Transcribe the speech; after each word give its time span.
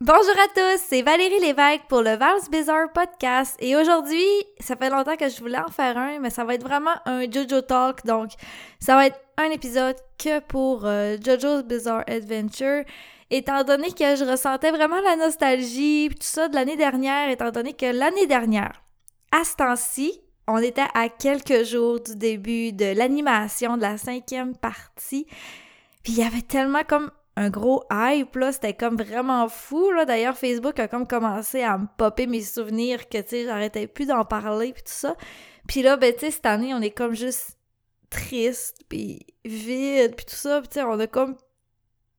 Bonjour 0.00 0.30
à 0.38 0.46
tous, 0.54 0.80
c'est 0.88 1.02
Valérie 1.02 1.40
Lévesque 1.40 1.82
pour 1.88 2.02
le 2.02 2.14
Vals 2.14 2.48
Bizarre 2.52 2.92
Podcast. 2.94 3.56
Et 3.58 3.74
aujourd'hui, 3.74 4.22
ça 4.60 4.76
fait 4.76 4.90
longtemps 4.90 5.16
que 5.16 5.28
je 5.28 5.40
voulais 5.40 5.58
en 5.58 5.72
faire 5.72 5.98
un, 5.98 6.20
mais 6.20 6.30
ça 6.30 6.44
va 6.44 6.54
être 6.54 6.62
vraiment 6.62 6.94
un 7.04 7.22
JoJo 7.28 7.62
Talk, 7.62 8.06
donc 8.06 8.30
ça 8.78 8.94
va 8.94 9.08
être 9.08 9.18
un 9.38 9.50
épisode 9.50 9.96
que 10.16 10.38
pour 10.38 10.86
euh, 10.86 11.16
JoJo's 11.20 11.64
Bizarre 11.64 12.04
Adventure, 12.06 12.84
étant 13.30 13.64
donné 13.64 13.90
que 13.90 14.14
je 14.14 14.24
ressentais 14.24 14.70
vraiment 14.70 15.00
la 15.00 15.16
nostalgie, 15.16 16.10
tout 16.10 16.18
ça 16.20 16.46
de 16.46 16.54
l'année 16.54 16.76
dernière, 16.76 17.28
étant 17.28 17.50
donné 17.50 17.72
que 17.72 17.86
l'année 17.86 18.28
dernière, 18.28 18.80
à 19.32 19.42
ce 19.42 19.56
temps-ci, 19.56 20.20
on 20.46 20.58
était 20.58 20.86
à 20.94 21.08
quelques 21.08 21.64
jours 21.64 21.98
du 21.98 22.14
début 22.14 22.70
de 22.70 22.96
l'animation 22.96 23.76
de 23.76 23.82
la 23.82 23.98
cinquième 23.98 24.54
partie, 24.56 25.26
puis 26.04 26.12
il 26.12 26.18
y 26.20 26.22
avait 26.22 26.42
tellement 26.42 26.84
comme 26.84 27.10
un 27.38 27.50
gros 27.50 27.84
hype, 27.92 28.34
là, 28.34 28.50
c'était 28.50 28.74
comme 28.74 28.96
vraiment 28.96 29.48
fou, 29.48 29.92
là. 29.92 30.04
D'ailleurs, 30.04 30.36
Facebook 30.36 30.80
a 30.80 30.88
comme 30.88 31.06
commencé 31.06 31.62
à 31.62 31.78
me 31.78 31.86
popper 31.96 32.26
mes 32.26 32.42
souvenirs 32.42 33.08
que, 33.08 33.18
tu 33.18 33.28
sais, 33.28 33.44
j'arrêtais 33.44 33.86
plus 33.86 34.06
d'en 34.06 34.24
parler, 34.24 34.72
puis 34.72 34.82
tout 34.82 34.92
ça. 34.92 35.16
Puis 35.68 35.82
là, 35.82 35.96
ben, 35.96 36.12
tu 36.12 36.20
sais, 36.20 36.30
cette 36.32 36.46
année, 36.46 36.74
on 36.74 36.80
est 36.80 36.90
comme 36.90 37.14
juste 37.14 37.56
triste, 38.10 38.78
puis 38.88 39.24
vide, 39.44 40.16
puis 40.16 40.26
tout 40.26 40.34
ça, 40.34 40.58
puis 40.60 40.68
tu 40.68 40.74
sais, 40.74 40.82
on 40.82 40.98
a 40.98 41.06
comme 41.06 41.36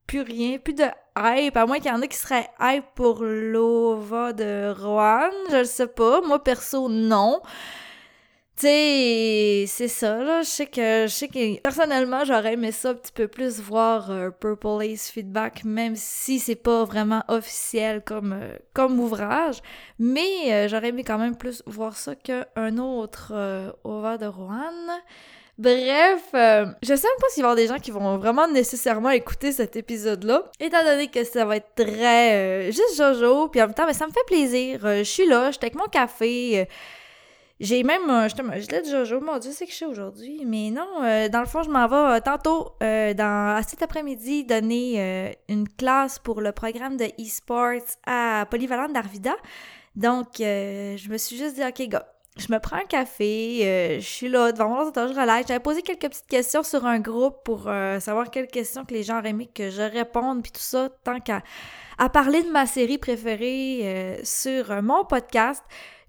plus 0.08 0.22
rien, 0.22 0.58
plus 0.58 0.74
de 0.74 0.86
hype, 1.18 1.58
à 1.58 1.66
moins 1.66 1.80
qu'il 1.80 1.92
y 1.92 1.94
en 1.94 2.02
a 2.02 2.08
qui 2.08 2.18
seraient 2.18 2.50
hype 2.62 2.86
pour 2.96 3.22
l'OVA 3.22 4.32
de 4.32 4.72
Rohan, 4.72 5.32
je 5.52 5.58
le 5.58 5.64
sais 5.66 5.88
pas. 5.88 6.22
Moi, 6.22 6.42
perso, 6.42 6.88
non. 6.88 7.42
C'est 8.62 9.88
ça, 9.88 10.22
là. 10.22 10.42
Je 10.42 10.50
sais 10.50 10.66
que, 10.66 11.06
je 11.08 11.14
sais 11.14 11.30
que 11.30 11.62
personnellement, 11.62 12.26
j'aurais 12.26 12.54
aimé 12.54 12.74
ça 12.74 12.90
un 12.90 12.94
petit 12.94 13.14
peu 13.14 13.30
plus 13.30 13.62
voir 13.62 14.12
euh, 14.12 14.32
Purple 14.32 14.84
Ace 14.84 15.10
Feedback, 15.10 15.64
même 15.64 15.96
si 15.96 16.40
c'est 16.40 16.56
pas 16.58 16.84
vraiment 16.84 17.24
officiel 17.30 18.02
comme, 18.04 18.34
euh, 18.34 18.58
comme 18.74 19.00
ouvrage. 19.00 19.62
Mais 19.98 20.52
euh, 20.52 20.68
j'aurais 20.68 20.90
aimé 20.90 21.06
quand 21.06 21.18
même 21.18 21.38
plus 21.38 21.64
voir 21.68 21.96
ça 21.96 22.16
qu'un 22.16 22.78
autre 22.80 23.34
OVA 23.86 24.18
de 24.18 24.26
Rohan. 24.26 25.00
Bref, 25.58 26.30
je 26.34 26.96
sais 26.96 27.08
même 27.08 27.20
pas 27.20 27.28
s'il 27.30 27.42
y 27.42 27.44
avoir 27.44 27.56
des 27.56 27.68
gens 27.68 27.80
qui 27.80 27.92
vont 27.92 28.18
vraiment 28.18 28.48
nécessairement 28.48 29.10
écouter 29.10 29.52
cet 29.52 29.76
épisode-là, 29.76 30.44
étant 30.60 30.84
donné 30.84 31.08
que 31.08 31.24
ça 31.24 31.46
va 31.46 31.58
être 31.58 31.76
très 31.76 32.72
juste 32.72 32.98
Jojo, 32.98 33.50
puis 33.50 33.62
en 33.62 33.68
même 33.68 33.74
temps, 33.74 33.86
ben, 33.86 33.94
ça 33.94 34.08
me 34.08 34.12
fait 34.12 34.26
plaisir. 34.26 34.80
je 34.82 35.04
suis 35.04 35.28
là, 35.28 35.52
j'étais 35.52 35.66
avec 35.66 35.76
mon 35.76 35.88
café 35.88 36.68
j'ai 37.60 37.84
même, 37.84 38.10
euh, 38.10 38.30
je 38.30 38.72
l'ai 38.72 38.82
dit 38.82 38.90
Jojo, 38.90 39.20
mon 39.20 39.38
Dieu, 39.38 39.52
c'est 39.54 39.66
que 39.66 39.72
je 39.72 39.76
suis 39.76 39.86
aujourd'hui. 39.86 40.44
Mais 40.46 40.72
non, 40.72 40.88
euh, 41.04 41.28
dans 41.28 41.42
le 41.42 41.46
fond, 41.46 41.62
je 41.62 41.70
m'en 41.70 41.88
vais 41.88 42.18
euh, 42.18 42.20
tantôt, 42.22 42.72
dans, 42.80 43.56
à 43.58 43.62
cet 43.64 43.82
après-midi, 43.82 44.46
donner 44.46 45.36
une 45.50 45.68
classe 45.68 46.20
pour 46.20 46.40
le 46.40 46.54
programme 46.54 46.96
de 46.96 47.06
e-sports 47.20 47.98
à 48.06 48.46
Polyvalente 48.50 48.94
d'Arvida. 48.94 49.36
Donc, 49.96 50.28
je 50.38 51.10
me 51.10 51.18
suis 51.18 51.36
juste 51.36 51.56
dit, 51.56 51.64
OK, 51.64 51.82
gars, 51.90 52.08
je 52.38 52.48
me 52.54 52.60
prends 52.60 52.78
un 52.78 52.86
café, 52.86 53.98
je 54.00 54.08
suis 54.08 54.30
là 54.30 54.54
devant 54.54 54.70
mon 54.70 54.76
ordinateur, 54.76 55.10
je 55.10 55.20
relaxe. 55.20 55.50
J'avais 55.50 55.60
posé 55.60 55.82
quelques 55.82 56.08
petites 56.08 56.28
questions 56.28 56.64
sur 56.64 56.86
un 56.86 57.00
groupe 57.00 57.44
pour 57.44 57.64
savoir 58.00 58.32
quelles 58.32 58.48
questions 58.48 58.86
que 58.86 58.94
les 58.94 59.04
gens 59.04 59.20
auraient 59.20 59.32
aimé 59.32 59.50
que 59.54 59.70
je 59.70 59.82
réponde, 59.82 60.44
puis 60.44 60.54
tout 60.54 60.62
ça, 60.62 60.88
tant 61.04 61.20
qu'à 61.20 61.42
à 61.98 62.08
parler 62.08 62.42
de 62.44 62.50
ma 62.50 62.66
série 62.66 62.98
préférée 62.98 64.22
sur 64.24 64.82
mon 64.82 65.04
podcast. 65.04 65.62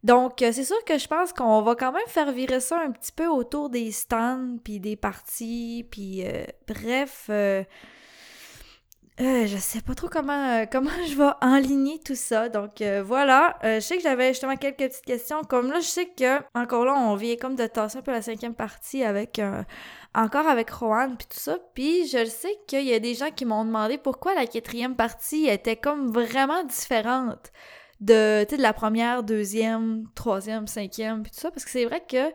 Donc, 0.02 0.40
euh, 0.40 0.50
c'est 0.52 0.64
sûr 0.64 0.82
que 0.86 0.96
je 0.96 1.06
pense 1.06 1.32
qu'on 1.32 1.60
va 1.60 1.74
quand 1.74 1.92
même 1.92 2.06
faire 2.06 2.32
virer 2.32 2.60
ça 2.60 2.80
un 2.80 2.90
petit 2.90 3.12
peu 3.12 3.26
autour 3.26 3.68
des 3.68 3.92
stands, 3.92 4.56
puis 4.64 4.80
des 4.80 4.96
parties, 4.96 5.86
puis 5.90 6.26
euh, 6.26 6.44
bref, 6.66 7.26
euh, 7.28 7.62
je 9.18 9.56
sais 9.58 9.82
pas 9.82 9.94
trop 9.94 10.08
comment, 10.08 10.64
comment 10.72 10.90
je 11.06 11.14
vais 11.16 11.30
enligner 11.42 11.98
tout 11.98 12.14
ça. 12.14 12.48
Donc, 12.48 12.82
voilà, 13.04 13.58
je 13.62 13.80
sais 13.80 13.98
que 13.98 14.02
j'avais 14.02 14.28
justement 14.28 14.56
quelques 14.56 14.78
petites 14.78 15.04
questions. 15.04 15.42
Comme 15.42 15.70
là, 15.70 15.80
je 15.80 15.86
sais 15.86 16.06
que, 16.06 16.38
encore 16.54 16.86
là, 16.86 16.94
on 16.94 17.14
vient 17.16 17.36
comme 17.36 17.54
de 17.54 17.66
tasser 17.66 17.98
un 17.98 18.02
peu 18.02 18.12
la 18.12 18.22
cinquième 18.22 18.54
partie 18.54 19.04
avec, 19.04 19.38
encore 20.14 20.46
avec 20.46 20.70
Rohan, 20.70 21.14
puis 21.18 21.26
tout 21.26 21.38
ça. 21.38 21.58
Puis, 21.74 22.06
je 22.06 22.24
sais 22.24 22.56
qu'il 22.66 22.86
y 22.86 22.94
a 22.94 22.98
des 22.98 23.14
gens 23.14 23.30
qui 23.30 23.44
m'ont 23.44 23.66
demandé 23.66 23.98
pourquoi 23.98 24.34
la 24.34 24.46
quatrième 24.46 24.96
partie 24.96 25.46
était 25.48 25.76
comme 25.76 26.10
vraiment 26.10 26.64
différente 26.64 27.52
de, 28.00 28.56
la 28.56 28.72
première, 28.72 29.22
deuxième, 29.22 30.04
troisième, 30.14 30.66
cinquième, 30.66 31.22
puis 31.22 31.32
tout 31.32 31.40
ça, 31.40 31.50
parce 31.50 31.64
que 31.64 31.70
c'est 31.70 31.84
vrai 31.84 32.02
que 32.06 32.32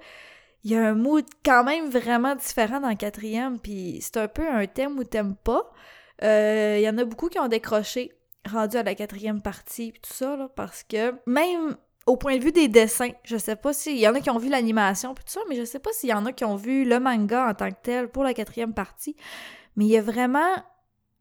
il 0.63 0.71
y 0.71 0.75
a 0.75 0.83
un 0.83 0.95
mood 0.95 1.25
quand 1.43 1.63
même 1.63 1.89
vraiment 1.89 2.35
différent 2.35 2.79
dans 2.79 2.89
le 2.89 2.95
quatrième, 2.95 3.59
puis 3.59 3.99
c'est 4.01 4.17
un 4.17 4.27
peu 4.27 4.47
un 4.47 4.65
thème 4.65 4.97
ou 4.97 5.03
t'aimes 5.03 5.35
pas. 5.35 5.71
Euh, 6.23 6.77
il 6.79 6.83
y 6.83 6.89
en 6.89 6.97
a 6.97 7.05
beaucoup 7.05 7.29
qui 7.29 7.39
ont 7.39 7.47
décroché 7.47 8.11
rendu 8.49 8.77
à 8.77 8.83
la 8.83 8.95
quatrième 8.95 9.41
partie, 9.41 9.91
puis 9.91 10.01
tout 10.01 10.13
ça, 10.13 10.35
là, 10.35 10.49
parce 10.55 10.83
que 10.83 11.13
même 11.27 11.77
au 12.07 12.17
point 12.17 12.37
de 12.37 12.43
vue 12.43 12.51
des 12.51 12.67
dessins, 12.67 13.11
je 13.23 13.37
sais 13.37 13.55
pas 13.55 13.73
s'il 13.73 13.97
y 13.97 14.07
en 14.07 14.15
a 14.15 14.21
qui 14.21 14.29
ont 14.29 14.37
vu 14.37 14.49
l'animation, 14.49 15.13
puis 15.13 15.23
tout 15.23 15.33
ça, 15.33 15.41
mais 15.49 15.55
je 15.55 15.63
sais 15.63 15.79
pas 15.79 15.91
s'il 15.93 16.09
y 16.09 16.13
en 16.13 16.25
a 16.25 16.31
qui 16.31 16.45
ont 16.45 16.55
vu 16.55 16.83
le 16.83 16.99
manga 16.99 17.47
en 17.47 17.53
tant 17.53 17.69
que 17.69 17.77
tel 17.81 18.09
pour 18.09 18.23
la 18.23 18.33
quatrième 18.33 18.73
partie, 18.73 19.15
mais 19.75 19.85
il 19.85 19.91
y 19.91 19.97
a 19.97 20.01
vraiment 20.01 20.55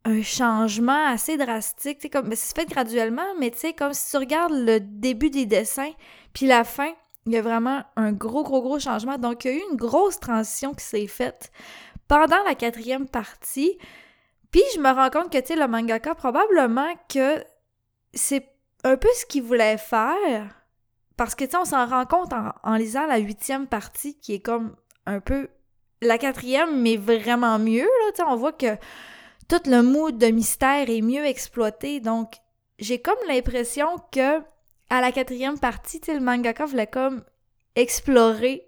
un 0.04 0.22
changement 0.22 1.06
assez 1.06 1.36
drastique, 1.36 1.98
tu 1.98 2.10
comme, 2.10 2.28
mais 2.28 2.36
c'est 2.36 2.54
fait 2.54 2.68
graduellement, 2.68 3.34
mais 3.38 3.50
tu 3.50 3.58
sais, 3.58 3.72
comme 3.72 3.94
si 3.94 4.10
tu 4.10 4.16
regardes 4.18 4.52
le 4.52 4.78
début 4.78 5.30
des 5.30 5.46
dessins, 5.46 5.92
puis 6.34 6.46
la 6.46 6.64
fin, 6.64 6.92
il 7.26 7.32
y 7.32 7.38
a 7.38 7.42
vraiment 7.42 7.82
un 7.96 8.12
gros, 8.12 8.42
gros, 8.42 8.60
gros 8.60 8.78
changement. 8.78 9.16
Donc, 9.16 9.44
il 9.44 9.50
y 9.50 9.54
a 9.54 9.56
eu 9.56 9.62
une 9.70 9.76
grosse 9.76 10.20
transition 10.20 10.74
qui 10.74 10.84
s'est 10.84 11.06
faite 11.06 11.50
pendant 12.06 12.42
la 12.44 12.54
quatrième 12.54 13.08
partie. 13.08 13.78
Puis, 14.50 14.62
je 14.74 14.80
me 14.80 14.90
rends 14.90 15.10
compte 15.10 15.32
que, 15.32 15.38
tu 15.38 15.48
sais, 15.48 15.56
le 15.56 15.66
mangaka, 15.66 16.14
probablement 16.14 16.92
que 17.08 17.42
c'est 18.12 18.46
un 18.84 18.96
peu 18.96 19.08
ce 19.14 19.24
qu'il 19.24 19.42
voulait 19.42 19.78
faire. 19.78 20.62
Parce 21.16 21.34
que, 21.34 21.44
tu 21.44 21.52
sais, 21.52 21.56
on 21.56 21.64
s'en 21.64 21.86
rend 21.86 22.04
compte 22.04 22.32
en, 22.32 22.52
en 22.62 22.74
lisant 22.74 23.06
la 23.06 23.18
huitième 23.18 23.66
partie, 23.66 24.18
qui 24.18 24.34
est 24.34 24.40
comme 24.40 24.76
un 25.06 25.20
peu 25.20 25.48
la 26.02 26.18
quatrième, 26.18 26.82
mais 26.82 26.96
vraiment 26.96 27.58
mieux, 27.58 27.84
là. 27.84 28.12
Tu 28.14 28.16
sais, 28.16 28.22
on 28.28 28.36
voit 28.36 28.52
que 28.52 28.76
tout 29.48 29.60
le 29.66 29.82
mood 29.82 30.18
de 30.18 30.26
mystère 30.26 30.88
est 30.88 31.02
mieux 31.02 31.24
exploité. 31.24 32.00
Donc, 32.00 32.34
j'ai 32.78 33.00
comme 33.00 33.18
l'impression 33.28 33.86
que 34.12 34.40
à 34.90 35.00
la 35.00 35.12
quatrième 35.12 35.58
partie, 35.58 36.00
le 36.08 36.20
mangaka 36.20 36.66
voulait 36.66 36.86
comme 36.86 37.22
explorer 37.74 38.66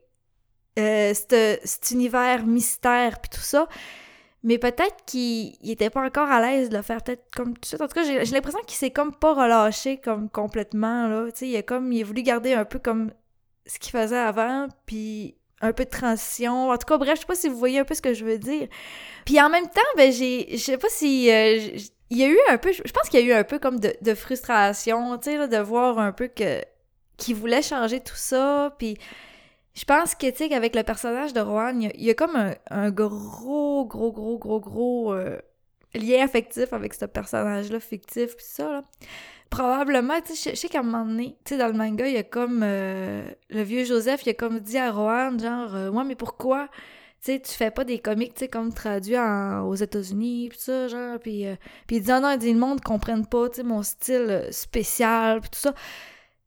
euh, 0.78 1.14
cet 1.14 1.90
univers 1.90 2.46
mystère 2.46 3.20
puis 3.20 3.30
tout 3.30 3.44
ça. 3.44 3.68
Mais 4.42 4.58
peut-être 4.58 5.04
qu'il 5.06 5.56
était 5.68 5.90
pas 5.90 6.04
encore 6.04 6.30
à 6.30 6.40
l'aise 6.40 6.68
de 6.68 6.76
le 6.76 6.82
faire 6.82 7.02
peut-être 7.02 7.24
comme 7.34 7.54
tout 7.58 7.68
ça. 7.68 7.82
En 7.82 7.88
tout 7.88 7.94
cas, 7.94 8.04
j'ai 8.04 8.24
l'impression 8.24 8.60
qu'il 8.66 8.76
s'est 8.76 8.92
comme 8.92 9.12
pas 9.14 9.34
relâché 9.34 9.98
comme 9.98 10.30
complètement, 10.30 11.08
là. 11.08 11.28
Il 11.40 11.56
a 11.56 11.62
comme, 11.62 11.92
il 11.92 12.02
a 12.02 12.04
voulu 12.04 12.22
garder 12.22 12.52
un 12.52 12.64
peu 12.64 12.78
comme 12.78 13.12
ce 13.66 13.78
qu'il 13.80 13.90
faisait 13.90 14.16
avant, 14.16 14.68
puis 14.86 15.36
un 15.60 15.72
peu 15.72 15.84
de 15.84 15.90
transition. 15.90 16.70
En 16.70 16.76
tout 16.76 16.86
cas, 16.86 16.98
bref, 16.98 17.16
je 17.16 17.20
sais 17.20 17.26
pas 17.26 17.34
si 17.34 17.48
vous 17.48 17.56
voyez 17.56 17.78
un 17.78 17.84
peu 17.84 17.94
ce 17.94 18.02
que 18.02 18.14
je 18.14 18.24
veux 18.24 18.38
dire. 18.38 18.68
Puis 19.24 19.40
en 19.40 19.48
même 19.48 19.66
temps, 19.66 19.80
ben 19.96 20.12
j'ai, 20.12 20.48
je 20.52 20.56
sais 20.56 20.78
pas 20.78 20.88
si 20.90 21.30
euh, 21.30 21.78
y 22.10 22.22
a 22.22 22.28
eu 22.28 22.38
un 22.48 22.58
peu, 22.58 22.72
je 22.72 22.92
pense 22.92 23.08
qu'il 23.08 23.20
y 23.20 23.22
a 23.22 23.26
eu 23.26 23.38
un 23.38 23.44
peu 23.44 23.58
comme 23.58 23.78
de, 23.80 24.14
frustration, 24.14 25.16
tu 25.18 25.30
sais, 25.30 25.48
de 25.48 25.58
voir 25.58 25.98
un 25.98 26.12
peu 26.12 26.28
que 26.28 26.62
qu'il 27.16 27.34
voulait 27.34 27.62
changer 27.62 28.00
tout 28.00 28.16
ça. 28.16 28.74
Puis 28.78 28.98
je 29.74 29.84
pense 29.84 30.14
que 30.14 30.30
tu 30.30 30.36
sais 30.36 30.48
qu'avec 30.48 30.74
le 30.74 30.82
personnage 30.82 31.32
de 31.32 31.40
Rohan, 31.40 31.80
il 31.80 32.04
y, 32.04 32.10
a, 32.10 32.14
comme 32.14 32.36
un, 32.70 32.90
gros, 32.90 33.86
gros, 33.86 34.12
gros, 34.12 34.38
gros, 34.38 34.60
gros 34.60 35.14
euh, 35.14 35.38
lien 35.94 36.22
affectif 36.24 36.72
avec 36.72 36.92
ce 36.94 37.06
personnage-là 37.06 37.80
fictif, 37.80 38.36
puis 38.36 38.46
ça 38.46 38.70
là 38.70 38.84
probablement, 39.50 40.20
tu 40.20 40.34
sais, 40.34 40.50
je 40.50 40.56
sais 40.56 40.68
qu'à 40.68 40.80
un 40.80 40.82
moment 40.82 41.04
donné, 41.04 41.36
tu 41.44 41.54
sais, 41.54 41.58
dans 41.58 41.68
le 41.68 41.72
manga, 41.72 42.06
il 42.06 42.14
y 42.14 42.18
a 42.18 42.22
comme 42.22 42.62
euh, 42.62 43.26
le 43.50 43.62
vieux 43.62 43.84
Joseph, 43.84 44.24
il 44.26 44.30
a 44.30 44.34
comme 44.34 44.60
dit 44.60 44.78
à 44.78 44.90
Rohan, 44.90 45.38
genre, 45.38 45.74
euh, 45.74 45.90
ouais, 45.90 46.04
mais 46.04 46.14
pourquoi, 46.14 46.68
tu 47.22 47.32
sais, 47.32 47.40
tu 47.40 47.52
fais 47.52 47.70
pas 47.70 47.84
des 47.84 47.98
comics, 47.98 48.34
tu 48.34 48.40
sais, 48.40 48.48
comme 48.48 48.72
traduits 48.72 49.16
aux 49.64 49.74
États-Unis, 49.74 50.48
pis 50.50 50.58
ça, 50.58 50.88
genre, 50.88 51.18
puis, 51.18 51.46
euh, 51.46 51.54
il 51.90 52.02
dit, 52.02 52.10
ah 52.10 52.20
non, 52.20 52.30
il 52.32 52.38
dit, 52.38 52.52
le 52.52 52.58
monde 52.58 52.80
comprenne 52.80 53.26
pas, 53.26 53.48
tu 53.48 53.56
sais, 53.56 53.62
mon 53.62 53.82
style 53.82 54.48
spécial, 54.50 55.40
pis 55.40 55.50
tout 55.50 55.58
ça. 55.58 55.74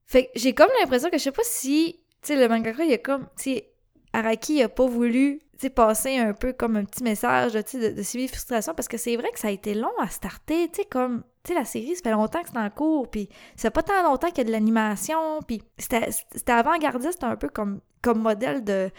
Fait 0.05 0.25
que 0.25 0.31
j'ai 0.35 0.53
comme 0.53 0.69
l'impression 0.81 1.09
que 1.09 1.17
je 1.17 1.23
sais 1.23 1.31
pas 1.31 1.43
si, 1.43 1.99
tu 2.21 2.33
sais, 2.33 2.35
le 2.35 2.47
mangaka, 2.47 2.83
il 2.83 2.93
a 2.93 2.97
comme, 2.97 3.27
tu 3.37 3.43
sais, 3.43 3.69
Araki, 4.13 4.63
a 4.63 4.69
pas 4.69 4.87
voulu 4.87 5.41
passer 5.67 6.15
un 6.17 6.31
peu 6.31 6.53
comme 6.53 6.77
un 6.77 6.85
petit 6.85 7.03
message 7.03 7.51
de, 7.51 7.59
de, 7.59 7.89
de 7.97 8.27
frustration 8.27 8.73
parce 8.73 8.87
que 8.87 8.95
c'est 8.95 9.17
vrai 9.17 9.29
que 9.31 9.39
ça 9.39 9.49
a 9.49 9.51
été 9.51 9.73
long 9.73 9.91
à 9.99 10.07
starter, 10.07 10.69
tu 10.69 10.81
sais, 10.81 10.85
comme, 10.85 11.23
la 11.49 11.65
série, 11.65 11.95
ça 11.95 12.03
fait 12.03 12.11
longtemps 12.11 12.41
que 12.41 12.49
c'est 12.49 12.59
en 12.59 12.69
cours, 12.69 13.09
puis 13.09 13.29
ça 13.55 13.71
pas 13.71 13.83
tant 13.83 14.03
longtemps 14.03 14.27
qu'il 14.29 14.39
y 14.39 14.41
a 14.41 14.43
de 14.45 14.51
l'animation, 14.51 15.41
puis 15.47 15.61
c'était 15.77 16.51
avant-gardiste 16.51 17.23
un 17.23 17.35
peu 17.35 17.49
comme, 17.49 17.81
comme 18.01 18.21
modèle 18.21 18.63
de, 18.63 18.91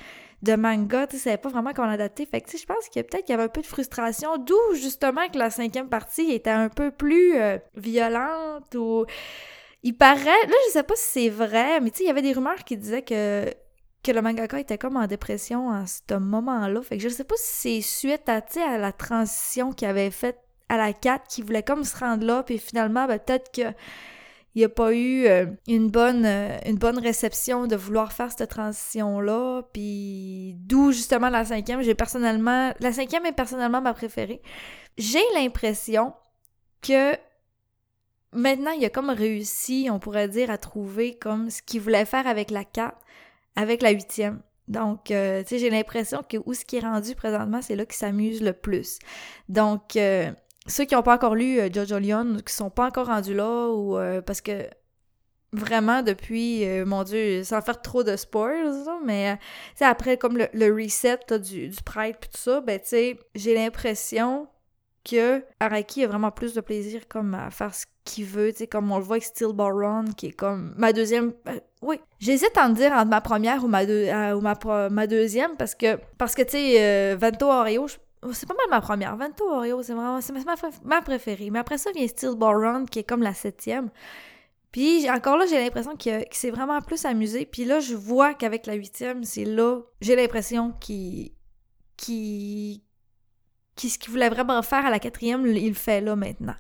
de 0.42 0.56
manga, 0.56 1.06
tu 1.06 1.18
sais, 1.18 1.36
pas 1.36 1.48
vraiment 1.48 1.72
comment 1.72 1.88
l'adapter, 1.88 2.26
fait 2.26 2.40
que, 2.40 2.46
tu 2.46 2.52
sais, 2.52 2.62
je 2.62 2.66
pense 2.66 2.88
qu'il 2.88 3.00
y 3.00 3.04
a 3.04 3.04
peut-être 3.04 3.24
qu'il 3.24 3.32
y 3.32 3.34
avait 3.34 3.44
un 3.44 3.48
peu 3.48 3.60
de 3.60 3.66
frustration, 3.66 4.38
d'où, 4.38 4.58
justement, 4.74 5.28
que 5.28 5.38
la 5.38 5.50
cinquième 5.50 5.88
partie 5.88 6.32
était 6.32 6.50
un 6.50 6.68
peu 6.68 6.90
plus 6.90 7.36
euh, 7.36 7.58
violente, 7.76 8.74
ou... 8.74 9.04
Il 9.82 9.96
paraît, 9.96 10.24
là, 10.24 10.54
je 10.66 10.72
sais 10.72 10.82
pas 10.82 10.94
si 10.94 11.04
c'est 11.04 11.28
vrai, 11.30 11.80
mais 11.80 11.90
tu 11.90 12.02
il 12.02 12.06
y 12.06 12.10
avait 12.10 12.20
des 12.20 12.34
rumeurs 12.34 12.64
qui 12.64 12.76
disaient 12.76 13.02
que 13.02 13.50
que 14.02 14.12
le 14.12 14.22
mangaka 14.22 14.58
était 14.58 14.78
comme 14.78 14.96
en 14.96 15.06
dépression 15.06 15.70
à 15.70 15.84
ce 15.86 16.14
moment-là. 16.14 16.80
Fait 16.82 16.96
que 16.96 17.02
je 17.02 17.08
sais 17.08 17.24
pas 17.24 17.34
si 17.36 17.80
c'est 17.82 18.08
suite 18.08 18.28
à, 18.28 18.42
à 18.66 18.78
la 18.78 18.92
transition 18.92 19.72
qu'il 19.72 19.88
avait 19.88 20.10
faite 20.10 20.38
à 20.70 20.78
la 20.78 20.94
4 20.94 21.26
qui 21.28 21.42
voulait 21.42 21.62
comme 21.62 21.84
se 21.84 21.98
rendre 21.98 22.24
là, 22.24 22.42
puis 22.42 22.58
finalement, 22.58 23.06
ben, 23.06 23.18
peut-être 23.18 23.52
que 23.52 23.74
il 24.54 24.58
n'y 24.58 24.64
a 24.64 24.68
pas 24.68 24.92
eu 24.92 25.26
euh, 25.26 25.46
une, 25.68 25.90
bonne, 25.90 26.24
euh, 26.26 26.58
une 26.66 26.76
bonne 26.76 26.98
réception 26.98 27.68
de 27.68 27.76
vouloir 27.76 28.12
faire 28.12 28.32
cette 28.36 28.50
transition-là. 28.50 29.62
Puis 29.72 30.54
d'où 30.58 30.90
justement 30.90 31.28
la 31.28 31.44
cinquième, 31.44 31.82
j'ai 31.82 31.94
personnellement. 31.94 32.72
La 32.80 32.92
cinquième 32.92 33.26
est 33.26 33.32
personnellement 33.32 33.80
ma 33.80 33.94
préférée. 33.94 34.42
J'ai 34.98 35.22
l'impression 35.36 36.14
que 36.82 37.14
maintenant, 38.32 38.72
il 38.72 38.84
a 38.84 38.90
comme 38.90 39.10
réussi, 39.10 39.88
on 39.90 40.00
pourrait 40.00 40.28
dire, 40.28 40.50
à 40.50 40.58
trouver 40.58 41.16
comme 41.16 41.48
ce 41.48 41.62
qu'il 41.62 41.80
voulait 41.80 42.04
faire 42.04 42.26
avec 42.26 42.50
la 42.50 42.64
4, 42.64 42.96
avec 43.54 43.82
la 43.82 43.90
huitième. 43.90 44.42
Donc, 44.66 45.12
euh, 45.12 45.42
tu 45.42 45.50
sais, 45.50 45.58
j'ai 45.58 45.70
l'impression 45.70 46.22
que 46.28 46.38
où 46.44 46.54
ce 46.54 46.64
qui 46.64 46.76
est 46.76 46.80
rendu 46.80 47.14
présentement, 47.14 47.62
c'est 47.62 47.76
là 47.76 47.86
qu'il 47.86 47.96
s'amuse 47.96 48.42
le 48.42 48.52
plus. 48.52 48.98
Donc, 49.48 49.96
ceux 50.70 50.84
qui 50.84 50.94
n'ont 50.94 51.02
pas 51.02 51.14
encore 51.14 51.34
lu 51.34 51.58
euh, 51.58 51.68
Jojo 51.72 51.98
Leon, 51.98 52.38
qui 52.46 52.54
sont 52.54 52.70
pas 52.70 52.86
encore 52.86 53.08
rendus 53.08 53.34
là, 53.34 53.68
ou 53.68 53.98
euh, 53.98 54.22
parce 54.22 54.40
que 54.40 54.68
vraiment 55.52 56.02
depuis, 56.02 56.64
euh, 56.64 56.86
mon 56.86 57.02
Dieu, 57.02 57.42
sans 57.42 57.60
faire 57.60 57.82
trop 57.82 58.04
de 58.04 58.16
spoilers, 58.16 58.86
mais 59.04 59.38
c'est 59.74 59.84
après 59.84 60.16
comme 60.16 60.38
le, 60.38 60.72
reset 60.72 61.18
du, 61.42 61.68
du 61.68 61.82
prêtre 61.82 62.20
puis 62.20 62.30
tout 62.30 62.38
ça, 62.38 62.60
ben 62.60 62.78
tu 62.78 62.88
sais, 62.88 63.18
j'ai 63.34 63.54
l'impression 63.54 64.46
que 65.04 65.42
Araki 65.58 66.04
a 66.04 66.08
vraiment 66.08 66.30
plus 66.30 66.54
de 66.54 66.60
plaisir 66.60 67.08
comme 67.08 67.34
à 67.34 67.50
faire 67.50 67.74
ce 67.74 67.86
qu'il 68.04 68.26
veut, 68.26 68.52
tu 68.52 68.58
sais, 68.58 68.66
comme 68.66 68.92
on 68.92 68.98
le 68.98 69.04
voit 69.04 69.14
avec 69.14 69.24
Steel 69.24 69.52
Baron, 69.52 70.04
qui 70.16 70.26
est 70.26 70.32
comme 70.32 70.74
ma 70.76 70.92
deuxième... 70.92 71.32
oui, 71.82 72.00
j'hésite 72.18 72.56
à 72.56 72.66
en 72.66 72.68
dire 72.68 72.92
entre 72.92 73.08
ma 73.08 73.20
première 73.20 73.64
ou 73.64 73.66
ma, 73.66 73.84
ou 73.84 74.40
ma, 74.40 74.88
ma 74.90 75.06
deuxième, 75.06 75.56
parce 75.56 75.74
que, 75.74 75.98
parce 76.18 76.34
que 76.34 76.42
tu 76.42 76.50
sais, 76.50 77.16
Vento 77.16 77.46
Oreo, 77.46 77.86
c'est 78.32 78.46
pas 78.46 78.54
mal 78.54 78.66
ma 78.70 78.80
première. 78.80 79.16
Vento 79.16 79.48
Oreo, 79.50 79.82
c'est 79.82 79.94
vraiment 79.94 80.20
c'est 80.20 80.34
ma, 80.84 81.02
préférée. 81.02 81.50
Mais 81.50 81.58
après 81.58 81.78
ça 81.78 81.90
vient 81.92 82.06
Steel 82.06 82.34
Ball 82.36 82.56
Run, 82.56 82.84
qui 82.86 83.00
est 83.00 83.04
comme 83.04 83.22
la 83.22 83.34
septième. 83.34 83.90
Puis 84.72 85.10
encore 85.10 85.36
là, 85.36 85.46
j'ai 85.46 85.58
l'impression 85.58 85.96
qu'il 85.96 86.24
s'est 86.30 86.50
vraiment 86.50 86.80
plus 86.80 87.04
amusé. 87.04 87.44
Puis 87.44 87.64
là, 87.64 87.80
je 87.80 87.96
vois 87.96 88.34
qu'avec 88.34 88.66
la 88.66 88.74
huitième, 88.74 89.24
c'est 89.24 89.44
là, 89.44 89.80
j'ai 90.00 90.16
l'impression 90.16 90.72
qu'il. 90.80 91.32
Qui, 91.96 92.82
ce 93.76 93.98
qu'il 93.98 94.10
voulait 94.10 94.28
vraiment 94.28 94.62
faire 94.62 94.86
à 94.86 94.90
la 94.90 94.98
quatrième, 94.98 95.46
il 95.46 95.68
le 95.68 95.74
fait 95.74 96.00
là 96.00 96.16
maintenant. 96.16 96.54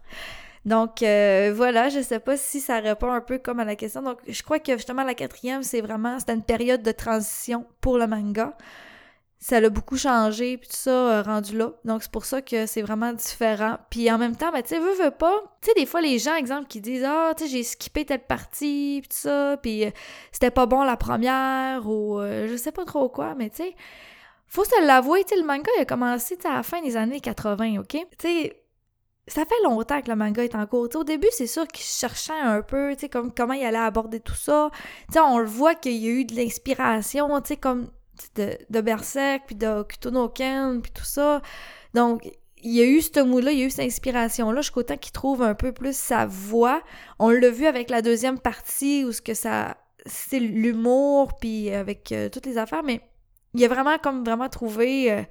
Donc 0.64 1.02
euh, 1.02 1.52
voilà, 1.54 1.88
je 1.88 2.00
sais 2.00 2.20
pas 2.20 2.36
si 2.36 2.60
ça 2.60 2.80
répond 2.80 3.10
un 3.10 3.20
peu 3.20 3.38
comme 3.38 3.60
à 3.60 3.64
la 3.64 3.76
question. 3.76 4.02
Donc 4.02 4.18
je 4.26 4.42
crois 4.42 4.58
que 4.58 4.72
justement 4.72 5.04
la 5.04 5.14
quatrième, 5.14 5.62
c'est 5.62 5.80
vraiment 5.80 6.18
c'était 6.18 6.34
une 6.34 6.42
période 6.42 6.82
de 6.82 6.92
transition 6.92 7.66
pour 7.80 7.98
le 7.98 8.06
manga 8.06 8.56
ça 9.40 9.58
l'a 9.58 9.70
beaucoup 9.70 9.96
changé, 9.96 10.58
puis 10.58 10.68
tout 10.68 10.76
ça, 10.76 10.90
euh, 10.90 11.22
rendu 11.22 11.56
là. 11.56 11.72
Donc, 11.86 12.02
c'est 12.02 12.12
pour 12.12 12.26
ça 12.26 12.42
que 12.42 12.66
c'est 12.66 12.82
vraiment 12.82 13.14
différent. 13.14 13.78
Puis 13.88 14.10
en 14.12 14.18
même 14.18 14.36
temps, 14.36 14.52
ben, 14.52 14.62
tu 14.62 14.68
sais, 14.68 14.78
veux, 14.78 14.92
veux 15.02 15.10
pas. 15.10 15.40
Tu 15.62 15.68
sais, 15.68 15.74
des 15.74 15.86
fois, 15.86 16.02
les 16.02 16.18
gens, 16.18 16.36
exemple, 16.36 16.66
qui 16.68 16.82
disent 16.82 17.04
Ah, 17.06 17.32
tu 17.34 17.44
sais, 17.44 17.50
j'ai 17.50 17.62
skippé 17.62 18.04
telle 18.04 18.26
partie, 18.26 19.00
puis 19.00 19.08
tout 19.08 19.16
ça, 19.16 19.56
puis 19.56 19.86
euh, 19.86 19.90
c'était 20.30 20.50
pas 20.50 20.66
bon 20.66 20.82
la 20.82 20.98
première, 20.98 21.88
ou 21.88 22.18
euh, 22.20 22.48
je 22.48 22.56
sais 22.56 22.70
pas 22.70 22.84
trop 22.84 23.08
quoi, 23.08 23.34
mais 23.34 23.48
tu 23.48 23.56
sais, 23.64 23.74
faut 24.46 24.64
se 24.64 24.86
l'avouer, 24.86 25.24
tu 25.24 25.30
sais, 25.30 25.40
le 25.40 25.46
manga, 25.46 25.70
il 25.78 25.82
a 25.82 25.84
commencé 25.86 26.36
à 26.44 26.56
la 26.56 26.62
fin 26.62 26.82
des 26.82 26.96
années 26.98 27.20
80, 27.20 27.78
OK? 27.80 27.88
Tu 27.88 28.06
sais, 28.18 28.62
ça 29.26 29.44
fait 29.46 29.62
longtemps 29.64 30.02
que 30.02 30.10
le 30.10 30.16
manga 30.16 30.44
est 30.44 30.54
en 30.54 30.66
cours. 30.66 30.88
au 30.94 31.04
début, 31.04 31.28
c'est 31.30 31.46
sûr 31.46 31.66
qu'il 31.68 31.84
cherchait 31.84 32.32
un 32.32 32.60
peu, 32.60 32.92
tu 32.94 33.00
sais, 33.00 33.08
comme, 33.08 33.32
comment 33.32 33.54
il 33.54 33.64
allait 33.64 33.78
aborder 33.78 34.20
tout 34.20 34.34
ça. 34.34 34.70
Tu 35.08 35.14
sais, 35.14 35.20
on 35.20 35.38
le 35.38 35.46
voit 35.46 35.74
qu'il 35.74 35.96
y 35.96 36.08
a 36.08 36.10
eu 36.10 36.24
de 36.26 36.34
l'inspiration, 36.34 37.40
tu 37.40 37.48
sais, 37.48 37.56
comme 37.56 37.90
de, 38.34 38.58
de 38.68 38.80
Berserk, 38.80 39.44
puis 39.46 39.54
de 39.54 39.82
Kutono 39.82 40.28
Ken, 40.28 40.82
puis 40.82 40.92
tout 40.92 41.04
ça. 41.04 41.42
Donc, 41.94 42.30
il 42.62 42.72
y 42.72 42.80
a 42.80 42.84
eu 42.84 43.00
ce 43.00 43.20
mood-là, 43.20 43.52
il 43.52 43.58
y 43.58 43.62
a 43.62 43.66
eu 43.66 43.70
cette 43.70 43.86
inspiration-là, 43.86 44.60
jusqu'au 44.60 44.82
temps 44.82 44.96
qu'il 44.96 45.12
trouve 45.12 45.42
un 45.42 45.54
peu 45.54 45.72
plus 45.72 45.96
sa 45.96 46.26
voix. 46.26 46.82
On 47.18 47.30
l'a 47.30 47.50
vu 47.50 47.66
avec 47.66 47.90
la 47.90 48.02
deuxième 48.02 48.38
partie, 48.38 49.04
où 49.04 49.12
ça... 49.12 49.76
C'est 50.06 50.40
l'humour, 50.40 51.36
puis 51.38 51.70
avec 51.70 52.10
euh, 52.12 52.30
toutes 52.30 52.46
les 52.46 52.56
affaires, 52.56 52.82
mais 52.82 53.02
il 53.54 53.64
a 53.64 53.68
vraiment 53.68 53.98
comme 53.98 54.24
vraiment 54.24 54.48
trouvé... 54.48 55.12
Euh, 55.12 55.22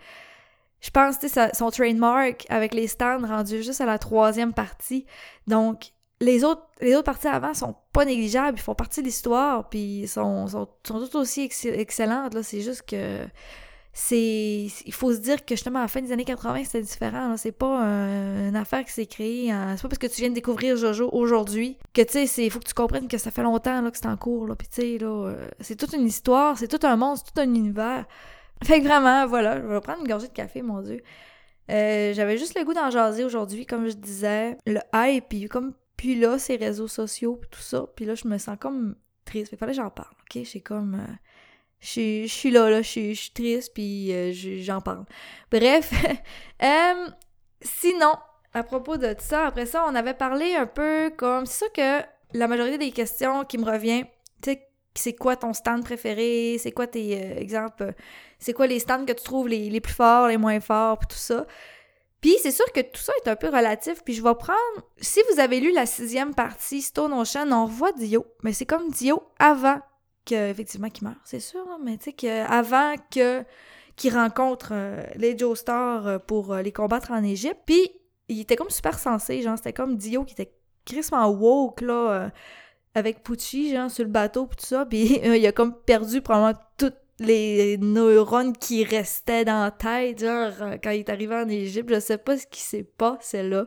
je 0.81 0.91
pense, 0.91 1.19
tu 1.19 1.27
son 1.27 1.71
trademark 1.71 2.45
avec 2.49 2.73
les 2.73 2.87
stands 2.87 3.27
rendus 3.27 3.63
juste 3.63 3.81
à 3.81 3.85
la 3.85 3.97
troisième 3.97 4.53
partie. 4.53 5.05
Donc, 5.45 5.91
les 6.21 6.43
autres, 6.43 6.63
parties 7.03 7.27
avant 7.27 7.53
sont 7.53 7.75
pas 7.93 8.05
négligeables, 8.05 8.57
ils 8.57 8.61
font 8.61 8.75
partie 8.75 9.01
de 9.01 9.05
l'histoire, 9.05 9.69
puis 9.69 10.07
sont, 10.07 10.47
sont, 10.47 10.67
sont 10.83 11.17
aussi 11.17 11.49
excellentes. 11.65 12.41
C'est 12.41 12.61
juste 12.61 12.83
que 12.87 13.25
c'est. 13.93 14.67
Il 14.85 14.93
faut 14.93 15.13
se 15.13 15.19
dire 15.19 15.43
que 15.45 15.55
justement 15.55 15.79
à 15.79 15.83
la 15.83 15.87
fin 15.87 16.01
des 16.01 16.11
années 16.11 16.25
80, 16.25 16.63
c'était 16.65 16.81
différent. 16.81 17.35
C'est 17.37 17.51
pas 17.51 17.79
une 17.79 18.55
affaire 18.55 18.83
qui 18.85 18.91
s'est 18.91 19.05
créée. 19.05 19.47
C'est 19.75 19.81
pas 19.81 19.87
parce 19.87 19.97
que 19.97 20.07
tu 20.07 20.21
viens 20.21 20.29
de 20.29 20.35
découvrir 20.35 20.77
Jojo 20.77 21.09
aujourd'hui 21.11 21.77
que 21.93 22.01
tu 22.01 22.27
sais, 22.27 22.45
il 22.45 22.51
faut 22.51 22.59
que 22.59 22.67
tu 22.67 22.73
comprennes 22.73 23.07
que 23.07 23.17
ça 23.17 23.31
fait 23.31 23.43
longtemps 23.43 23.81
là, 23.81 23.91
que 23.91 23.97
c'est 23.97 24.07
en 24.07 24.17
cours. 24.17 24.47
Puis 24.57 24.67
tu 24.67 24.81
sais, 24.81 24.97
euh, 25.01 25.47
c'est 25.59 25.75
toute 25.75 25.93
une 25.93 26.05
histoire, 26.05 26.57
c'est 26.57 26.67
tout 26.67 26.85
un 26.85 26.95
monde, 26.95 27.17
c'est 27.17 27.33
tout 27.33 27.41
un 27.41 27.53
univers. 27.53 28.05
Fait 28.63 28.81
que 28.81 28.87
vraiment, 28.87 29.25
voilà, 29.25 29.61
je 29.61 29.65
vais 29.65 29.79
prendre 29.79 30.01
une 30.01 30.07
gorgée 30.07 30.27
de 30.27 30.33
café, 30.33 30.61
mon 30.61 30.81
Dieu. 30.81 31.01
Euh, 31.71 32.13
j'avais 32.13 32.37
juste 32.37 32.57
le 32.57 32.65
goût 32.65 32.73
d'en 32.73 32.89
jaser 32.89 33.23
aujourd'hui, 33.23 33.65
comme 33.65 33.87
je 33.87 33.93
disais. 33.93 34.57
Le 34.65 34.79
hype, 34.93 35.29
puis 35.29 35.47
comme 35.47 35.73
puis 35.99 36.15
là, 36.15 36.39
ces 36.39 36.55
réseaux 36.55 36.87
sociaux, 36.87 37.35
puis 37.35 37.49
tout 37.49 37.59
ça, 37.59 37.85
puis 37.93 38.05
là, 38.05 38.15
je 38.15 38.25
me 38.25 38.37
sens 38.37 38.55
comme 38.57 38.95
triste. 39.25 39.51
Il 39.51 39.57
fallait 39.57 39.73
que 39.73 39.75
j'en 39.75 39.89
parle, 39.89 40.13
OK? 40.21 40.41
J'ai 40.45 40.61
comme... 40.61 40.95
Euh, 40.95 41.13
je 41.81 42.25
suis 42.25 42.51
là, 42.51 42.69
là, 42.69 42.81
je 42.81 43.13
suis 43.13 43.31
triste, 43.33 43.73
puis 43.73 44.13
euh, 44.13 44.31
j'en 44.61 44.79
parle. 44.79 45.03
Bref, 45.51 45.91
euh, 46.63 47.07
sinon, 47.61 48.13
à 48.53 48.63
propos 48.63 48.95
de 48.95 49.13
ça, 49.19 49.47
après 49.47 49.65
ça, 49.65 49.85
on 49.89 49.93
avait 49.93 50.13
parlé 50.13 50.55
un 50.55 50.67
peu 50.67 51.11
comme... 51.17 51.45
C'est 51.45 51.65
sûr 51.65 51.73
que 51.73 52.05
la 52.33 52.47
majorité 52.47 52.77
des 52.77 52.91
questions 52.91 53.43
qui 53.43 53.57
me 53.57 53.65
reviennent, 53.65 54.05
tu 54.41 54.51
sais, 54.51 54.69
c'est 54.95 55.15
quoi 55.15 55.35
ton 55.35 55.51
stand 55.51 55.83
préféré, 55.83 56.55
c'est 56.59 56.71
quoi 56.71 56.87
tes 56.87 57.11
exemples, 57.41 57.93
c'est 58.37 58.53
quoi 58.53 58.67
les 58.67 58.79
stands 58.79 59.03
que 59.03 59.11
tu 59.11 59.23
trouves 59.25 59.49
les, 59.49 59.69
les 59.69 59.81
plus 59.81 59.93
forts, 59.93 60.29
les 60.29 60.37
moins 60.37 60.61
forts, 60.61 60.97
puis 60.99 61.09
tout 61.09 61.21
ça? 61.21 61.45
Puis 62.21 62.35
c'est 62.41 62.51
sûr 62.51 62.65
que 62.73 62.81
tout 62.81 62.99
ça 63.01 63.13
est 63.23 63.29
un 63.29 63.35
peu 63.35 63.47
relatif, 63.47 64.03
puis 64.03 64.13
je 64.13 64.21
vais 64.21 64.35
prendre... 64.35 64.59
Si 64.97 65.19
vous 65.31 65.39
avez 65.39 65.59
lu 65.59 65.71
la 65.71 65.85
sixième 65.85 66.35
partie, 66.35 66.81
Stone 66.81 67.13
Ocean, 67.13 67.51
on 67.51 67.65
revoit 67.65 67.93
Dio, 67.93 68.25
mais 68.43 68.51
c'est 68.51 68.65
comme 68.65 68.89
Dio 68.91 69.23
avant 69.39 69.79
que, 70.25 70.49
effectivement, 70.49 70.89
qu'il 70.89 71.07
meurt, 71.07 71.19
c'est 71.23 71.39
sûr, 71.39 71.65
mais 71.83 71.97
tu 71.97 72.11
sais, 72.19 72.29
avant 72.41 72.95
que 73.09 73.45
qu'il 73.99 74.15
rencontre 74.15 74.69
euh, 74.71 75.03
les 75.15 75.37
Joe 75.37 75.59
Stars 75.59 76.07
euh, 76.07 76.19
pour 76.19 76.53
euh, 76.53 76.61
les 76.61 76.71
combattre 76.71 77.11
en 77.11 77.21
Égypte. 77.21 77.59
Puis 77.65 77.91
il 78.29 78.39
était 78.39 78.55
comme 78.55 78.69
super 78.69 78.97
sensé, 78.97 79.41
genre, 79.41 79.57
c'était 79.57 79.73
comme 79.73 79.97
Dio 79.97 80.23
qui 80.23 80.33
était 80.33 80.53
crissement 80.85 81.27
woke, 81.27 81.81
là, 81.81 82.31
avec 82.95 83.23
Pucci, 83.23 83.73
genre, 83.73 83.91
sur 83.91 84.05
le 84.05 84.09
bateau, 84.09 84.47
pis 84.47 84.55
tout 84.55 84.65
ça, 84.65 84.85
puis 84.85 85.19
il 85.23 85.45
a 85.45 85.51
comme 85.51 85.75
perdu 85.75 86.21
probablement 86.21 86.59
toute 86.77 86.95
les 87.19 87.77
neurones 87.77 88.55
qui 88.55 88.83
restaient 88.83 89.45
dans 89.45 89.63
la 89.63 89.71
tête, 89.71 90.19
genre, 90.19 90.53
euh, 90.61 90.77
quand 90.81 90.91
il 90.91 90.99
est 90.99 91.09
arrivé 91.09 91.35
en 91.35 91.47
Égypte, 91.47 91.93
je 91.93 91.99
sais 91.99 92.17
pas 92.17 92.37
ce 92.37 92.47
qui 92.47 92.61
s'est 92.61 92.83
passé 92.83 93.43
là. 93.43 93.65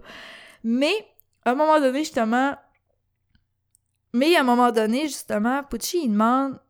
Mais, 0.65 0.95
à 1.45 1.53
un 1.53 1.55
moment 1.55 1.81
donné, 1.81 2.01
justement, 2.01 2.55
mais 4.13 4.37
à 4.37 4.41
un 4.41 4.45
moment 4.45 4.73
donné, 4.73 5.03
justement, 5.03 5.63
Pucci, 5.65 6.03
il 6.05 6.13
demande 6.13 6.61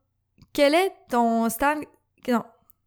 quel 0.52 0.74
est 0.74 0.92
ton 1.08 1.48
stand. 1.48 1.84
Non, 2.28 2.44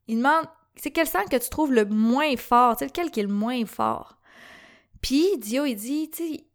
il 0.07 0.17
demande 0.17 0.45
c'est 0.75 0.91
quel 0.91 1.07
stand 1.07 1.29
que 1.29 1.37
tu 1.37 1.49
trouves 1.49 1.73
le 1.73 1.85
moins 1.85 2.35
fort, 2.37 2.75
tu 2.75 2.85
lequel 2.85 3.11
qui 3.11 3.21
est 3.21 3.23
le 3.23 3.29
moins 3.29 3.65
fort? 3.65 4.17
Puis 5.01 5.37
Dio, 5.37 5.65
il 5.65 5.75
dit, 5.75 6.09
tu 6.09 6.23
sais, 6.23 6.47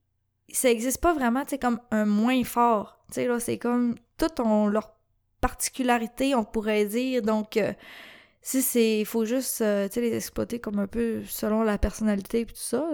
ça 0.52 0.70
existe 0.70 1.00
pas 1.00 1.14
vraiment, 1.14 1.44
tu 1.44 1.59
comme 1.59 1.80
un 1.90 2.04
moins 2.04 2.42
fort. 2.44 2.99
Tu 3.09 3.14
sais, 3.14 3.26
là, 3.26 3.40
c'est 3.40 3.59
comme 3.59 3.97
tout 4.18 4.40
on 4.40 4.66
leur 4.66 4.92
particularité, 5.40 6.35
on 6.35 6.44
pourrait 6.44 6.85
dire. 6.85 7.23
Donc, 7.23 7.56
euh, 7.56 7.73
si 8.42 8.62
c'est. 8.62 9.00
Il 9.00 9.06
faut 9.06 9.25
juste, 9.25 9.61
euh, 9.61 9.88
les 9.97 10.16
exploiter 10.16 10.59
comme 10.61 10.78
un 10.78 10.87
peu 10.87 11.23
selon 11.26 11.62
la 11.62 11.78
personnalité 11.78 12.40
et 12.40 12.47
tout 12.47 12.52
ça. 12.54 12.85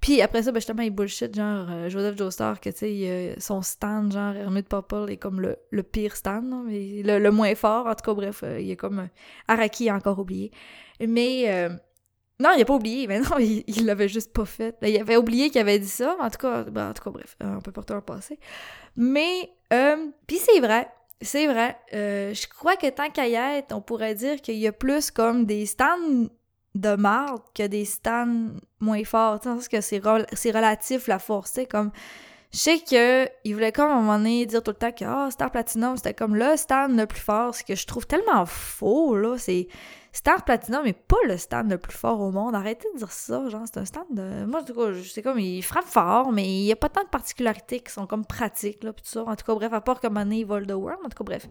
Puis 0.00 0.22
après 0.22 0.42
ça, 0.42 0.52
ben 0.52 0.60
justement, 0.60 0.82
il 0.82 0.90
bullshit, 0.90 1.34
genre, 1.34 1.66
euh, 1.70 1.90
Joseph 1.90 2.16
Joestar, 2.16 2.60
que 2.60 2.70
tu 2.70 2.78
sais, 2.78 3.34
son 3.38 3.60
stand, 3.60 4.12
genre, 4.12 4.34
Hermit 4.34 4.62
Popple 4.62 5.10
est 5.10 5.18
comme 5.18 5.40
le, 5.40 5.82
pire 5.82 6.16
stand, 6.16 6.64
mais 6.66 7.02
le, 7.02 7.30
moins 7.30 7.54
fort. 7.54 7.86
En 7.86 7.94
tout 7.94 8.04
cas, 8.04 8.14
bref, 8.14 8.44
il 8.58 8.70
est 8.70 8.76
comme. 8.76 9.08
Araki 9.48 9.88
a 9.90 9.96
encore 9.96 10.18
oublié. 10.18 10.50
Mais. 11.00 11.68
Non, 12.42 12.52
il 12.56 12.62
a 12.62 12.64
pas 12.64 12.72
oublié, 12.72 13.06
mais 13.06 13.20
non, 13.20 13.36
il 13.38 13.84
l'avait 13.84 14.08
juste 14.08 14.32
pas 14.32 14.46
fait. 14.46 14.74
Ben, 14.80 14.88
il 14.88 14.98
avait 14.98 15.18
oublié 15.18 15.50
qu'il 15.50 15.60
avait 15.60 15.78
dit 15.78 15.86
ça, 15.86 16.16
en 16.18 16.30
tout 16.30 16.38
cas, 16.38 16.62
ben, 16.62 16.88
en 16.88 16.94
tout 16.94 17.02
cas, 17.02 17.10
bref, 17.10 17.36
on 17.42 17.60
peut 17.60 17.70
porter 17.70 17.92
un 17.92 18.00
passé. 18.00 18.38
Mais, 18.96 19.50
puis 20.26 20.38
c'est 20.38 20.58
vrai, 20.60 20.88
c'est 21.20 21.46
vrai. 21.46 21.76
Euh, 21.92 22.32
je 22.34 22.46
crois 22.46 22.76
que 22.76 22.88
tant 22.88 23.10
qu'à 23.10 23.28
y 23.28 23.34
être, 23.34 23.74
on 23.74 23.80
pourrait 23.80 24.14
dire 24.14 24.40
qu'il 24.40 24.56
y 24.56 24.66
a 24.66 24.72
plus 24.72 25.10
comme 25.10 25.44
des 25.44 25.66
stands 25.66 26.28
de 26.74 26.94
marde 26.94 27.42
que 27.54 27.66
des 27.66 27.84
stands 27.84 28.50
moins 28.78 29.04
forts. 29.04 29.40
Que 29.70 29.80
c'est, 29.80 29.98
relatif 29.98 31.08
la 31.08 31.18
force. 31.18 31.60
Comme 31.70 31.90
je 32.52 32.58
sais 32.58 32.78
qu'il 32.78 33.54
voulait 33.54 33.72
comme 33.72 33.90
à 33.90 33.94
un 33.94 34.00
moment 34.00 34.18
donné 34.18 34.46
dire 34.46 34.62
tout 34.62 34.70
le 34.70 34.76
temps 34.76 34.92
que 34.92 35.04
oh, 35.04 35.30
Star 35.30 35.50
Platinum, 35.50 35.96
c'était 35.96 36.14
comme 36.14 36.36
le 36.36 36.56
stand 36.56 36.96
le 36.96 37.06
plus 37.06 37.20
fort, 37.20 37.54
ce 37.54 37.64
que 37.64 37.74
je 37.74 37.86
trouve 37.86 38.06
tellement 38.06 38.46
faux, 38.46 39.16
là. 39.16 39.36
C'est, 39.38 39.68
stand 40.12 40.42
Platinum 40.44 40.84
n'est 40.84 40.92
pas 40.92 41.16
le 41.26 41.36
stand 41.36 41.70
le 41.70 41.78
plus 41.78 41.96
fort 41.96 42.20
au 42.20 42.30
monde. 42.30 42.54
Arrêtez 42.54 42.88
de 42.94 42.98
dire 42.98 43.12
ça, 43.12 43.48
genre, 43.48 43.62
c'est 43.64 43.78
un 43.78 43.84
stand 43.84 44.06
de... 44.10 44.44
Moi, 44.44 44.60
en 44.60 44.64
tout 44.64 44.74
cas, 44.74 44.92
c'est 45.04 45.22
comme, 45.22 45.38
il 45.38 45.62
frappe 45.62 45.84
fort, 45.84 46.32
mais 46.32 46.44
il 46.44 46.64
n'y 46.64 46.72
a 46.72 46.76
pas 46.76 46.88
tant 46.88 47.02
de 47.02 47.08
particularités 47.08 47.80
qui 47.80 47.92
sont 47.92 48.06
comme 48.06 48.24
pratiques, 48.24 48.82
là, 48.84 48.92
puis 48.92 49.02
tout 49.02 49.10
ça. 49.10 49.24
En 49.24 49.36
tout 49.36 49.44
cas, 49.44 49.54
bref, 49.54 49.72
à 49.72 49.80
part 49.80 50.00
comme 50.00 50.16
année, 50.16 50.40
il 50.40 50.46
vole 50.46 50.66
the 50.66 50.72
world, 50.72 51.00
en 51.04 51.08
tout 51.08 51.18
cas, 51.18 51.24
bref. 51.24 51.46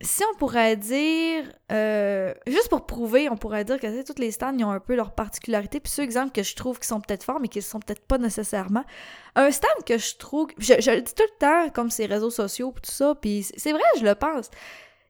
Si 0.00 0.22
on 0.24 0.36
pourrait 0.36 0.76
dire, 0.76 1.44
euh, 1.70 2.34
juste 2.48 2.68
pour 2.68 2.84
prouver, 2.84 3.28
on 3.30 3.36
pourrait 3.36 3.64
dire 3.64 3.78
que 3.78 4.02
tous 4.02 4.20
les 4.20 4.32
stands, 4.32 4.54
ils 4.58 4.64
ont 4.64 4.70
un 4.70 4.80
peu 4.80 4.96
leurs 4.96 5.12
particularités. 5.12 5.78
Puis 5.78 5.92
ceux 5.92 6.02
exemples 6.02 6.32
que 6.32 6.42
je 6.42 6.56
trouve 6.56 6.80
qui 6.80 6.88
sont 6.88 7.00
peut-être 7.00 7.22
forts, 7.22 7.38
mais 7.40 7.48
qui 7.48 7.58
ne 7.58 7.62
sont 7.62 7.78
peut-être 7.78 8.04
pas 8.04 8.18
nécessairement. 8.18 8.84
Un 9.36 9.52
stand 9.52 9.84
que 9.86 9.96
je 9.96 10.16
trouve, 10.16 10.48
je, 10.58 10.74
le 10.74 11.00
dis 11.00 11.14
tout 11.14 11.22
le 11.22 11.38
temps, 11.38 11.70
comme 11.70 11.90
ces 11.90 12.06
réseaux 12.06 12.30
sociaux, 12.30 12.74
tout 12.82 12.90
ça, 12.90 13.14
puis 13.14 13.46
c'est 13.56 13.72
vrai, 13.72 13.82
je 13.98 14.04
le 14.04 14.16
pense. 14.16 14.50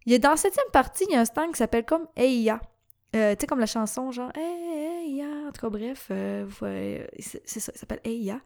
Il 0.07 0.13
y 0.13 0.19
dans 0.19 0.31
la 0.31 0.37
septième 0.37 0.71
partie, 0.71 1.05
il 1.09 1.15
y 1.15 1.17
a 1.17 1.21
un 1.21 1.25
stand 1.25 1.53
qui 1.53 1.59
s'appelle 1.59 1.87
comme 1.87 2.07
Eia. 2.17 2.61
Euh, 3.15 3.35
tu 3.35 3.43
sais, 3.43 3.47
comme 3.47 3.61
la 3.61 3.67
chanson, 3.67 4.11
genre 4.11 4.31
Hey, 4.35 5.23
En 5.23 5.53
tout 5.53 5.61
cas, 5.61 5.69
bref, 5.69 6.09
euh, 6.11 6.47
c'est 7.19 7.61
ça, 7.61 7.73
il 7.75 7.79
s'appelle 7.79 8.01
Eia. 8.05 8.41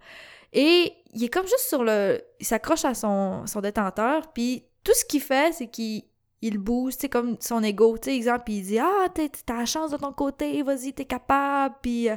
Et 0.53 0.93
il 1.15 1.25
est 1.25 1.29
comme 1.29 1.47
juste 1.47 1.69
sur 1.69 1.85
le. 1.85 2.21
Il 2.41 2.47
s'accroche 2.47 2.85
à 2.85 2.95
son, 2.95 3.47
son 3.47 3.61
détenteur, 3.61 4.33
puis 4.33 4.65
tout 4.85 4.95
ce 4.95 5.05
qu'il 5.05 5.21
fait, 5.21 5.53
c'est 5.53 5.69
qu'il 5.69 6.05
il 6.41 6.59
booste, 6.59 7.01
tu 7.01 7.09
comme 7.09 7.37
son 7.41 7.63
ego, 7.63 7.99
tu 7.99 8.11
sais, 8.11 8.17
exemple, 8.17 8.51
il 8.53 8.63
dit 8.63 8.79
«Ah, 8.81 9.07
t'as 9.13 9.55
la 9.57 9.67
chance 9.67 9.91
de 9.91 9.97
ton 9.97 10.13
côté, 10.13 10.63
vas-y, 10.63 10.93
t'es 10.93 11.05
capable, 11.05 11.75
puis, 11.83 12.09
euh, 12.09 12.17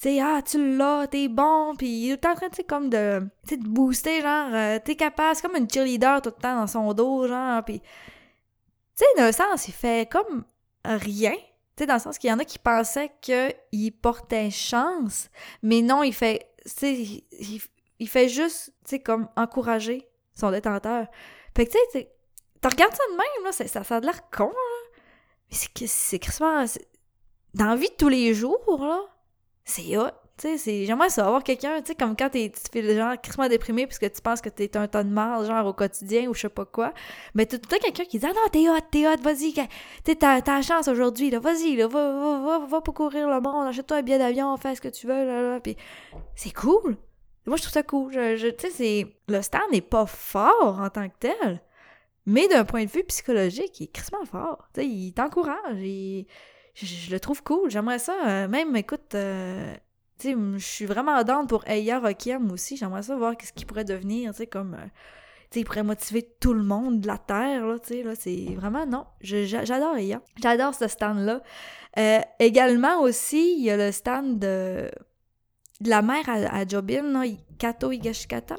tu 0.00 0.08
sais, 0.08 0.20
ah, 0.20 0.40
tu 0.42 0.76
l'as, 0.76 1.06
t'es 1.06 1.28
bon, 1.28 1.74
puis 1.76 2.06
il 2.06 2.10
est 2.12 2.26
en 2.26 2.34
train, 2.34 2.48
tu 2.48 2.56
sais, 2.56 2.64
comme 2.64 2.90
de, 2.90 3.20
de 3.48 3.68
booster, 3.68 4.22
genre, 4.22 4.50
euh, 4.52 4.78
t'es 4.84 4.96
capable, 4.96 5.36
c'est 5.36 5.42
comme 5.42 5.56
une 5.56 5.70
cheerleader 5.70 6.20
tout 6.20 6.32
le 6.36 6.42
temps 6.42 6.56
dans 6.56 6.66
son 6.66 6.92
dos, 6.94 7.28
genre, 7.28 7.64
puis, 7.64 7.80
tu 7.80 7.86
sais, 8.96 9.06
d'un 9.16 9.30
sens, 9.30 9.68
il 9.68 9.74
fait 9.74 10.10
comme 10.10 10.44
rien, 10.84 11.34
dans 11.86 11.94
le 11.94 12.00
sens 12.00 12.18
qu'il 12.18 12.30
y 12.30 12.32
en 12.32 12.38
a 12.38 12.44
qui 12.44 12.58
pensaient 12.58 13.12
qu'il 13.20 13.92
portait 14.00 14.50
chance, 14.50 15.28
mais 15.62 15.82
non, 15.82 16.02
il 16.02 16.14
fait, 16.14 16.50
il, 16.82 18.08
fait 18.08 18.28
juste, 18.28 18.72
tu 18.84 18.90
sais, 18.90 19.00
comme 19.00 19.28
encourager 19.36 20.08
son 20.34 20.50
détenteur. 20.50 21.06
Fait 21.56 21.66
que, 21.66 21.72
tu 21.72 21.78
sais, 21.92 22.12
tu 22.62 22.68
regardes 22.68 22.92
ça 22.92 23.02
de 23.10 23.16
même, 23.16 23.44
là, 23.44 23.52
ça, 23.52 23.66
ça, 23.66 23.96
a 23.96 24.00
l'air 24.00 24.28
con, 24.30 24.48
là. 24.48 24.98
Mais 25.50 25.56
c'est 25.56 25.72
que 25.72 25.86
c'est 25.86 26.18
crissement. 26.18 26.64
Dans 27.54 27.66
la 27.66 27.76
vie 27.76 27.88
de 27.88 27.94
tous 27.94 28.08
les 28.08 28.34
jours, 28.34 28.78
là, 28.80 29.00
c'est 29.64 29.96
hot. 29.96 30.10
J'aimerais 30.42 31.10
ça 31.10 31.26
avoir 31.26 31.42
quelqu'un, 31.42 31.82
tu 31.82 31.94
comme 31.94 32.16
quand 32.16 32.30
t'es, 32.30 32.50
tu 32.50 32.60
fais 32.72 32.94
genre 32.94 33.20
crissement 33.20 33.48
déprimé 33.48 33.86
parce 33.86 33.98
que 33.98 34.06
tu 34.06 34.20
penses 34.20 34.40
que 34.40 34.48
t'es 34.48 34.76
un 34.76 34.88
ton 34.88 35.04
de 35.04 35.10
mal, 35.10 35.44
genre 35.44 35.66
au 35.66 35.72
quotidien 35.72 36.28
ou 36.28 36.34
je 36.34 36.42
sais 36.42 36.48
pas 36.48 36.64
quoi. 36.64 36.92
Mais 37.34 37.46
t'as 37.46 37.58
tout 37.58 37.68
le 37.70 37.76
temps 37.76 37.84
quelqu'un 37.84 38.04
qui 38.04 38.18
dit 38.18 38.26
Ah 38.26 38.32
non, 38.32 38.48
t'es 38.50 38.68
hot, 38.68 38.86
t'es 38.90 39.06
hot, 39.06 39.20
vas-y, 39.22 39.54
t'as, 40.16 40.40
la 40.46 40.62
chance 40.62 40.88
aujourd'hui, 40.88 41.30
là, 41.30 41.40
vas-y, 41.40 41.76
là, 41.76 41.86
va, 41.86 42.12
va, 42.12 42.38
va, 42.38 42.66
va 42.66 42.80
pour 42.80 42.94
courir 42.94 43.28
le 43.28 43.40
monde, 43.40 43.66
achète-toi 43.66 43.98
un 43.98 44.02
billet 44.02 44.18
d'avion, 44.18 44.56
fais 44.56 44.74
ce 44.74 44.80
que 44.80 44.88
tu 44.88 45.06
veux, 45.06 45.24
là, 45.24 45.42
là. 45.42 45.60
Puis 45.60 45.76
c'est 46.34 46.54
cool. 46.54 46.96
Moi, 47.46 47.56
je 47.56 47.62
trouve 47.62 47.72
ça 47.72 47.82
cool. 47.82 48.12
Je, 48.12 48.50
tu. 48.50 49.10
Le 49.28 49.42
stand 49.42 49.62
n'est 49.72 49.80
pas 49.80 50.06
fort 50.06 50.80
en 50.80 50.90
tant 50.90 51.08
que 51.08 51.14
tel. 51.18 51.60
Mais 52.26 52.48
d'un 52.48 52.64
point 52.64 52.84
de 52.84 52.90
vue 52.90 53.02
psychologique, 53.04 53.80
il 53.80 53.84
est 53.84 53.92
crissement 53.92 54.24
fort. 54.24 54.68
il 54.76 55.12
t'encourage. 55.12 55.56
Je, 56.74 57.10
le 57.10 57.18
trouve 57.18 57.42
cool. 57.42 57.70
J'aimerais 57.70 57.98
ça. 57.98 58.14
Euh, 58.26 58.48
même, 58.48 58.76
écoute, 58.76 59.14
euh, 59.14 59.74
je 60.22 60.58
suis 60.58 60.86
vraiment 60.86 61.22
down 61.24 61.46
pour 61.46 61.66
Eya 61.66 61.98
Rokiem 61.98 62.50
aussi. 62.52 62.76
J'aimerais 62.76 63.02
ça 63.02 63.16
voir 63.16 63.34
ce 63.42 63.52
qu'il 63.52 63.66
pourrait 63.66 63.84
devenir. 63.84 64.32
comme. 64.50 64.74
Euh, 64.74 64.86
il 65.56 65.64
pourrait 65.64 65.82
motiver 65.82 66.22
tout 66.38 66.54
le 66.54 66.62
monde 66.62 67.00
de 67.00 67.08
la 67.08 67.18
Terre. 67.18 67.66
Là, 67.66 67.76
là, 68.04 68.14
c'est 68.14 68.54
vraiment. 68.54 68.86
Non. 68.86 69.06
J'adore 69.20 69.96
Eya. 69.96 70.20
J'adore 70.40 70.74
ce 70.74 70.86
stand-là. 70.86 71.42
également 72.38 73.00
aussi, 73.00 73.56
il 73.58 73.64
y 73.64 73.70
a 73.70 73.76
le 73.76 73.90
stand 73.90 74.38
de, 74.38 74.90
la 75.84 76.02
mère 76.02 76.28
à, 76.28 76.66
Jobin, 76.66 77.24
Kato 77.58 77.90
Higashikata. 77.90 78.56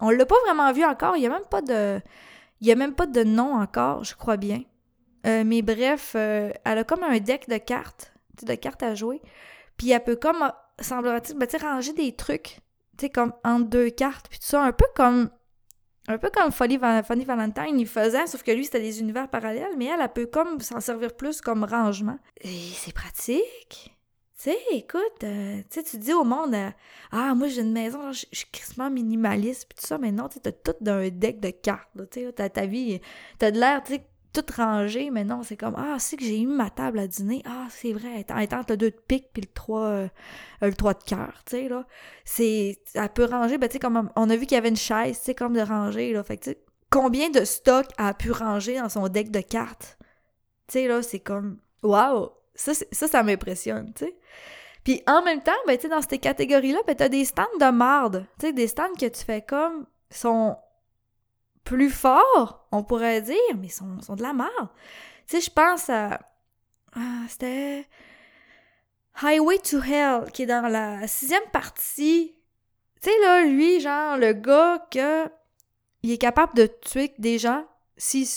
On 0.00 0.10
l'a 0.10 0.26
pas 0.26 0.34
vraiment 0.44 0.72
vu 0.72 0.84
encore. 0.84 1.16
Il 1.16 1.20
n'y 1.20 1.26
a 1.26 1.30
même 1.30 1.46
pas 1.48 1.62
de. 1.62 2.00
Il 2.60 2.70
a 2.70 2.76
même 2.76 2.94
pas 2.94 3.06
de 3.06 3.22
nom 3.24 3.54
encore, 3.54 4.04
je 4.04 4.14
crois 4.14 4.36
bien. 4.36 4.62
Euh, 5.26 5.42
mais 5.44 5.62
bref, 5.62 6.12
euh, 6.16 6.50
elle 6.64 6.78
a 6.78 6.84
comme 6.84 7.02
un 7.02 7.18
deck 7.18 7.48
de 7.48 7.56
cartes, 7.56 8.12
de 8.42 8.54
cartes 8.54 8.82
à 8.82 8.94
jouer. 8.94 9.20
Puis 9.76 9.90
elle 9.90 10.02
peut 10.02 10.16
comme, 10.16 10.50
semblerait-il, 10.80 11.36
ben, 11.36 11.48
ranger 11.60 11.92
des 11.92 12.14
trucs, 12.14 12.60
tu 12.96 13.06
sais, 13.06 13.10
comme 13.10 13.32
entre 13.44 13.68
deux 13.68 13.90
cartes, 13.90 14.28
puis 14.28 14.38
tout 14.38 14.46
ça, 14.46 14.62
un 14.62 14.72
peu 14.72 14.86
comme 14.94 15.30
un 16.06 16.18
peu 16.18 16.28
comme 16.30 16.52
Funny, 16.52 16.76
Valentine, 16.76 17.80
il 17.80 17.86
faisait, 17.86 18.26
sauf 18.26 18.42
que 18.42 18.50
lui, 18.50 18.66
c'était 18.66 18.80
des 18.80 19.00
univers 19.00 19.28
parallèles, 19.28 19.74
mais 19.78 19.86
elle, 19.86 20.00
elle 20.02 20.12
peut 20.12 20.26
comme 20.26 20.60
s'en 20.60 20.80
servir 20.80 21.16
plus 21.16 21.40
comme 21.40 21.64
rangement. 21.64 22.18
C'est 22.42 22.92
pratique. 22.92 23.96
Tu 24.36 24.50
sais, 24.50 24.58
écoute, 24.72 25.22
euh, 25.22 25.62
tu 25.70 25.82
tu 25.82 25.96
dis 25.96 26.12
au 26.12 26.24
monde, 26.24 26.54
euh, 26.54 26.70
ah, 27.12 27.34
moi 27.34 27.48
j'ai 27.48 27.62
une 27.62 27.72
maison, 27.72 28.12
je 28.12 28.26
suis 28.30 28.50
crissement 28.52 28.90
minimaliste, 28.90 29.66
puis 29.66 29.78
tout 29.80 29.86
ça, 29.86 29.96
mais 29.96 30.12
non, 30.12 30.28
tu 30.28 30.38
as 30.46 30.52
tout 30.52 30.74
d'un 30.82 31.08
deck 31.08 31.40
de 31.40 31.48
cartes, 31.48 31.88
tu 32.10 32.20
sais, 32.20 32.50
ta 32.50 32.66
vie, 32.66 33.00
t'as 33.38 33.52
de 33.52 33.58
l'air, 33.58 33.82
tu 33.82 33.94
sais, 33.94 34.06
tout 34.34 34.44
rangé, 34.56 35.10
mais 35.10 35.24
non, 35.24 35.42
c'est 35.42 35.56
comme, 35.56 35.76
ah, 35.78 35.96
c'est 35.98 36.16
que 36.16 36.24
j'ai 36.24 36.40
eu 36.40 36.46
ma 36.46 36.70
table 36.70 36.98
à 36.98 37.06
dîner, 37.06 37.42
ah, 37.46 37.66
c'est 37.70 37.92
vrai, 37.92 38.20
étant 38.20 38.36
le 38.68 38.76
2 38.76 38.90
de 38.90 38.90
pique 38.90 39.30
puis 39.32 39.42
le 39.42 39.48
3, 39.52 39.80
euh, 39.80 40.08
le 40.60 40.74
3 40.74 40.94
de 40.94 41.02
cœur, 41.04 41.42
tu 41.46 41.56
sais, 41.56 41.68
là, 41.68 41.86
c'est, 42.24 42.78
elle 42.94 43.08
peut 43.10 43.24
ranger, 43.24 43.58
ben, 43.58 43.68
tu 43.68 43.74
sais, 43.74 43.78
comme, 43.78 44.10
on 44.16 44.30
a 44.30 44.36
vu 44.36 44.46
qu'il 44.46 44.56
y 44.56 44.58
avait 44.58 44.68
une 44.68 44.76
chaise, 44.76 45.18
tu 45.18 45.24
sais, 45.26 45.34
comme 45.34 45.54
de 45.54 45.60
ranger, 45.60 46.12
là, 46.12 46.22
fait 46.22 46.36
tu 46.38 46.56
combien 46.90 47.30
de 47.30 47.44
stock 47.44 47.86
elle 47.98 48.06
a 48.06 48.14
pu 48.14 48.30
ranger 48.30 48.78
dans 48.78 48.88
son 48.88 49.08
deck 49.08 49.30
de 49.30 49.40
cartes? 49.40 49.98
Tu 50.68 50.74
sais, 50.74 50.88
là, 50.88 51.02
c'est 51.02 51.20
comme, 51.20 51.58
waouh! 51.82 52.30
Ça, 52.54 52.72
ça, 52.74 53.08
ça 53.08 53.22
m'impressionne, 53.24 53.92
tu 53.94 54.04
sais. 54.04 54.16
Puis 54.84 55.02
en 55.06 55.22
même 55.22 55.42
temps, 55.42 55.52
ben, 55.66 55.76
tu 55.76 55.82
sais, 55.82 55.88
dans 55.88 56.02
ces 56.02 56.18
catégories-là, 56.18 56.80
ben, 56.86 56.94
t'as 56.94 57.08
des 57.08 57.24
stands 57.24 57.46
de 57.58 57.70
marde. 57.70 58.26
Tu 58.38 58.46
sais, 58.46 58.52
des 58.52 58.68
stands 58.68 58.92
que 58.98 59.06
tu 59.06 59.24
fais 59.24 59.42
comme 59.42 59.86
sont 60.10 60.56
plus 61.64 61.90
forts, 61.90 62.66
on 62.72 62.84
pourrait 62.84 63.22
dire, 63.22 63.56
mais 63.58 63.68
sont, 63.68 64.00
sont 64.00 64.16
de 64.16 64.22
la 64.22 64.32
marde. 64.32 64.68
Tu 65.26 65.36
sais, 65.36 65.40
je 65.40 65.50
pense 65.50 65.88
à. 65.90 66.20
Ah, 66.94 67.22
c'était. 67.28 67.86
Highway 69.22 69.58
to 69.58 69.80
Hell, 69.80 70.30
qui 70.32 70.42
est 70.42 70.46
dans 70.46 70.68
la 70.68 71.06
sixième 71.06 71.48
partie. 71.52 72.34
Tu 73.00 73.10
sais, 73.10 73.20
là, 73.22 73.44
lui, 73.44 73.80
genre, 73.80 74.16
le 74.16 74.32
gars 74.32 74.86
que. 74.90 75.28
Il 76.02 76.10
est 76.10 76.18
capable 76.18 76.54
de 76.54 76.66
tuer 76.66 77.14
des 77.18 77.38
gens 77.38 77.64
s'il 77.96 78.28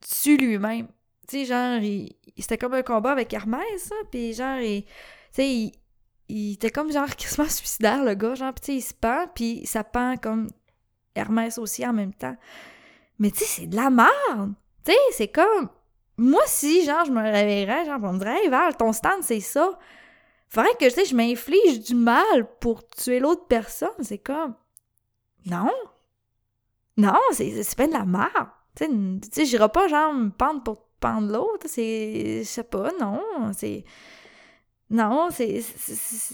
tue 0.00 0.36
lui-même. 0.36 0.86
Tu 1.26 1.38
sais, 1.38 1.44
genre, 1.46 1.82
il, 1.82 2.14
c'était 2.38 2.58
comme 2.58 2.74
un 2.74 2.82
combat 2.82 3.10
avec 3.10 3.32
Hermès, 3.32 3.64
ça, 3.76 3.96
puis 4.10 4.32
genre, 4.34 4.60
tu 4.60 4.84
sais, 5.32 5.48
il, 5.48 5.72
il, 6.28 6.52
était 6.54 6.70
comme 6.70 6.92
genre 6.92 7.08
quasiment 7.16 7.48
suicidaire, 7.48 8.04
le 8.04 8.14
gars, 8.14 8.34
genre, 8.34 8.54
tu 8.54 8.66
sais, 8.66 8.74
il 8.76 8.82
se 8.82 8.94
pend, 8.94 9.26
puis 9.34 9.66
ça 9.66 9.82
pend 9.82 10.16
comme 10.16 10.48
Hermès 11.18 11.58
aussi 11.58 11.86
en 11.86 11.92
même 11.92 12.14
temps. 12.14 12.36
Mais 13.18 13.30
tu 13.30 13.38
sais, 13.38 13.44
c'est 13.44 13.66
de 13.66 13.76
la 13.76 13.90
merde! 13.90 14.54
Tu 14.84 14.92
sais, 14.92 14.98
c'est 15.12 15.28
comme... 15.28 15.68
Moi, 16.16 16.42
si, 16.46 16.84
genre, 16.84 17.04
je 17.04 17.12
me 17.12 17.22
réveillerais, 17.22 17.84
genre, 17.84 18.00
on 18.02 18.14
me 18.14 18.18
dirait, 18.18 18.42
hey, 18.42 18.48
Val, 18.48 18.76
ton 18.76 18.92
stand, 18.92 19.22
c'est 19.22 19.40
ça. 19.40 19.78
Faudrait 20.48 20.74
que, 20.80 20.84
tu 20.86 20.90
sais, 20.90 21.04
je 21.04 21.14
m'inflige 21.14 21.80
du 21.80 21.94
mal 21.94 22.48
pour 22.60 22.86
tuer 22.88 23.20
l'autre 23.20 23.46
personne. 23.46 23.90
C'est 24.00 24.18
comme... 24.18 24.54
Non! 25.46 25.70
Non, 26.96 27.18
c'est 27.32 27.76
pas 27.76 27.86
de 27.86 27.92
la 27.92 28.04
merde! 28.04 28.48
Tu 28.74 28.86
sais, 29.32 29.44
j'irai 29.44 29.68
pas, 29.68 29.88
genre, 29.88 30.12
me 30.12 30.30
pendre 30.30 30.62
pour 30.62 30.88
pendre 31.00 31.32
l'autre. 31.32 31.66
C'est. 31.66 32.40
Je 32.42 32.48
sais 32.48 32.64
pas, 32.64 32.90
non. 33.00 33.22
C'est. 33.52 33.84
Non, 34.90 35.28
c'est. 35.30 35.60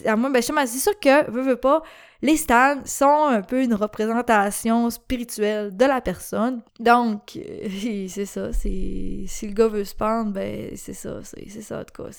À 0.06 0.14
moi, 0.14 0.30
ben, 0.30 0.40
c'est 0.40 0.78
sûr 0.78 0.98
que, 1.00 1.28
veux, 1.30 1.42
veux 1.42 1.56
pas, 1.56 1.82
les 2.22 2.36
stands 2.36 2.84
sont 2.84 3.26
un 3.26 3.42
peu 3.42 3.62
une 3.62 3.74
représentation 3.74 4.90
spirituelle 4.90 5.76
de 5.76 5.84
la 5.84 6.00
personne. 6.00 6.62
Donc, 6.78 7.38
c'est 8.08 8.26
ça. 8.26 8.52
Si 8.52 9.26
le 9.42 9.52
gars 9.52 9.68
veut 9.68 9.84
se 9.84 9.94
pendre, 9.94 10.32
ben, 10.32 10.70
c'est 10.76 10.94
ça. 10.94 11.18
C'est 11.24 11.62
ça, 11.62 11.80
en 11.80 11.84
tout 11.84 12.02
cas. 12.02 12.10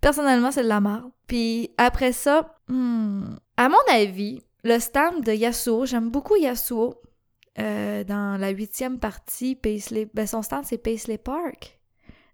Personnellement, 0.00 0.52
c'est 0.52 0.62
de 0.62 0.68
la 0.68 0.80
merde. 0.80 1.10
Puis 1.26 1.70
après 1.76 2.12
ça, 2.12 2.56
hmm, 2.68 3.34
à 3.56 3.68
mon 3.68 3.92
avis, 3.92 4.42
le 4.62 4.78
stand 4.78 5.24
de 5.24 5.32
Yasuo, 5.32 5.86
j'aime 5.86 6.10
beaucoup 6.10 6.36
Yasuo. 6.36 7.00
Euh, 7.58 8.02
dans 8.04 8.40
la 8.40 8.48
huitième 8.48 8.98
partie, 8.98 9.56
Paisley, 9.56 10.08
ben 10.14 10.26
son 10.26 10.40
stand 10.40 10.64
c'est 10.64 10.78
Paisley 10.78 11.18
Park. 11.18 11.78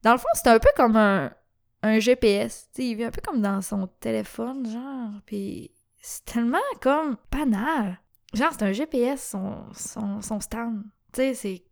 Dans 0.04 0.12
le 0.12 0.18
fond, 0.18 0.28
c'est 0.34 0.46
un 0.46 0.60
peu 0.60 0.68
comme 0.76 0.96
un, 0.96 1.32
un 1.82 1.98
GPS. 1.98 2.68
il 2.78 2.96
vit 2.96 3.04
un 3.04 3.10
peu 3.10 3.20
comme 3.24 3.40
dans 3.40 3.62
son 3.62 3.86
téléphone, 4.00 4.68
genre. 4.68 5.20
Puis 5.26 5.70
c'est 6.00 6.24
tellement 6.24 6.58
comme 6.80 7.16
banal. 7.30 8.00
Genre, 8.34 8.52
c'est 8.52 8.64
un 8.64 8.72
GPS, 8.72 9.30
son, 9.30 9.64
son, 9.74 10.20
son 10.20 10.40
stand. 10.40 10.82
Tu 11.12 11.20
sais, 11.20 11.34
c'est 11.34 11.64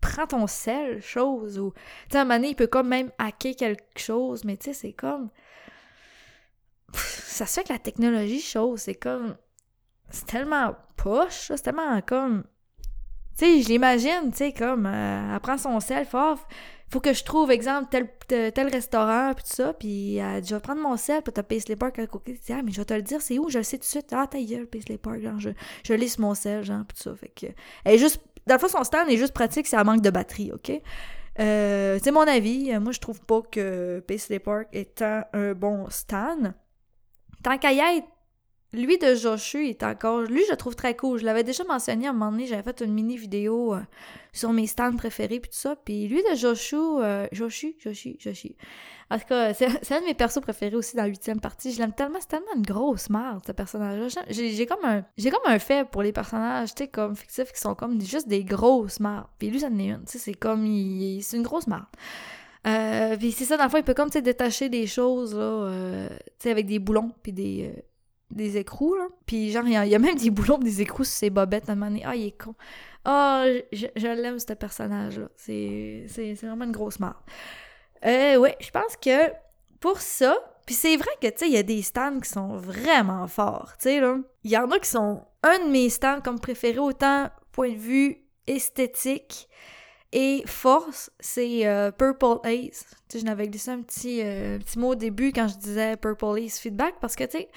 prends 0.00 0.26
ton 0.26 0.46
sel, 0.46 1.02
chose. 1.02 1.58
Ou, 1.58 1.72
tu 1.72 2.12
sais, 2.12 2.18
à 2.18 2.20
un 2.22 2.24
moment 2.24 2.36
donné, 2.36 2.50
il 2.50 2.56
peut 2.56 2.66
comme 2.66 2.88
même 2.88 3.10
hacker 3.18 3.54
quelque 3.54 3.98
chose, 3.98 4.44
mais 4.44 4.56
tu 4.56 4.66
sais, 4.66 4.72
c'est 4.72 4.92
comme. 4.92 5.30
ça 6.94 7.46
se 7.46 7.60
fait 7.60 7.66
que 7.66 7.72
la 7.72 7.78
technologie, 7.78 8.40
chose, 8.40 8.80
c'est 8.80 8.94
comme. 8.94 9.36
C'est 10.10 10.26
tellement 10.26 10.74
poche, 10.96 11.46
c'est 11.48 11.62
tellement 11.62 12.00
comme 12.02 12.44
Tu 13.38 13.44
sais, 13.44 13.62
je 13.62 13.68
l'imagine, 13.68 14.30
tu 14.30 14.38
sais, 14.38 14.52
comme, 14.52 14.86
euh, 14.86 15.34
elle 15.34 15.40
prend 15.40 15.56
son 15.56 15.78
sel, 15.80 16.04
fort, 16.04 16.46
faut 16.90 17.00
que 17.00 17.12
je 17.12 17.22
trouve, 17.22 17.50
exemple, 17.50 17.88
tel, 17.90 18.52
tel, 18.52 18.68
restaurant, 18.68 19.32
puis 19.34 19.44
tout 19.44 19.54
ça, 19.54 19.72
puis 19.72 20.16
elle 20.16 20.40
dit, 20.40 20.48
je 20.48 20.54
vais 20.56 20.60
prendre 20.60 20.82
mon 20.82 20.96
sel, 20.96 21.22
puis 21.22 21.32
t'as 21.32 21.44
Paisley 21.44 21.76
Park 21.76 21.98
à 22.00 22.06
côté. 22.06 22.34
Tu 22.34 22.40
dis, 22.40 22.52
ah, 22.52 22.62
mais 22.64 22.72
je 22.72 22.80
vais 22.80 22.84
te 22.84 22.94
le 22.94 23.02
dire, 23.02 23.22
c'est 23.22 23.38
où? 23.38 23.48
Je 23.48 23.58
le 23.58 23.64
sais 23.64 23.78
tout 23.78 23.82
de 23.82 23.86
suite. 23.86 24.12
Ah, 24.12 24.26
ta 24.26 24.40
gueule, 24.42 24.66
Paisley 24.66 24.98
Park, 24.98 25.20
genre, 25.20 25.38
je, 25.38 25.50
je 25.84 25.94
lis 25.94 26.18
mon 26.18 26.34
sel, 26.34 26.64
genre, 26.64 26.84
puis 26.86 26.96
tout 26.96 27.04
ça. 27.04 27.14
Fait 27.14 27.28
que, 27.28 27.46
elle 27.84 27.94
est 27.94 27.98
juste, 27.98 28.20
dans 28.46 28.54
le 28.54 28.60
fond, 28.60 28.68
son 28.68 28.82
stand 28.82 29.08
est 29.08 29.16
juste 29.16 29.32
pratique, 29.32 29.66
c'est 29.68 29.76
un 29.76 29.84
manque 29.84 30.02
de 30.02 30.10
batterie, 30.10 30.50
OK? 30.52 30.72
Euh, 31.38 31.98
c'est 32.02 32.10
mon 32.10 32.26
avis. 32.26 32.76
Moi, 32.80 32.92
je 32.92 32.98
trouve 32.98 33.20
pas 33.20 33.40
que 33.42 34.02
Paisley 34.06 34.40
Park 34.40 34.66
est 34.72 35.02
un 35.02 35.54
bon 35.54 35.88
stand. 35.90 36.54
Tant 37.42 37.56
qu'à 37.56 37.72
y 37.72 37.78
être, 37.78 38.06
lui 38.72 38.98
de 38.98 39.14
Joshu 39.14 39.66
est 39.66 39.82
encore. 39.82 40.20
Lui, 40.20 40.42
je 40.46 40.52
le 40.52 40.56
trouve 40.56 40.76
très 40.76 40.94
cool. 40.94 41.18
Je 41.18 41.24
l'avais 41.24 41.42
déjà 41.42 41.64
mentionné 41.64 42.06
à 42.06 42.10
un 42.10 42.12
moment 42.12 42.30
donné, 42.30 42.46
j'avais 42.46 42.62
fait 42.62 42.80
une 42.84 42.92
mini 42.92 43.16
vidéo 43.16 43.74
euh, 43.74 43.80
sur 44.32 44.52
mes 44.52 44.66
stands 44.66 44.96
préférés 44.96 45.40
puis 45.40 45.50
tout 45.50 45.56
ça. 45.56 45.76
Puis 45.76 46.06
lui 46.06 46.22
de 46.30 46.36
Joshu, 46.36 46.76
euh, 46.76 47.26
Joshu, 47.32 47.74
Joshu, 47.78 48.16
Joshu. 48.18 48.54
En 49.12 49.18
tout 49.18 49.24
cas, 49.28 49.52
c'est 49.54 49.66
un 49.66 50.00
de 50.00 50.06
mes 50.06 50.14
persos 50.14 50.40
préférés 50.40 50.76
aussi 50.76 50.94
dans 50.94 51.02
la 51.02 51.08
huitième 51.08 51.40
partie. 51.40 51.72
Je 51.72 51.80
l'aime 51.80 51.92
tellement, 51.92 52.18
c'est 52.20 52.28
tellement 52.28 52.54
une 52.54 52.62
grosse 52.62 53.10
merde, 53.10 53.42
ce 53.44 53.50
personnage-là. 53.50 54.22
J'ai 54.28 54.66
comme 54.66 54.84
un 54.84 55.04
j'ai 55.18 55.30
comme 55.30 55.40
un 55.46 55.58
fait 55.58 55.88
pour 55.88 56.02
les 56.02 56.12
personnages, 56.12 56.74
tu 56.76 56.84
sais, 56.84 56.88
comme 56.88 57.16
fictifs 57.16 57.52
qui 57.52 57.60
sont 57.60 57.74
comme 57.74 58.00
juste 58.00 58.28
des 58.28 58.44
grosses 58.44 59.00
mardes. 59.00 59.26
Puis 59.40 59.50
lui, 59.50 59.58
ça 59.58 59.66
en 59.66 59.78
est 59.80 59.88
une, 59.88 60.04
tu 60.04 60.12
sais, 60.12 60.18
c'est 60.18 60.34
comme, 60.34 60.64
c'est 61.20 61.36
une 61.36 61.42
grosse 61.42 61.66
marde. 61.66 61.86
Euh, 62.68 63.16
puis 63.16 63.32
c'est 63.32 63.46
ça, 63.46 63.56
dans 63.56 63.64
le 63.64 63.70
fond, 63.70 63.78
il 63.78 63.82
peut 63.82 63.94
comme, 63.94 64.10
tu 64.10 64.18
sais, 64.18 64.22
détacher 64.22 64.68
des 64.68 64.86
choses, 64.86 65.34
là, 65.34 65.40
euh, 65.40 66.08
tu 66.08 66.24
sais, 66.38 66.50
avec 66.50 66.66
des 66.66 66.78
boulons, 66.78 67.10
puis 67.22 67.32
des, 67.32 67.72
des 68.30 68.56
écrous, 68.56 68.94
là. 68.94 69.08
Puis 69.26 69.50
genre, 69.50 69.66
il 69.66 69.72
y, 69.72 69.94
a 69.94 69.98
même 69.98 70.16
des 70.16 70.30
boulons, 70.30 70.58
des 70.58 70.82
écrous 70.82 71.04
sur 71.04 71.14
ses 71.14 71.30
bobettes 71.30 71.68
à 71.68 71.72
un 71.72 71.74
moment 71.74 71.90
donné. 71.90 72.02
Ah, 72.04 72.14
il 72.14 72.26
est 72.26 72.42
con. 72.42 72.54
Ah, 73.04 73.44
je, 73.72 73.86
je 73.96 74.06
l'aime, 74.06 74.38
ce 74.38 74.52
personnage-là. 74.52 75.28
C'est 75.36 76.06
vraiment 76.42 76.64
une 76.64 76.72
grosse 76.72 77.00
marde. 77.00 77.16
Euh, 78.04 78.36
ouais, 78.36 78.56
je 78.60 78.70
pense 78.70 78.96
que 78.96 79.32
pour 79.78 80.00
ça, 80.00 80.36
puis 80.66 80.74
c'est 80.74 80.96
vrai 80.96 81.10
que, 81.20 81.26
tu 81.26 81.38
sais, 81.38 81.46
il 81.48 81.54
y 81.54 81.58
a 81.58 81.62
des 81.62 81.82
stands 81.82 82.20
qui 82.20 82.28
sont 82.28 82.56
vraiment 82.56 83.26
forts, 83.26 83.72
tu 83.78 83.84
sais, 83.84 84.00
là. 84.00 84.18
Il 84.44 84.50
y 84.50 84.56
en 84.56 84.70
a 84.70 84.78
qui 84.78 84.88
sont 84.88 85.24
un 85.42 85.58
de 85.66 85.70
mes 85.70 85.88
stands 85.88 86.20
comme 86.20 86.38
préférés, 86.38 86.78
autant 86.78 87.28
point 87.52 87.70
de 87.70 87.78
vue 87.78 88.22
esthétique 88.46 89.48
et 90.12 90.42
force, 90.46 91.10
c'est 91.20 91.66
euh, 91.66 91.92
Purple 91.92 92.40
Ace. 92.44 92.84
Tu 93.08 93.12
sais, 93.12 93.18
je 93.20 93.24
n'avais 93.24 93.48
glissé 93.48 93.70
un 93.70 93.82
petit, 93.82 94.22
euh, 94.22 94.58
petit 94.58 94.78
mot 94.78 94.92
au 94.92 94.94
début 94.96 95.32
quand 95.32 95.46
je 95.46 95.56
disais 95.56 95.96
Purple 95.96 96.38
Ace 96.38 96.58
Feedback, 96.58 96.94
parce 97.00 97.14
que, 97.14 97.24
tu 97.24 97.38
sais, 97.38 97.48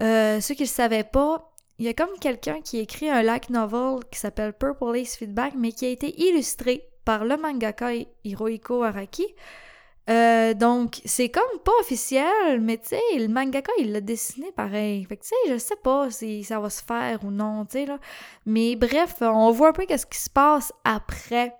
euh, 0.00 0.40
ceux 0.40 0.54
qui 0.54 0.62
ne 0.62 0.68
le 0.68 0.72
savaient 0.72 1.04
pas, 1.04 1.54
il 1.78 1.86
y 1.86 1.88
a 1.88 1.94
comme 1.94 2.18
quelqu'un 2.20 2.60
qui 2.60 2.78
écrit 2.78 3.08
un 3.08 3.22
light 3.22 3.50
novel 3.50 4.00
qui 4.10 4.18
s'appelle 4.18 4.52
Purple 4.52 4.96
Ace 4.96 5.16
Feedback, 5.16 5.54
mais 5.56 5.72
qui 5.72 5.86
a 5.86 5.88
été 5.88 6.20
illustré 6.20 6.88
par 7.04 7.24
le 7.24 7.36
mangaka 7.36 7.90
Hirohiko 8.24 8.82
Araki. 8.82 9.26
Euh, 10.10 10.52
donc, 10.52 11.00
c'est 11.04 11.30
comme 11.30 11.58
pas 11.64 11.72
officiel, 11.80 12.60
mais 12.60 12.76
tu 12.78 12.88
sais, 12.88 13.00
le 13.16 13.28
mangaka, 13.28 13.72
il 13.78 13.92
l'a 13.92 14.00
dessiné 14.00 14.52
pareil. 14.52 15.04
Fait 15.06 15.16
que 15.16 15.22
tu 15.22 15.28
sais, 15.28 15.52
je 15.52 15.58
sais 15.58 15.76
pas 15.82 16.10
si 16.10 16.44
ça 16.44 16.60
va 16.60 16.70
se 16.70 16.82
faire 16.82 17.24
ou 17.24 17.30
non, 17.30 17.64
tu 17.64 17.78
sais, 17.78 17.86
là. 17.86 17.98
Mais 18.44 18.76
bref, 18.76 19.16
on 19.20 19.50
voit 19.50 19.70
un 19.70 19.72
peu 19.72 19.86
qu'est-ce 19.86 20.06
qui 20.06 20.18
se 20.18 20.30
passe 20.30 20.72
après 20.84 21.56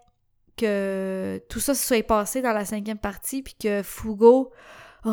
que 0.57 1.43
tout 1.49 1.59
ça 1.59 1.75
se 1.75 1.85
soit 1.85 2.07
passé 2.07 2.43
dans 2.43 2.53
la 2.53 2.65
cinquième 2.65 2.99
partie, 2.99 3.43
puis 3.43 3.55
que 3.59 3.83
Fugo 3.83 4.53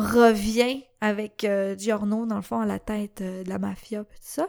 revient 0.00 0.84
avec 1.00 1.44
euh, 1.44 1.76
Giorno, 1.76 2.26
dans 2.26 2.36
le 2.36 2.42
fond, 2.42 2.60
à 2.60 2.66
la 2.66 2.78
tête 2.78 3.20
euh, 3.20 3.42
de 3.44 3.48
la 3.48 3.58
mafia, 3.58 4.04
puis 4.04 4.18
tout 4.18 4.26
ça. 4.26 4.48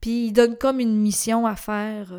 Puis 0.00 0.26
il 0.26 0.32
donne 0.32 0.56
comme 0.56 0.80
une 0.80 0.96
mission 0.96 1.46
à 1.46 1.56
faire 1.56 2.12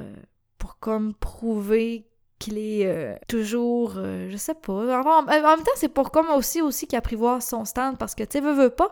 pour 0.60 0.78
comme 0.78 1.16
prouver 1.16 2.12
qu'il 2.42 2.58
est 2.58 2.86
euh, 2.86 3.16
toujours, 3.28 3.94
euh, 3.98 4.28
je 4.30 4.38
sais 4.38 4.56
pas. 4.56 5.02
En, 5.04 5.24
même 5.24 5.44
temps, 5.64 5.72
c'est 5.76 5.90
pour 5.90 6.12
comme 6.12 6.30
aussi, 6.32 6.62
aussi 6.62 6.88
qu'il 6.88 6.98
apprivoise 6.98 7.46
son 7.46 7.66
stand 7.66 7.98
parce 7.98 8.16
que, 8.16 8.24
tu 8.24 8.34
sais, 8.34 8.42
veut, 8.42 8.54
veut 8.54 8.70
pas, 8.72 8.92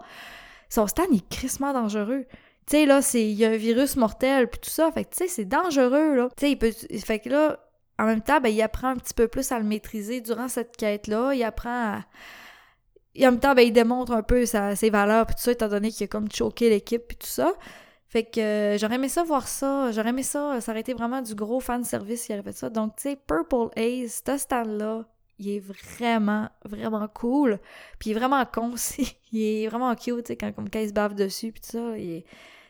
son 0.69 0.87
stand 0.87 1.07
est 1.13 1.27
crissement 1.29 1.73
dangereux. 1.73 2.25
Tu 2.67 2.77
sais, 2.77 2.85
là, 2.85 3.01
il 3.15 3.31
y 3.31 3.45
a 3.45 3.49
un 3.49 3.57
virus 3.57 3.95
mortel 3.95 4.47
puis 4.47 4.59
tout 4.59 4.69
ça, 4.69 4.91
fait 4.91 5.03
que, 5.03 5.09
tu 5.09 5.17
sais, 5.17 5.27
c'est 5.27 5.45
dangereux, 5.45 6.15
là. 6.15 6.29
Tu 6.37 6.45
sais, 6.45 6.51
il 6.51 6.57
peut, 6.57 6.71
fait 6.71 7.19
que 7.19 7.29
là, 7.29 7.59
en 7.97 8.05
même 8.05 8.21
temps, 8.21 8.39
ben, 8.39 8.49
il 8.49 8.61
apprend 8.61 8.89
un 8.89 8.97
petit 8.97 9.15
peu 9.15 9.27
plus 9.27 9.51
à 9.51 9.57
le 9.57 9.65
maîtriser 9.65 10.21
durant 10.21 10.47
cette 10.47 10.77
quête-là. 10.77 11.33
Il 11.33 11.43
apprend 11.43 11.95
à... 11.95 12.05
Et 13.15 13.27
en 13.27 13.31
même 13.31 13.39
temps, 13.39 13.55
ben, 13.55 13.63
il 13.63 13.73
démontre 13.73 14.11
un 14.11 14.23
peu 14.23 14.45
ses 14.45 14.89
valeurs 14.89 15.25
puis 15.25 15.35
tout 15.35 15.41
ça, 15.41 15.51
étant 15.51 15.67
donné 15.67 15.91
qu'il 15.91 16.05
a 16.05 16.07
comme 16.07 16.31
choqué 16.31 16.69
l'équipe 16.69 17.07
puis 17.07 17.17
tout 17.17 17.27
ça. 17.27 17.53
Fait 18.07 18.23
que 18.23 18.39
euh, 18.39 18.77
j'aurais 18.77 18.95
aimé 18.95 19.07
ça 19.07 19.23
voir 19.23 19.47
ça. 19.47 19.91
J'aurais 19.91 20.09
aimé 20.09 20.23
ça. 20.23 20.61
Ça 20.61 20.71
aurait 20.71 20.81
été 20.81 20.93
vraiment 20.93 21.21
du 21.21 21.35
gros 21.35 21.59
fan 21.59 21.83
service 21.83 22.25
qui 22.25 22.33
aurait 22.33 22.43
fait 22.43 22.53
ça. 22.53 22.69
Donc, 22.69 22.95
tu 22.95 23.03
sais, 23.03 23.15
Purple 23.15 23.69
Haze, 23.75 24.23
ce 24.25 24.37
stand-là, 24.37 25.05
il 25.37 25.49
est 25.49 25.59
vraiment, 25.59 26.49
vraiment 26.65 27.07
cool. 27.07 27.59
Puis 27.99 28.09
il 28.09 28.15
est 28.15 28.19
vraiment 28.19 28.43
con 28.45 28.73
aussi. 28.73 29.15
il 29.31 29.41
est 29.41 29.67
vraiment 29.67 29.93
cute, 29.95 30.23
tu 30.23 30.27
sais, 30.27 30.35
quand, 30.37 30.51
comme, 30.53 30.67
il 30.73 30.87
se 30.87 30.93
bave 30.93 31.13
dessus, 31.13 31.51
puis 31.51 31.61
tout 31.61 31.69
ça. 31.71 31.93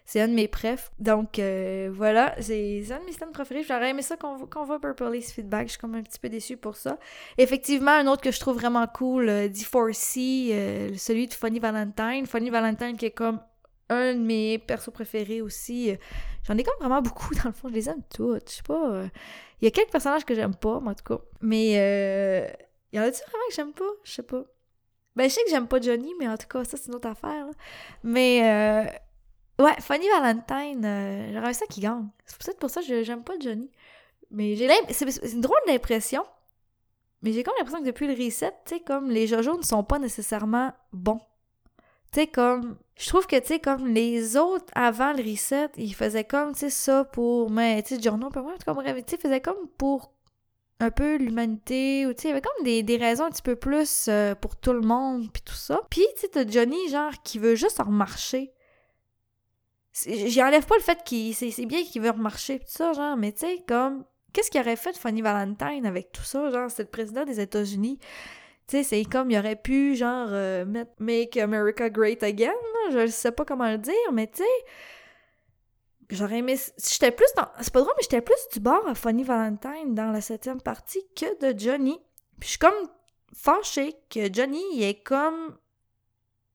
C'est 0.10 0.22
un 0.22 0.28
de 0.28 0.34
mes 0.34 0.48
prefs. 0.48 0.91
Donc, 0.98 1.38
euh, 1.38 1.91
voilà, 1.93 2.34
c'est 2.39 2.84
un 2.91 3.00
de 3.00 3.06
mes 3.06 3.12
stands 3.12 3.32
préférés. 3.32 3.62
J'aurais 3.62 3.91
aimé 3.91 4.02
ça 4.02 4.17
qu'on 4.17 4.65
voit 4.65 4.80
Purple 4.80 5.15
Haze 5.15 5.32
Feedback. 5.32 5.67
Je 5.67 5.74
suis 5.74 5.80
comme 5.80 5.93
un 5.93 6.02
petit 6.02 6.17
peu 6.19 6.30
déçue 6.30 6.58
pour 6.58 6.78
ça. 6.78 6.98
Effectivement, 7.38 7.91
un 7.91 8.08
autre 8.08 8.24
que 8.24 8.32
je 8.32 8.39
trouve 8.39 8.56
vraiment 8.56 8.88
cool, 8.88 9.30
euh, 9.30 9.48
D4C, 9.48 10.98
celui 10.98 11.28
de 11.28 11.34
Funny 11.36 11.60
Valentine. 11.60 12.26
Funny 12.26 12.50
Valentine 12.50 12.98
qui 12.98 13.06
est 13.06 13.12
comme 13.12 13.39
un 13.89 14.15
de 14.15 14.19
mes 14.19 14.58
persos 14.58 14.91
préférés 14.91 15.43
aussi. 15.43 15.95
J'en 16.48 16.58
ai 16.58 16.63
comme 16.63 16.80
vraiment 16.80 17.04
beaucoup, 17.04 17.36
dans 17.43 17.50
le 17.50 17.52
fond, 17.52 17.69
je 17.69 17.76
les 17.76 17.88
aime 17.88 18.02
toutes. 18.12 18.50
Je 18.50 18.56
sais 18.56 18.63
pas. 18.63 18.89
Euh, 18.89 19.08
il 19.62 19.65
y 19.65 19.67
a 19.67 19.72
quelques 19.72 19.91
personnages 19.91 20.26
que 20.26 20.34
j'aime 20.34 20.56
pas, 20.56 20.78
en 20.78 20.93
tout 20.95 21.04
cas. 21.04 21.22
Mais 21.41 21.76
euh, 21.78 22.52
il 22.91 22.98
y 22.98 23.00
en 23.00 23.04
a-tu 23.04 23.22
vraiment 23.22 23.48
que 23.48 23.54
j'aime 23.56 23.74
pas? 23.74 23.91
Je 24.04 24.12
sais 24.12 24.24
pas. 24.24 24.43
Ben, 25.15 25.30
je 25.30 25.36
sais 25.36 25.43
que 25.43 25.52
j'aime 25.52 25.67
pas 25.67 25.80
Johnny, 25.80 26.13
mais 26.19 26.28
en 26.28 26.38
tout 26.38 26.48
cas, 26.48 26.63
ça, 26.63 26.78
c'est 26.78 26.88
une 26.88 26.95
autre 26.95 27.10
affaire. 27.10 27.45
Mais, 28.04 28.41
euh, 28.43 28.89
ouais, 29.60 29.76
Funny 29.80 30.08
Valentine, 30.10 30.86
euh, 30.86 31.34
j'aurais 31.34 31.54
ça 31.54 31.65
qui 31.67 31.82
gagne. 31.82 32.08
C'est 32.26 32.38
peut-être 32.38 32.60
pour 32.60 32.69
ça 32.69 32.82
que 32.82 33.04
j'aime 33.04 33.24
pas 33.24 33.34
Johnny. 33.39 33.69
Mais 34.32 34.56
j'ai 34.56 34.69
C'est 34.91 35.34
une 35.34 35.41
drôle 35.41 35.60
d'impression. 35.67 36.24
Mais 37.22 37.34
j'ai 37.34 37.43
comme 37.43 37.56
l'impression 37.58 37.82
que 37.82 37.88
depuis 37.88 38.08
le 38.08 38.13
reset, 38.13 38.54
tu 38.65 38.76
sais, 38.76 38.80
comme 38.80 39.10
les 39.10 39.28
Jojo 39.28 39.58
ne 39.58 39.63
sont 39.63 39.84
pas 39.84 40.00
nécessairement 40.00 40.72
bons. 40.93 41.19
Tu 42.12 42.22
sais, 42.22 42.28
comme, 42.28 42.78
je 42.95 43.08
trouve 43.10 43.28
que, 43.28 43.36
tu 43.36 43.48
sais, 43.48 43.60
comme 43.60 43.88
les 43.88 44.38
autres, 44.38 44.72
avant 44.74 45.13
le 45.13 45.22
reset, 45.22 45.69
ils 45.78 45.93
faisaient 45.93 46.24
comme, 46.24 46.54
tu 46.54 46.60
sais, 46.60 46.69
ça 46.69 47.04
pour, 47.04 47.52
mais, 47.52 47.84
tu 47.84 47.95
sais, 47.95 48.02
Journal, 48.02 48.30
peu 48.32 48.41
comme, 48.41 48.84
tu 48.84 49.04
sais, 49.08 49.17
faisaient 49.17 49.41
comme 49.41 49.67
pour 49.78 50.13
un 50.80 50.91
peu 50.91 51.17
l'humanité, 51.17 52.06
ou, 52.08 52.13
tu 52.13 52.22
sais, 52.22 52.28
il 52.30 52.32
y 52.32 52.32
avait 52.32 52.41
comme 52.41 52.63
des, 52.63 52.98
raisons 52.98 53.26
un 53.26 53.30
petit 53.30 53.41
peu 53.41 53.58
plus 53.58 54.08
euh, 54.08 54.34
pour 54.34 54.56
tout 54.56 54.74
le 54.74 54.82
monde, 54.82 55.30
puis 55.32 55.41
tout 55.43 55.54
ça. 55.54 55.82
Puis, 55.89 56.06
tu 56.15 56.22
sais, 56.22 56.30
t'as 56.30 56.48
Johnny, 56.48 56.89
genre, 56.89 57.12
qui 57.24 57.38
veut 57.38 57.56
juste 57.56 57.82
en 57.82 57.86
remarcher. 57.86 58.54
J'y 60.06 60.44
enlève 60.44 60.66
pas 60.66 60.76
le 60.76 60.82
fait 60.82 61.04
qu'il, 61.04 61.34
c'est 61.36 61.66
bien 61.66 61.84
qu'il 61.84 62.02
veut 62.02 62.12
remarcher, 62.12 62.60
tout 62.60 62.66
ça, 62.68 62.94
genre, 62.94 63.18
mais 63.18 63.32
tu 63.32 63.40
sais, 63.40 63.64
comme, 63.68 64.06
qu'est-ce 64.34 64.52
qu'il 64.52 64.62
aurait 64.62 64.76
fait 64.76 64.92
de 64.92 64.98
Funny 64.98 65.22
Valentine 65.22 65.86
avec 65.86 66.12
tout 66.12 66.24
ça, 66.24 66.50
genre, 66.50 66.70
c'est 66.70 66.84
le 66.84 66.90
président 66.90 67.26
des 67.26 67.40
États-Unis. 67.40 68.00
Tu 68.68 68.78
sais, 68.78 68.84
c'est 68.84 69.04
comme 69.04 69.32
il 69.32 69.38
aurait 69.38 69.56
pu, 69.56 69.96
genre, 69.96 70.28
euh, 70.30 70.66
Make 71.00 71.38
America 71.38 71.90
Great 71.90 72.22
Again, 72.24 72.54
je 72.92 73.08
sais 73.08 73.32
pas 73.32 73.46
comment 73.46 73.70
le 73.70 73.78
dire, 73.78 74.12
mais 74.14 74.28
tu 74.28 74.44
sais, 74.44 74.66
j'aurais 76.10 76.40
aimé. 76.40 76.56
J'étais 76.78 77.12
plus 77.12 77.32
dans. 77.36 77.48
C'est 77.62 77.74
pas 77.74 77.82
drôle, 77.82 77.94
mais 77.98 78.04
j'étais 78.04 78.22
plus 78.22 78.48
du 78.54 78.60
bord 78.60 78.88
à 78.88 78.96
Funny 78.96 79.24
Valentine 79.24 79.94
dans 79.96 80.12
la 80.12 80.22
septième 80.22 80.62
partie 80.62 81.04
que 81.16 81.54
de 81.54 81.58
Johnny. 81.58 82.00
Puis 82.40 82.48
je 82.48 82.50
suis 82.50 82.60
comme 82.60 82.90
fâchée 83.34 83.96
que 84.10 84.32
Johnny 84.32 84.62
il 84.74 84.84
ait 84.84 85.02
comme 85.02 85.58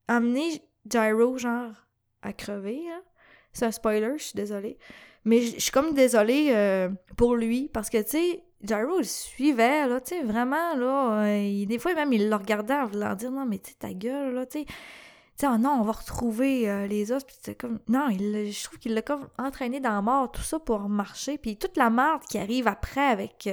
amené 0.09 0.63
Gyro, 0.87 1.39
genre, 1.39 1.73
à 2.23 2.33
crever. 2.33 2.83
Hein. 2.91 3.03
C'est 3.55 3.65
un 3.65 3.71
spoiler, 3.71 4.13
je 4.19 4.25
suis 4.25 4.37
désolée. 4.37 4.77
Mais 5.25 5.41
je 5.41 5.59
suis 5.59 5.73
comme 5.73 5.95
désolée 5.95 6.51
euh, 6.51 6.91
pour 7.17 7.35
lui 7.35 7.71
parce 7.73 7.89
que, 7.89 8.03
tu 8.03 8.11
sais, 8.11 8.45
Gyro 8.63 8.99
le 8.99 9.05
suivait, 9.05 9.87
là, 9.87 10.01
tu 10.01 10.17
sais, 10.17 10.23
vraiment, 10.23 10.75
là. 10.75 11.25
Euh, 11.25 11.67
des 11.67 11.79
fois, 11.79 11.95
même, 11.95 12.13
il 12.13 12.29
le 12.29 12.37
regardait 12.37 12.75
en 12.75 12.87
voulant 12.87 13.15
dire 13.15 13.31
non, 13.31 13.47
mais 13.47 13.59
tu 13.59 13.75
ta 13.75 13.95
gueule, 13.95 14.35
là, 14.35 14.47
tu 14.47 14.61
sais. 14.61 14.67
Tu 15.39 15.47
oh 15.47 15.59
non, 15.59 15.79
on 15.81 15.83
va 15.83 15.93
retrouver 15.93 16.71
euh, 16.71 16.87
les 16.87 17.11
os. 17.11 17.25
Comme. 17.59 17.81
Non, 17.89 18.09
il, 18.09 18.53
je 18.53 18.65
trouve 18.65 18.79
qu'il 18.79 18.95
l'a 18.95 19.03
comme 19.03 19.29
entraîné 19.39 19.81
dans 19.81 19.93
la 19.93 20.03
mort, 20.03 20.31
tout 20.31 20.43
ça 20.43 20.59
pour 20.61 20.89
marcher. 20.89 21.39
Puis 21.39 21.57
toute 21.57 21.77
la 21.77 21.91
merde 21.91 22.23
qui 22.29 22.39
arrive 22.39 22.69
après 22.69 23.01
avec. 23.01 23.39
Tu 23.39 23.51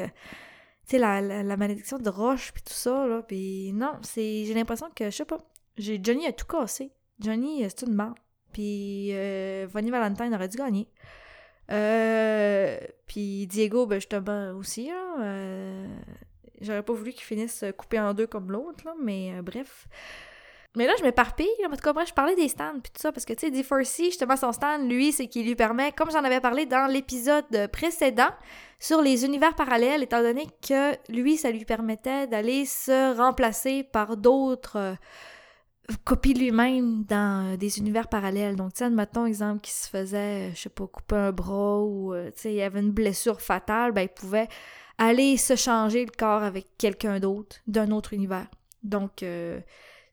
sais, 0.85 0.99
la, 0.99 1.57
malédiction 1.57 1.97
de 1.97 2.09
Roche, 2.09 2.51
puis 2.53 2.61
tout 2.61 2.73
ça, 2.73 3.07
là. 3.07 3.23
Puis 3.23 3.71
non, 3.73 3.93
c'est. 4.03 4.45
J'ai 4.45 4.53
l'impression 4.53 4.89
que, 4.95 5.05
je 5.05 5.15
sais 5.15 5.25
pas. 5.25 5.39
Johnny 5.77 6.27
a 6.27 6.33
tout 6.33 6.45
cassé. 6.45 6.91
Johnny, 7.19 7.63
c'est 7.63 7.87
une 7.87 7.95
merde. 7.95 8.17
Puis 8.51 9.09
euh, 9.13 9.67
Valentine 9.69 10.33
aurait 10.33 10.47
dû 10.47 10.57
gagner. 10.57 10.87
Euh, 11.71 12.77
puis 13.07 13.47
Diego, 13.47 13.85
ben 13.85 13.95
justement 13.95 14.51
aussi. 14.51 14.89
Euh, 15.19 15.87
j'aurais 16.59 16.83
pas 16.83 16.93
voulu 16.93 17.11
qu'il 17.11 17.23
finisse 17.23 17.63
coupé 17.77 17.99
en 17.99 18.13
deux 18.13 18.27
comme 18.27 18.51
l'autre, 18.51 18.83
mais 19.01 19.41
bref. 19.41 19.87
Mais 20.77 20.87
là, 20.87 20.93
je 20.97 21.03
m'éparpille, 21.03 21.49
en 21.65 21.75
tout 21.75 21.93
cas, 21.93 22.05
je 22.05 22.13
parlais 22.13 22.35
des 22.35 22.47
stands 22.47 22.79
puis 22.81 22.93
tout 22.93 23.01
ça, 23.01 23.11
parce 23.11 23.25
que, 23.25 23.33
tu 23.33 23.41
sais, 23.41 23.51
D4C, 23.51 24.05
justement, 24.05 24.37
son 24.37 24.53
stand, 24.53 24.89
lui, 24.89 25.11
c'est 25.11 25.27
qu'il 25.27 25.45
lui 25.45 25.55
permet, 25.55 25.91
comme 25.91 26.09
j'en 26.11 26.23
avais 26.23 26.39
parlé 26.39 26.65
dans 26.65 26.89
l'épisode 26.89 27.67
précédent, 27.73 28.29
sur 28.79 29.01
les 29.01 29.25
univers 29.25 29.53
parallèles, 29.53 30.01
étant 30.01 30.21
donné 30.21 30.47
que 30.65 30.93
lui, 31.11 31.35
ça 31.35 31.51
lui 31.51 31.65
permettait 31.65 32.25
d'aller 32.27 32.65
se 32.65 33.17
remplacer 33.17 33.83
par 33.83 34.15
d'autres 34.15 34.95
copies 36.03 36.33
de 36.33 36.39
lui-même 36.39 37.03
dans 37.05 37.57
des 37.57 37.79
univers 37.79 38.07
parallèles. 38.07 38.55
Donc, 38.55 38.73
tu 38.73 38.79
sais, 38.79 38.85
admettons, 38.85 39.25
exemple, 39.25 39.61
qui 39.61 39.71
se 39.71 39.89
faisait, 39.89 40.51
je 40.53 40.61
sais 40.61 40.69
pas, 40.69 40.87
couper 40.87 41.15
un 41.15 41.31
bras 41.31 41.81
ou, 41.81 42.13
euh, 42.13 42.31
tu 42.31 42.41
sais, 42.41 42.53
il 42.53 42.61
avait 42.61 42.79
une 42.79 42.91
blessure 42.91 43.41
fatale, 43.41 43.91
ben, 43.91 44.03
il 44.03 44.09
pouvait 44.09 44.47
aller 44.97 45.37
se 45.37 45.55
changer 45.55 46.05
le 46.05 46.11
corps 46.11 46.43
avec 46.43 46.67
quelqu'un 46.77 47.19
d'autre 47.19 47.57
d'un 47.67 47.91
autre 47.91 48.13
univers. 48.13 48.47
Donc, 48.83 49.23
euh, 49.23 49.59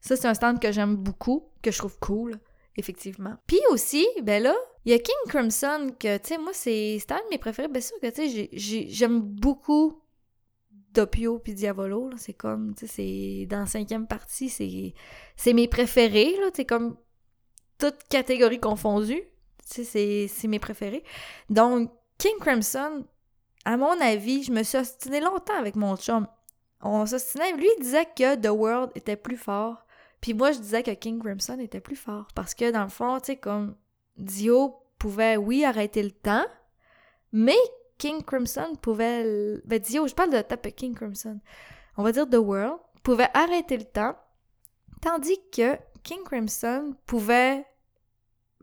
ça, 0.01 0.15
c'est 0.15 0.27
un 0.27 0.33
stand 0.33 0.59
que 0.59 0.71
j'aime 0.71 0.95
beaucoup, 0.95 1.45
que 1.61 1.71
je 1.71 1.77
trouve 1.77 1.97
cool, 1.99 2.39
effectivement. 2.75 3.35
Puis 3.47 3.59
aussi, 3.71 4.07
ben 4.23 4.41
là, 4.41 4.55
il 4.85 4.91
y 4.91 4.95
a 4.95 4.99
King 4.99 5.15
Crimson, 5.27 5.91
que, 5.99 6.17
tu 6.17 6.29
sais, 6.29 6.37
moi, 6.37 6.51
c'est 6.53 7.11
un 7.11 7.17
de 7.17 7.29
mes 7.31 7.37
préférés. 7.37 7.67
Bien 7.67 7.81
sûr 7.81 7.99
que, 8.01 8.07
tu 8.07 8.29
sais, 8.29 8.87
j'aime 8.89 9.19
beaucoup 9.21 10.01
Doppio 10.93 11.39
puis 11.39 11.53
Diavolo, 11.53 12.09
c'est 12.17 12.33
comme, 12.33 12.73
tu 12.75 12.87
sais, 12.87 12.93
c'est 12.93 13.45
dans 13.47 13.59
la 13.59 13.65
cinquième 13.65 14.07
partie, 14.07 14.49
c'est 14.49 15.53
mes 15.53 15.67
préférés, 15.67 16.35
là, 16.39 16.49
c'est 16.53 16.65
comme 16.65 16.97
toutes 17.77 18.03
catégories 18.09 18.59
confondues, 18.59 19.23
tu 19.71 19.83
sais, 19.83 20.27
c'est 20.27 20.47
mes 20.47 20.59
préférés. 20.59 21.03
Donc, 21.49 21.91
King 22.17 22.37
Crimson, 22.39 23.05
à 23.65 23.77
mon 23.77 23.99
avis, 24.01 24.43
je 24.43 24.51
me 24.51 24.63
suis 24.63 24.77
ostinée 24.77 25.21
longtemps 25.21 25.57
avec 25.57 25.75
mon 25.75 25.95
chum. 25.95 26.27
On 26.81 27.05
s'ostinait, 27.05 27.53
lui, 27.53 27.69
disait 27.79 28.05
que 28.05 28.35
The 28.35 28.49
World 28.49 28.91
était 28.95 29.17
plus 29.17 29.37
fort 29.37 29.85
puis 30.21 30.33
moi, 30.33 30.51
je 30.51 30.59
disais 30.59 30.83
que 30.83 30.91
King 30.91 31.19
Crimson 31.21 31.59
était 31.59 31.79
plus 31.79 31.95
fort. 31.95 32.27
Parce 32.35 32.53
que 32.53 32.71
dans 32.71 32.83
le 32.83 32.89
fond, 32.89 33.19
tu 33.19 33.27
sais, 33.27 33.37
comme 33.37 33.75
Dio 34.17 34.75
pouvait, 34.97 35.37
oui, 35.37 35.63
arrêter 35.63 36.03
le 36.03 36.11
temps, 36.11 36.45
mais 37.31 37.57
King 37.99 38.23
Crimson 38.23 38.75
pouvait. 38.81 39.61
Ben, 39.65 39.77
Dio, 39.77 40.07
je 40.07 40.15
parle 40.15 40.31
de 40.31 40.41
tape 40.41 40.75
King 40.75 40.95
Crimson. 40.95 41.39
On 41.97 42.03
va 42.03 42.11
dire 42.11 42.27
The 42.27 42.37
World 42.37 42.79
pouvait 43.03 43.29
arrêter 43.33 43.77
le 43.77 43.85
temps, 43.85 44.15
tandis 45.01 45.39
que 45.51 45.77
King 46.03 46.23
Crimson 46.23 46.95
pouvait 47.05 47.65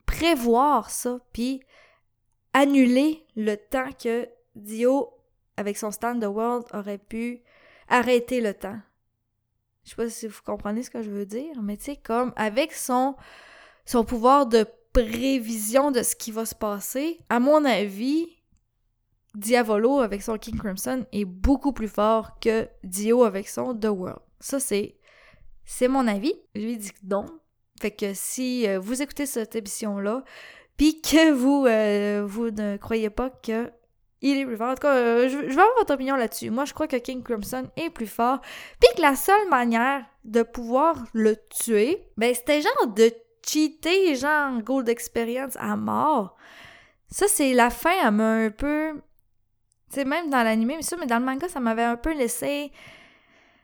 prévoir 0.04 0.90
ça, 0.90 1.18
puis 1.32 1.60
annuler 2.52 3.26
le 3.36 3.56
temps 3.56 3.90
que 3.92 4.28
Dio, 4.54 5.12
avec 5.56 5.76
son 5.76 5.90
stand 5.90 6.22
The 6.22 6.26
World, 6.26 6.64
aurait 6.72 6.98
pu 6.98 7.42
arrêter 7.88 8.40
le 8.40 8.54
temps. 8.54 8.78
Je 9.84 9.90
sais 9.90 9.96
pas 9.96 10.08
si 10.08 10.26
vous 10.26 10.40
comprenez 10.44 10.82
ce 10.82 10.90
que 10.90 11.02
je 11.02 11.10
veux 11.10 11.26
dire, 11.26 11.60
mais 11.62 11.76
tu 11.76 11.84
sais, 11.84 11.96
comme 11.96 12.32
avec 12.36 12.72
son 12.72 13.16
pouvoir 14.06 14.46
de 14.46 14.66
prévision 14.92 15.90
de 15.90 16.02
ce 16.02 16.16
qui 16.16 16.30
va 16.30 16.46
se 16.46 16.54
passer, 16.54 17.20
à 17.28 17.38
mon 17.38 17.64
avis, 17.64 18.26
Diavolo 19.36 20.00
avec 20.00 20.22
son 20.22 20.38
King 20.38 20.56
Crimson 20.56 21.04
est 21.12 21.26
beaucoup 21.26 21.72
plus 21.72 21.88
fort 21.88 22.38
que 22.40 22.68
Dio 22.82 23.22
avec 23.22 23.48
son 23.48 23.74
The 23.74 23.86
World. 23.86 24.20
Ça, 24.40 24.58
c'est, 24.58 24.96
c'est 25.64 25.88
mon 25.88 26.08
avis. 26.08 26.34
Je 26.54 26.62
lui 26.62 26.76
dis 26.78 26.90
non. 27.04 27.26
Fait 27.78 27.90
que 27.90 28.14
si 28.14 28.66
euh, 28.66 28.78
vous 28.78 29.02
écoutez 29.02 29.26
cette 29.26 29.54
émission-là, 29.54 30.24
puis 30.78 31.02
que 31.02 31.32
vous, 31.32 31.66
euh, 31.66 32.24
vous 32.26 32.50
ne 32.50 32.78
croyez 32.78 33.10
pas 33.10 33.28
que 33.28 33.70
il 34.22 34.38
est 34.38 34.46
plus 34.46 34.56
fort. 34.56 34.70
En 34.70 34.74
tout 34.74 34.80
cas, 34.80 34.94
euh, 34.94 35.28
je, 35.28 35.36
vais 35.36 35.50
avoir 35.52 35.76
votre 35.78 35.92
opinion 35.92 36.16
là-dessus. 36.16 36.48
Moi, 36.48 36.64
je 36.64 36.72
crois 36.72 36.88
que 36.88 36.96
King 36.96 37.22
Crimson 37.22 37.68
est 37.76 37.90
plus 37.90 38.06
fort. 38.06 38.40
Puis 38.80 38.88
que 38.96 39.02
la 39.02 39.14
seule 39.14 39.48
manière 39.50 40.02
de 40.24 40.42
pouvoir 40.42 41.04
le 41.12 41.36
tuer, 41.50 42.08
ben, 42.16 42.34
c'était 42.34 42.62
genre 42.62 42.86
de 42.86 43.12
cheater, 43.46 44.14
genre 44.14 44.62
Gold 44.62 44.88
Experience 44.88 45.56
à 45.60 45.76
mort. 45.76 46.36
Ça, 47.10 47.26
c'est 47.28 47.52
la 47.52 47.68
fin, 47.68 47.92
elle 48.02 48.12
m'a 48.12 48.32
un 48.32 48.50
peu. 48.50 48.94
Tu 49.92 50.04
même 50.04 50.30
dans 50.30 50.42
l'animé, 50.42 50.74
mais 50.76 50.82
ça, 50.82 50.96
mais 50.96 51.06
dans 51.06 51.18
le 51.18 51.24
manga, 51.24 51.48
ça 51.48 51.60
m'avait 51.60 51.84
un 51.84 51.96
peu 51.96 52.12
laissé 52.12 52.72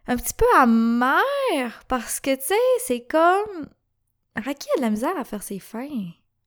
un 0.07 0.17
petit 0.17 0.35
peu 0.35 0.47
amer. 0.57 1.83
Parce 1.89 2.21
que, 2.21 2.35
tu 2.35 2.43
sais, 2.43 2.55
c'est 2.79 3.07
comme. 3.07 3.69
Raki 4.37 4.69
a 4.75 4.77
de 4.79 4.83
la 4.83 4.91
misère 4.91 5.17
à 5.19 5.25
faire 5.25 5.43
ses 5.43 5.59
fins. 5.59 5.89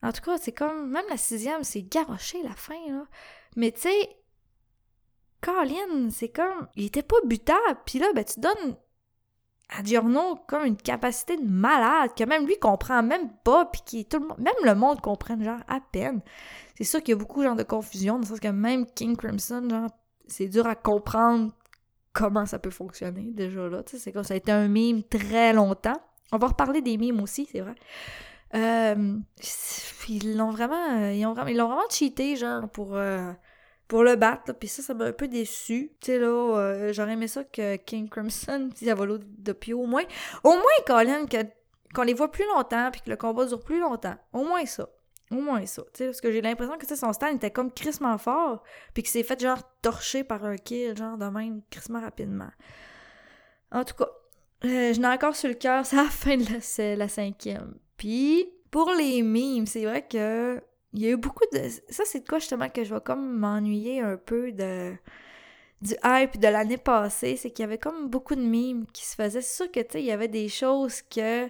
En 0.02 0.12
tout 0.12 0.22
cas, 0.22 0.38
c'est 0.38 0.54
comme. 0.54 0.90
Même 0.90 1.06
la 1.10 1.18
sixième, 1.18 1.64
c'est 1.64 1.84
garoché 1.84 2.42
la 2.44 2.54
fin, 2.56 2.80
là. 2.90 3.06
Mais 3.56 3.72
tu 3.72 3.82
sais, 3.82 4.18
Colin, 5.42 6.10
c'est 6.10 6.30
comme. 6.30 6.68
Il 6.76 6.86
était 6.86 7.04
pas 7.04 7.18
butable. 7.26 7.80
Puis 7.86 8.00
là, 8.00 8.08
ben, 8.14 8.24
tu 8.24 8.40
donnes 8.40 8.78
à 9.70 9.84
Giorno 9.84 10.38
comme 10.48 10.66
une 10.66 10.78
capacité 10.78 11.38
de 11.38 11.46
malade 11.46 12.12
que 12.18 12.24
même 12.24 12.46
lui 12.46 12.58
comprend 12.60 13.02
même 13.04 13.30
pas. 13.44 13.66
Puis 13.66 13.82
qui 13.86 14.06
tout 14.06 14.20
le 14.20 14.28
monde. 14.28 14.40
Même 14.40 14.54
le 14.64 14.76
monde 14.76 15.02
comprend, 15.02 15.42
genre, 15.42 15.60
à 15.68 15.80
peine. 15.80 16.22
C'est 16.78 16.84
sûr 16.84 17.02
qu'il 17.02 17.14
y 17.14 17.16
a 17.16 17.20
beaucoup 17.20 17.44
genre, 17.44 17.56
de 17.56 17.64
confusion, 17.64 18.16
dans 18.16 18.22
le 18.22 18.26
sens 18.26 18.40
que 18.40 18.48
même 18.48 18.86
King 18.86 19.16
Crimson, 19.16 19.68
genre, 19.70 19.90
c'est 20.28 20.48
dur 20.48 20.68
à 20.68 20.76
comprendre 20.76 21.52
comment 22.14 22.46
ça 22.46 22.60
peut 22.60 22.70
fonctionner 22.70 23.32
déjà 23.34 23.68
là. 23.68 23.84
C'est 23.86 24.12
comme 24.12 24.24
ça 24.24 24.34
a 24.34 24.38
été 24.38 24.52
un 24.52 24.68
mime 24.68 25.04
très 25.04 25.54
longtemps. 25.54 26.00
On 26.32 26.38
va 26.38 26.48
reparler 26.48 26.82
des 26.82 26.98
mimes 26.98 27.22
aussi, 27.22 27.48
c'est 27.52 27.62
vrai. 27.62 27.76
Euh, 28.56 29.18
ils 30.08 30.38
l'ont 30.38 30.52
vraiment, 30.52 30.98
vraiment, 31.34 31.48
ils 31.48 31.58
l'ont 31.58 31.68
vraiment 31.68 31.90
cheaté 31.90 32.36
genre 32.36 32.70
pour 32.70 32.96
euh, 32.96 33.32
pour 33.88 34.04
le 34.04 34.16
battre, 34.16 34.54
puis 34.54 34.68
ça, 34.68 34.82
ça 34.82 34.94
m'a 34.94 35.06
un 35.06 35.14
peu 35.14 35.28
déçu. 35.28 35.92
Tu 36.00 36.08
sais, 36.08 36.20
là, 36.20 36.28
euh, 36.28 36.94
j'aurais 36.94 37.14
aimé 37.14 37.28
ça 37.28 37.44
que 37.44 37.76
King 37.78 38.10
Crimson, 38.10 38.70
Diavolo 38.76 39.20
de 39.20 39.52
Pio, 39.54 39.80
au 39.82 39.86
moins, 39.86 40.04
au 40.44 40.52
moins, 40.52 40.64
Colin, 40.88 41.26
qu'on 41.94 42.04
les 42.04 42.14
voit 42.14 42.32
plus 42.32 42.46
longtemps, 42.56 42.90
puis 42.92 43.02
que 43.02 43.10
le 43.10 43.18
combat 43.18 43.46
dure 43.46 43.64
plus 43.64 43.80
longtemps. 43.80 44.16
Au 44.34 44.44
moins 44.44 44.66
ça. 44.66 44.90
Au 45.32 45.36
moins 45.36 45.66
ça. 45.66 45.84
Tu 45.94 46.00
sais, 46.00 46.06
parce 46.06 46.22
que 46.22 46.32
j'ai 46.32 46.42
l'impression 46.42 46.78
que 46.78 46.96
son 46.96 47.14
stand 47.14 47.36
était 47.36 47.52
comme 47.52 47.72
crissement 47.72 48.18
fort, 48.18 48.64
puis 48.94 49.04
qu'il 49.04 49.12
s'est 49.12 49.24
fait 49.24 49.40
genre 49.40 49.62
torcher 49.82 50.24
par 50.24 50.44
un 50.46 50.58
kill, 50.58 50.96
genre 50.98 51.18
de 51.18 51.26
même, 51.26 51.62
crissement 51.70 52.02
rapidement. 52.02 52.52
En 53.72 53.84
tout 53.84 53.96
cas, 53.96 54.10
euh, 54.66 54.94
je 54.94 55.00
n'ai 55.00 55.08
encore 55.08 55.36
sur 55.36 55.50
le 55.50 55.56
cœur, 55.56 55.86
c'est 55.86 55.96
la 55.96 56.06
fin 56.06 56.38
de 56.38 56.46
la, 56.46 56.96
la 56.96 57.08
cinquième. 57.08 57.76
Puis, 57.98 58.50
pour 58.72 58.92
les 58.92 59.22
memes, 59.22 59.68
c'est 59.68 59.86
vrai 59.86 60.08
que 60.08 60.60
il 60.96 61.02
y 61.02 61.08
a 61.08 61.12
eu 61.12 61.18
beaucoup 61.18 61.46
de. 61.54 61.60
Ça, 61.90 62.04
c'est 62.06 62.22
de 62.22 62.28
quoi 62.28 62.40
justement 62.40 62.70
que 62.70 62.84
je 62.84 62.94
vais 62.94 63.02
comme 63.02 63.38
m'ennuyer 63.38 64.02
un 64.02 64.18
peu 64.18 64.52
de 64.52 64.94
du 65.82 65.94
hype 66.04 66.40
de 66.40 66.48
l'année 66.48 66.78
passée, 66.78 67.36
c'est 67.36 67.52
qu'il 67.52 67.64
y 67.64 67.68
avait 67.68 67.78
comme 67.78 68.10
beaucoup 68.10 68.36
de 68.36 68.42
mimes 68.42 68.86
qui 68.94 69.06
se 69.06 69.16
faisaient. 69.16 69.42
C'est 69.42 69.64
sûr 69.64 69.72
que, 69.72 69.82
tu 69.82 69.88
sais, 69.92 70.02
il 70.02 70.06
y 70.06 70.12
avait 70.12 70.28
des 70.30 70.50
choses 70.50 71.02
que 71.02 71.48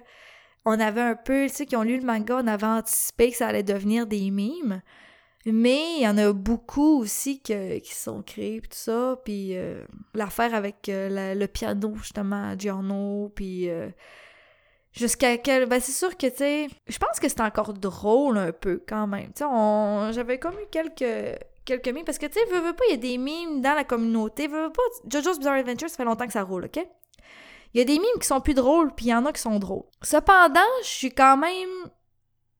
on 0.64 0.80
avait 0.80 1.00
un 1.00 1.14
peu, 1.14 1.46
tu 1.46 1.54
sais, 1.54 1.66
qui 1.66 1.76
ont 1.76 1.82
lu 1.82 1.96
le 1.98 2.04
manga, 2.04 2.40
on 2.42 2.46
avait 2.48 2.66
anticipé 2.66 3.30
que 3.30 3.36
ça 3.36 3.48
allait 3.48 3.62
devenir 3.62 4.06
des 4.06 4.30
mimes. 4.30 4.82
Mais 5.46 5.98
il 5.98 6.02
y 6.02 6.08
en 6.08 6.18
a 6.18 6.32
beaucoup 6.32 6.98
aussi 7.00 7.40
que, 7.40 7.78
qui 7.78 7.94
sont 7.94 8.22
créés, 8.22 8.60
tout 8.62 8.68
ça. 8.72 9.20
Puis 9.24 9.56
euh, 9.56 9.84
l'affaire 10.14 10.54
avec 10.54 10.88
euh, 10.88 11.34
le 11.34 11.46
piano, 11.46 11.94
justement, 11.96 12.50
à 12.50 12.58
Giorno, 12.58 13.30
puis 13.34 13.70
euh, 13.70 13.88
Jusqu'à 14.96 15.36
quel. 15.36 15.66
Ben, 15.66 15.78
c'est 15.80 15.92
sûr 15.92 16.16
que, 16.16 16.26
tu 16.26 16.36
sais. 16.36 16.68
Je 16.86 16.98
pense 16.98 17.20
que 17.20 17.28
c'est 17.28 17.42
encore 17.42 17.74
drôle 17.74 18.38
un 18.38 18.52
peu, 18.52 18.82
quand 18.88 19.06
même. 19.06 19.26
Tu 19.26 19.38
sais, 19.40 19.44
on... 19.44 20.10
j'avais 20.12 20.38
comme 20.38 20.54
eu 20.54 20.66
quelques. 20.70 21.38
Quelques 21.64 21.88
mimes, 21.88 22.04
parce 22.04 22.18
que, 22.18 22.26
tu 22.26 22.34
sais, 22.34 22.44
veux, 22.46 22.60
veux 22.60 22.74
pas, 22.74 22.84
il 22.88 22.92
y 22.92 22.94
a 22.94 22.96
des 22.96 23.18
mimes 23.18 23.60
dans 23.60 23.74
la 23.74 23.82
communauté. 23.82 24.46
Veux, 24.46 24.66
veux 24.66 24.72
pas, 24.72 24.82
JoJo's 25.08 25.38
Bizarre 25.38 25.54
Adventure, 25.54 25.90
ça 25.90 25.96
fait 25.96 26.04
longtemps 26.04 26.26
que 26.26 26.32
ça 26.32 26.44
roule, 26.44 26.66
OK? 26.66 26.78
Il 27.74 27.78
y 27.78 27.80
a 27.80 27.84
des 27.84 27.98
mimes 27.98 28.20
qui 28.20 28.26
sont 28.26 28.40
plus 28.40 28.54
drôles, 28.54 28.94
puis 28.94 29.06
il 29.06 29.08
y 29.08 29.14
en 29.14 29.26
a 29.26 29.32
qui 29.32 29.40
sont 29.40 29.58
drôles. 29.58 29.82
Cependant, 30.00 30.60
je 30.82 30.88
suis 30.88 31.10
quand 31.10 31.36
même. 31.36 31.68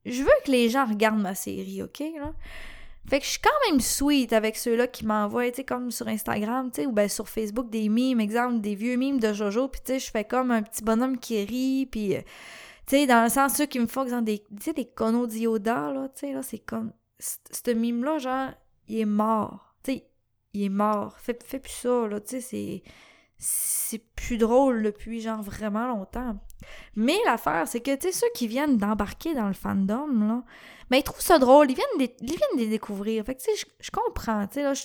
Je 0.05 0.23
veux 0.23 0.31
que 0.45 0.51
les 0.51 0.69
gens 0.69 0.85
regardent 0.87 1.21
ma 1.21 1.37
série, 1.37 1.85
OK? 1.85 2.01
Là? 2.01 2.33
Fait 3.09 3.21
que 3.21 3.25
je 3.25 3.31
suis 3.31 3.41
quand 3.41 3.71
même 3.71 3.81
sweet 3.81 4.33
avec 4.33 4.57
ceux-là 4.57 4.89
qui 4.89 5.07
m'envoient, 5.07 5.49
tu 5.51 5.57
sais, 5.57 5.65
comme 5.65 5.91
sur 5.93 6.09
Instagram, 6.09 6.71
tu 6.73 6.83
sais, 6.83 6.87
ou 6.87 6.93
ben 6.93 7.09
sur 7.09 7.29
Facebook, 7.29 7.71
des 7.71 7.89
mimes, 7.89 8.21
exemple, 8.21 8.61
des 8.61 8.75
vieux 8.75 8.97
mimes 8.97 9.21
de 9.21 9.33
Jojo, 9.33 9.69
puis 9.69 9.81
tu 9.85 9.93
sais, 9.93 9.99
je 10.01 10.11
fais 10.11 10.25
comme 10.25 10.51
un 10.51 10.63
petit 10.63 10.83
bonhomme 10.83 11.19
qui 11.19 11.45
rit, 11.45 11.87
puis, 11.87 12.17
euh, 12.17 12.21
tu 12.87 12.97
sais, 12.97 13.07
dans 13.07 13.23
le 13.23 13.31
sens, 13.31 13.55
ceux 13.55 13.67
qui 13.67 13.79
me 13.79 13.87
font, 13.87 14.03
exemple, 14.03 14.25
des, 14.25 14.41
tu 14.41 14.47
sais, 14.61 14.73
des 14.73 14.87
conos 14.87 15.29
d'Ioda, 15.29 15.93
là, 15.93 16.09
tu 16.09 16.27
sais, 16.27 16.33
là, 16.33 16.43
c'est 16.43 16.59
comme, 16.59 16.93
ce 17.19 17.71
mime-là, 17.71 18.19
genre, 18.19 18.51
il 18.89 18.99
est 18.99 19.05
mort, 19.05 19.75
tu 19.85 19.93
sais, 19.93 20.07
il 20.53 20.65
est 20.65 20.69
mort, 20.69 21.17
fais, 21.19 21.39
fais 21.45 21.61
plus 21.61 21.73
ça, 21.73 22.09
là, 22.09 22.19
tu 22.21 22.29
sais, 22.29 22.41
c'est 22.41 22.83
c'est 23.39 24.03
plus 24.15 24.39
drôle 24.39 24.83
depuis 24.83 25.21
genre 25.21 25.43
vraiment 25.43 25.87
longtemps. 25.89 26.37
Mais 26.95 27.17
l'affaire, 27.27 27.69
c'est 27.69 27.81
que, 27.81 27.95
tu 27.95 28.09
sais, 28.09 28.13
ceux 28.13 28.29
qui 28.35 28.47
viennent 28.47 28.79
d'embarquer 28.79 29.35
dans 29.35 29.49
le 29.49 29.55
fandom, 29.55 30.07
là, 30.27 30.43
mais 30.91 31.01
ils 31.01 31.03
trouvent 31.03 31.21
ça 31.21 31.39
drôle, 31.39 31.71
ils 31.71 31.77
viennent, 31.77 32.09
de, 32.09 32.59
les 32.59 32.69
découvrir. 32.69 33.25
Fait 33.25 33.35
que, 33.35 33.43
tu 33.43 33.55
sais, 33.55 33.67
je, 33.81 33.91
comprends, 33.91 34.47
tu 34.47 34.55
sais, 34.55 34.63
là, 34.63 34.75
je, 34.75 34.85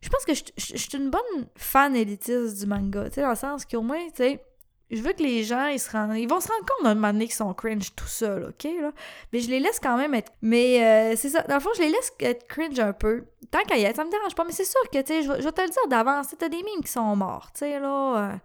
je 0.00 0.08
pense 0.08 0.24
que 0.24 0.34
je, 0.34 0.76
suis 0.76 0.96
une 0.96 1.10
bonne 1.10 1.48
fan 1.56 1.96
élitiste 1.96 2.60
du 2.60 2.66
manga, 2.66 3.08
tu 3.08 3.14
sais, 3.14 3.22
dans 3.22 3.30
le 3.30 3.34
sens 3.36 3.64
qu'au 3.64 3.82
moins, 3.82 4.06
tu 4.08 4.16
sais, 4.16 4.44
je 4.92 5.02
veux 5.02 5.12
que 5.12 5.22
les 5.22 5.42
gens, 5.42 5.66
ils, 5.66 5.80
se 5.80 5.90
rendent, 5.90 6.16
ils 6.16 6.28
vont 6.28 6.40
se 6.40 6.48
rendre 6.48 6.66
compte 6.66 6.84
d'un 6.84 6.94
moment 6.94 7.12
donné 7.12 7.24
qu'ils 7.26 7.34
sont 7.34 7.52
cringe 7.54 7.94
tout 7.94 8.06
seuls, 8.06 8.44
OK, 8.50 8.64
là? 8.64 8.92
Mais 9.32 9.40
je 9.40 9.50
les 9.50 9.58
laisse 9.58 9.80
quand 9.80 9.96
même 9.96 10.14
être... 10.14 10.32
Mais 10.42 10.84
euh, 10.84 11.16
c'est 11.16 11.30
ça, 11.30 11.42
dans 11.42 11.54
le 11.54 11.60
fond, 11.60 11.70
je 11.76 11.82
les 11.82 11.88
laisse 11.88 12.12
être 12.20 12.46
cringe 12.46 12.78
un 12.78 12.92
peu. 12.92 13.24
Tant 13.50 13.62
qu'à 13.62 13.78
y 13.78 13.84
être, 13.84 13.96
ça 13.96 14.04
me 14.04 14.10
dérange 14.10 14.34
pas, 14.34 14.44
mais 14.44 14.52
c'est 14.52 14.66
sûr 14.66 14.80
que, 14.92 14.98
tu 15.00 15.06
sais, 15.06 15.22
je, 15.22 15.32
vais 15.32 15.52
te 15.52 15.62
le 15.62 15.68
dire 15.68 15.88
d'avance, 15.88 16.34
t'as 16.38 16.48
des 16.48 16.62
mimes 16.62 16.82
qui 16.84 16.90
sont 16.90 17.16
morts, 17.16 17.50
tu 17.54 17.60
sais, 17.60 17.80
là... 17.80 18.32
Euh. 18.32 18.36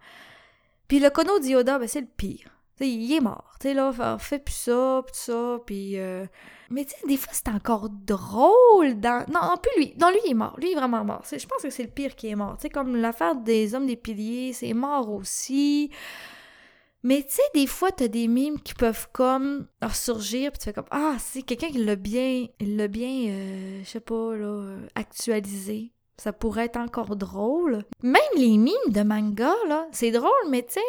Puis 0.88 1.00
le 1.00 1.10
Kono 1.10 1.38
d'Yoda, 1.38 1.78
ben 1.78 1.86
c'est 1.86 2.00
le 2.00 2.06
pire. 2.06 2.48
il 2.80 3.12
est 3.12 3.20
mort, 3.20 3.56
tu 3.60 3.68
sais, 3.68 3.74
là, 3.74 3.92
fait 4.18 4.38
plus 4.38 4.54
ça, 4.54 5.02
plus 5.06 5.16
ça, 5.16 5.58
puis... 5.66 5.98
Euh, 5.98 6.24
mais 6.70 6.84
tu 6.84 6.90
sais, 6.90 7.06
des 7.06 7.16
fois, 7.16 7.32
c'est 7.32 7.48
encore 7.48 7.88
drôle 7.88 9.00
dans... 9.00 9.24
Non, 9.30 9.40
non, 9.42 9.56
plus 9.56 9.82
lui. 9.82 9.94
Non, 9.98 10.10
lui, 10.10 10.18
il 10.26 10.32
est 10.32 10.34
mort. 10.34 10.54
Lui, 10.58 10.68
il 10.68 10.72
est 10.72 10.78
vraiment 10.78 11.02
mort. 11.02 11.22
Je 11.30 11.46
pense 11.46 11.62
que 11.62 11.70
c'est 11.70 11.82
le 11.82 11.88
pire 11.88 12.14
qui 12.14 12.28
est 12.28 12.34
mort. 12.34 12.56
Tu 12.56 12.62
sais, 12.62 12.68
comme 12.68 12.94
l'affaire 12.96 13.36
des 13.36 13.74
hommes 13.74 13.86
des 13.86 13.96
piliers, 13.96 14.52
c'est 14.52 14.74
mort 14.74 15.10
aussi. 15.10 15.90
Mais 17.08 17.22
tu 17.22 17.36
sais, 17.36 17.42
des 17.54 17.66
fois, 17.66 17.90
t'as 17.90 18.08
des 18.08 18.28
mimes 18.28 18.60
qui 18.60 18.74
peuvent 18.74 19.08
comme 19.14 19.66
ressurgir, 19.80 20.52
puis 20.52 20.58
tu 20.58 20.64
fais 20.66 20.74
comme 20.74 20.84
Ah, 20.90 21.16
c'est 21.18 21.40
quelqu'un 21.40 21.68
qui 21.68 21.82
l'a 21.82 21.96
bien, 21.96 22.48
l'a 22.60 22.86
bien, 22.86 23.30
euh, 23.30 23.80
je 23.82 23.88
sais 23.88 24.00
pas, 24.00 24.36
là, 24.36 24.76
actualisé. 24.94 25.94
Ça 26.18 26.34
pourrait 26.34 26.66
être 26.66 26.76
encore 26.76 27.16
drôle. 27.16 27.86
Même 28.02 28.20
les 28.36 28.58
mimes 28.58 28.90
de 28.90 29.02
manga, 29.02 29.54
là, 29.68 29.88
c'est 29.90 30.10
drôle, 30.10 30.50
mais 30.50 30.62
tu 30.66 30.74
sais, 30.74 30.80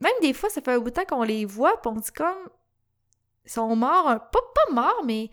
même 0.00 0.12
des 0.22 0.32
fois, 0.32 0.48
ça 0.48 0.60
fait 0.60 0.74
un 0.74 0.78
bout 0.78 0.90
de 0.90 0.94
temps 0.94 1.04
qu'on 1.04 1.24
les 1.24 1.44
voit, 1.44 1.82
pis 1.82 1.88
on 1.88 1.96
dit 1.96 2.12
comme. 2.12 2.48
Ils 3.46 3.50
sont 3.50 3.74
morts, 3.74 4.04
pas, 4.04 4.20
pas 4.30 4.72
morts, 4.72 5.02
mais 5.04 5.30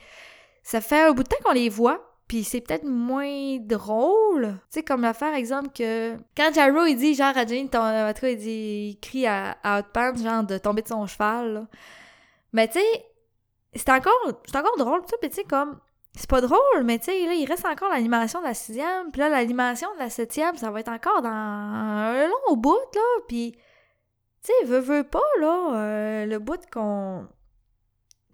ça 0.63 0.81
fait 0.81 1.03
un 1.03 1.11
bout 1.11 1.21
de 1.21 1.29
temps 1.29 1.43
qu'on 1.45 1.53
les 1.53 1.69
voit. 1.69 2.12
Puis 2.33 2.43
c'est 2.43 2.61
peut-être 2.61 2.83
moins 2.83 3.59
drôle. 3.59 4.57
Tu 4.71 4.79
sais, 4.79 4.83
comme 4.83 5.01
l'affaire, 5.01 5.35
exemple, 5.35 5.69
que 5.69 6.17
quand 6.35 6.51
Jarro, 6.51 6.83
il 6.87 6.95
dit, 6.95 7.13
genre, 7.13 7.37
à 7.37 7.45
ton, 7.45 7.77
en 7.77 8.11
tout 8.11 8.25
il 8.25 8.37
dit, 8.37 8.89
il 8.89 8.99
crie 8.99 9.27
à, 9.27 9.55
à 9.61 9.81
Hot 9.81 10.15
genre, 10.17 10.43
de 10.43 10.57
tomber 10.57 10.81
de 10.81 10.87
son 10.87 11.05
cheval. 11.05 11.67
Mais 12.51 12.67
tu 12.67 12.79
sais, 12.79 13.05
c'est 13.75 13.89
encore, 13.89 14.17
c'est 14.47 14.55
encore 14.55 14.77
drôle, 14.79 15.03
tu 15.05 15.29
sais, 15.29 15.43
comme, 15.43 15.79
c'est 16.15 16.27
pas 16.27 16.41
drôle, 16.41 16.83
mais 16.83 16.97
tu 16.97 17.05
sais, 17.05 17.23
là, 17.27 17.35
il 17.35 17.45
reste 17.45 17.67
encore 17.67 17.89
l'animation 17.89 18.39
de 18.39 18.45
la 18.45 18.55
sixième, 18.55 19.11
puis 19.11 19.19
là, 19.19 19.29
l'animation 19.29 19.93
de 19.93 19.99
la 19.99 20.09
septième, 20.09 20.57
ça 20.57 20.71
va 20.71 20.79
être 20.79 20.89
encore 20.89 21.21
dans 21.21 21.29
un 21.29 22.27
long 22.27 22.55
bout, 22.55 22.79
là, 22.95 23.01
puis, 23.27 23.51
tu 24.43 24.51
sais, 24.59 24.65
veut, 24.65 24.79
veut 24.79 25.03
pas, 25.03 25.19
là, 25.39 25.75
euh, 25.75 26.25
le 26.25 26.39
bout 26.39 26.61
qu'on 26.71 27.27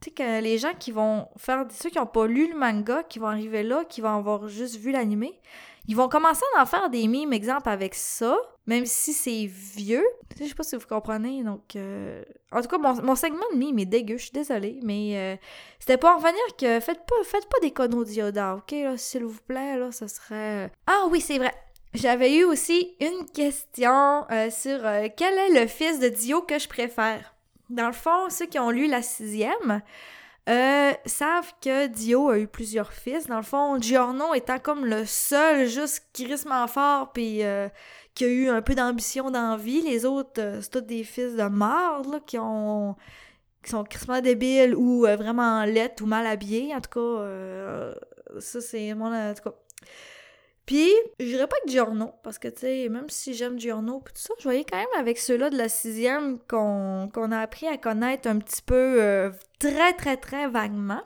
tu 0.01 0.09
sais, 0.09 0.11
que 0.11 0.41
les 0.41 0.57
gens 0.57 0.73
qui 0.77 0.91
vont 0.91 1.27
faire, 1.37 1.65
ceux 1.71 1.89
qui 1.89 1.97
n'ont 1.97 2.05
pas 2.05 2.27
lu 2.27 2.51
le 2.51 2.57
manga, 2.57 3.03
qui 3.03 3.19
vont 3.19 3.27
arriver 3.27 3.63
là, 3.63 3.83
qui 3.85 4.01
vont 4.01 4.15
avoir 4.15 4.47
juste 4.47 4.77
vu 4.77 4.91
l'animé, 4.91 5.39
ils 5.89 5.95
vont 5.95 6.07
commencer 6.07 6.43
à 6.55 6.61
en 6.61 6.65
faire 6.67 6.89
des 6.91 7.07
mimes, 7.07 7.33
exemple, 7.33 7.67
avec 7.67 7.95
ça, 7.95 8.37
même 8.67 8.85
si 8.85 9.11
c'est 9.11 9.47
vieux. 9.47 10.05
Je 10.39 10.45
sais 10.45 10.53
pas 10.53 10.61
si 10.61 10.75
vous 10.75 10.85
comprenez, 10.87 11.43
donc... 11.43 11.75
Euh, 11.75 12.23
en 12.51 12.61
tout 12.61 12.67
cas, 12.67 12.77
mon, 12.77 13.15
segment 13.15 13.45
de 13.51 13.57
mime 13.57 13.79
est 13.79 13.87
dégueu, 13.87 14.17
je 14.17 14.23
suis 14.25 14.31
désolée, 14.31 14.79
mais 14.83 15.17
euh, 15.17 15.35
c'était 15.79 15.97
pour 15.97 16.11
en 16.11 16.17
revenir 16.17 16.39
que 16.59 16.79
faites 16.79 17.05
pas, 17.07 17.15
faites 17.23 17.47
pas 17.47 17.59
des 17.61 17.71
conneaux 17.71 18.03
d'Yoda, 18.03 18.57
ok, 18.57 18.75
s'il 18.97 19.25
vous 19.25 19.41
plaît, 19.47 19.79
là, 19.79 19.91
ce 19.91 20.07
serait... 20.07 20.65
Euh, 20.65 20.69
ah 20.85 21.07
oui, 21.09 21.21
c'est 21.21 21.39
vrai! 21.39 21.53
J'avais 21.95 22.35
eu 22.35 22.43
aussi 22.43 22.95
une 22.99 23.25
question 23.25 24.27
sur 24.51 24.81
quel 25.17 25.33
est 25.39 25.59
le 25.59 25.65
fils 25.65 25.99
de 25.99 26.09
Dio 26.09 26.43
que 26.43 26.59
je 26.59 26.67
préfère? 26.67 27.33
Dans 27.69 27.87
le 27.87 27.93
fond, 27.93 28.29
ceux 28.29 28.47
qui 28.47 28.59
ont 28.59 28.71
lu 28.71 28.87
la 28.87 29.01
sixième 29.01 29.81
euh, 30.49 30.91
savent 31.05 31.53
que 31.61 31.87
Dio 31.87 32.29
a 32.29 32.39
eu 32.39 32.47
plusieurs 32.47 32.91
fils. 32.91 33.27
Dans 33.27 33.37
le 33.37 33.43
fond, 33.43 33.79
Giorno 33.79 34.33
étant 34.33 34.57
comme 34.57 34.85
le 34.85 35.05
seul 35.05 35.67
juste 35.67 36.07
crissement 36.13 36.65
fort 36.67 37.11
puis 37.11 37.43
euh, 37.43 37.69
qui 38.15 38.25
a 38.25 38.27
eu 38.27 38.49
un 38.49 38.61
peu 38.63 38.73
d'ambition 38.73 39.29
dans 39.29 39.51
la 39.51 39.57
vie. 39.57 39.81
Les 39.81 40.05
autres, 40.05 40.41
euh, 40.41 40.61
c'est 40.61 40.71
tous 40.71 40.81
des 40.81 41.03
fils 41.03 41.35
de 41.35 41.43
marde 41.43 42.23
qui 42.25 42.39
ont 42.39 42.95
qui 43.63 43.71
sont 43.71 43.83
crissement 43.83 44.21
débiles 44.21 44.73
ou 44.73 45.01
vraiment 45.01 45.65
lettres 45.65 46.03
ou 46.03 46.07
mal 46.07 46.25
habillés. 46.25 46.73
En 46.73 46.79
tout 46.79 46.89
cas, 46.89 47.93
ça 48.39 48.61
c'est 48.61 48.93
mon... 48.93 49.13
En 49.13 49.33
tout 49.33 49.49
cas, 49.49 49.55
puis, 50.69 50.93
je 51.19 51.25
dirais 51.25 51.47
pas 51.47 51.55
que 51.65 51.71
Giorno, 51.71 52.13
parce 52.21 52.37
que, 52.37 52.47
tu 52.47 52.89
même 52.91 53.09
si 53.09 53.33
j'aime 53.33 53.59
Giorno 53.59 54.03
et 54.05 54.11
tout 54.11 54.21
ça, 54.21 54.35
je 54.37 54.43
voyais 54.43 54.63
quand 54.63 54.77
même 54.77 54.85
avec 54.99 55.17
ceux-là 55.17 55.49
de 55.49 55.57
la 55.57 55.67
sixième 55.67 56.37
qu'on 56.47 57.09
a 57.31 57.39
appris 57.39 57.67
à 57.67 57.79
connaître 57.79 58.29
un 58.29 58.37
petit 58.37 58.61
peu 58.61 59.01
euh, 59.01 59.31
très, 59.57 59.93
très, 59.93 60.15
très 60.15 60.47
vaguement. 60.47 61.01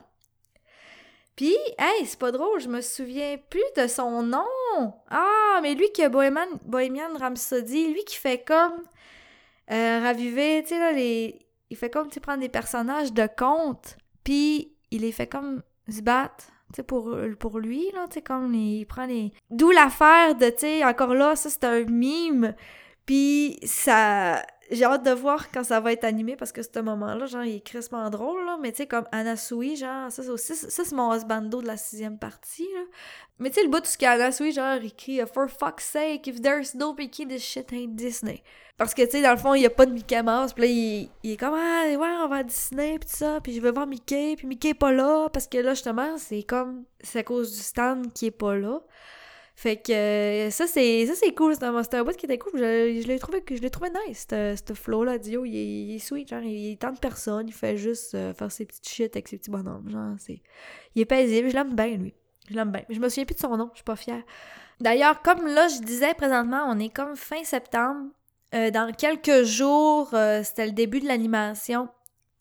Puis, 1.34 1.56
hey, 1.78 2.04
c'est 2.04 2.18
pas 2.18 2.30
drôle, 2.30 2.60
je 2.60 2.68
me 2.68 2.82
souviens 2.82 3.38
plus 3.48 3.64
de 3.78 3.86
son 3.86 4.22
nom. 4.22 4.44
Ah, 5.08 5.60
mais 5.62 5.74
lui 5.74 5.90
qui 5.92 6.02
a 6.02 6.10
Bohemian, 6.10 6.60
Bohemian 6.66 7.16
Rhapsody, 7.18 7.94
lui 7.94 8.04
qui 8.04 8.16
fait 8.16 8.44
comme 8.44 8.82
euh, 9.70 10.00
raviver, 10.02 10.62
tu 10.64 10.74
sais, 10.74 10.78
là, 10.78 10.92
les... 10.92 11.40
il 11.70 11.76
fait 11.78 11.88
comme, 11.88 12.10
tu 12.10 12.20
prendre 12.20 12.40
des 12.40 12.50
personnages 12.50 13.14
de 13.14 13.26
conte, 13.34 13.96
puis 14.24 14.76
il 14.90 15.00
les 15.00 15.12
fait 15.12 15.26
comme 15.26 15.62
se 15.88 16.02
battre 16.02 16.48
pour, 16.82 17.16
pour 17.38 17.58
lui, 17.58 17.90
là, 17.94 18.06
tu 18.08 18.14
sais, 18.14 18.22
comme 18.22 18.54
il 18.54 18.84
prend 18.86 19.06
les... 19.06 19.32
D'où 19.50 19.70
l'affaire 19.70 20.34
de, 20.34 20.46
tu 20.50 20.58
sais, 20.58 20.84
encore 20.84 21.14
là, 21.14 21.36
ça, 21.36 21.50
c'est 21.50 21.64
un 21.64 21.84
mime, 21.84 22.54
puis 23.06 23.58
ça... 23.62 24.42
J'ai 24.70 24.84
hâte 24.84 25.04
de 25.04 25.10
voir 25.10 25.50
quand 25.50 25.64
ça 25.64 25.80
va 25.80 25.92
être 25.92 26.04
animé, 26.04 26.36
parce 26.36 26.52
que 26.52 26.62
ce 26.62 26.80
moment-là, 26.80 27.26
genre, 27.26 27.44
il 27.44 27.56
est 27.56 27.60
crispement 27.60 28.08
drôle, 28.10 28.44
là, 28.46 28.56
mais 28.60 28.72
tu 28.72 28.78
sais, 28.78 28.86
comme 28.86 29.06
Anasui, 29.12 29.76
genre, 29.76 30.10
ça, 30.10 30.22
c'est 30.22 30.28
aussi... 30.28 30.54
Ça, 30.54 30.84
c'est 30.84 30.94
mon 30.94 31.14
husbando 31.14 31.60
de 31.60 31.66
la 31.66 31.76
sixième 31.76 32.18
partie, 32.18 32.68
là. 32.74 32.82
Mais 33.38 33.50
tu 33.50 33.56
sais, 33.56 33.62
le 33.64 33.68
bout 33.68 33.80
de 33.80 33.86
ce 33.86 33.98
qu'Anasui, 33.98 34.52
genre, 34.52 34.76
il 34.82 34.94
crie 34.94 35.20
«For 35.32 35.48
fuck's 35.48 35.84
sake, 35.84 36.26
if 36.26 36.40
there's 36.40 36.74
no 36.74 36.94
Mickey, 36.94 37.26
this 37.26 37.42
shit 37.42 37.72
ain't 37.72 37.94
Disney». 37.94 38.42
Parce 38.76 38.92
que, 38.92 39.02
tu 39.02 39.10
sais, 39.12 39.22
dans 39.22 39.30
le 39.30 39.36
fond, 39.36 39.54
il 39.54 39.60
n'y 39.60 39.66
a 39.66 39.70
pas 39.70 39.86
de 39.86 39.92
Mickey 39.92 40.20
Mouse. 40.22 40.52
Puis 40.52 40.64
là, 40.64 40.68
il, 40.68 41.10
il, 41.22 41.32
est 41.32 41.36
comme, 41.36 41.54
ah, 41.54 41.84
ouais, 41.86 41.96
on 41.96 42.28
va 42.28 42.36
à 42.36 42.42
Disney, 42.42 42.98
tout 42.98 43.06
ça. 43.08 43.40
Puis 43.40 43.54
je 43.54 43.60
veux 43.60 43.70
voir 43.70 43.86
Mickey, 43.86 44.34
puis 44.36 44.48
Mickey 44.48 44.70
est 44.70 44.74
pas 44.74 44.90
là. 44.90 45.28
Parce 45.32 45.46
que 45.46 45.58
là, 45.58 45.74
justement, 45.74 46.18
c'est 46.18 46.42
comme, 46.42 46.84
c'est 47.00 47.20
à 47.20 47.22
cause 47.22 47.52
du 47.52 47.62
stand 47.62 48.12
qui 48.12 48.26
est 48.26 48.30
pas 48.32 48.56
là. 48.56 48.80
Fait 49.56 49.76
que 49.76 50.48
ça, 50.50 50.66
c'est 50.66 51.06
ça 51.06 51.14
c'est 51.14 51.32
cool. 51.32 51.54
C'est 51.54 51.64
un, 51.64 52.04
bout 52.04 52.16
qui 52.16 52.26
était 52.26 52.38
cool. 52.38 52.52
Je, 52.54 53.00
je 53.02 53.06
l'ai 53.06 53.18
trouvé, 53.18 53.42
trouvé 53.70 53.88
nice, 54.08 54.26
ce 54.30 54.74
flow-là. 54.74 55.18
Dio, 55.18 55.44
il 55.44 55.56
est, 55.56 55.66
il 55.66 55.94
est 55.94 55.98
sweet. 56.00 56.28
Genre, 56.28 56.42
il, 56.42 56.76
tente 56.76 57.00
personne. 57.00 57.46
Il 57.46 57.54
fait 57.54 57.76
juste 57.76 58.14
euh, 58.14 58.34
faire 58.34 58.50
ses 58.50 58.64
petites 58.64 58.88
shit 58.88 59.14
avec 59.14 59.28
ses 59.28 59.38
petits 59.38 59.50
bonhommes. 59.50 59.88
Genre, 59.88 60.16
c'est. 60.18 60.42
Il 60.94 61.02
est 61.02 61.06
paisible. 61.06 61.50
Je 61.50 61.54
l'aime 61.54 61.74
bien, 61.74 61.96
lui. 61.96 62.14
Je 62.50 62.54
l'aime 62.54 62.72
bien. 62.72 62.82
Je 62.90 62.98
me 62.98 63.08
souviens 63.08 63.24
plus 63.24 63.36
de 63.36 63.40
son 63.40 63.56
nom. 63.56 63.70
Je 63.72 63.78
suis 63.78 63.84
pas 63.84 63.96
fière. 63.96 64.22
D'ailleurs, 64.80 65.22
comme 65.22 65.46
là, 65.46 65.68
je 65.68 65.80
disais 65.80 66.14
présentement, 66.14 66.66
on 66.68 66.78
est 66.80 66.92
comme 66.92 67.14
fin 67.14 67.44
septembre. 67.44 68.10
Euh, 68.54 68.70
dans 68.70 68.92
quelques 68.92 69.44
jours, 69.44 70.10
euh, 70.14 70.42
c'était 70.42 70.66
le 70.66 70.72
début 70.72 71.00
de 71.00 71.06
l'animation 71.06 71.88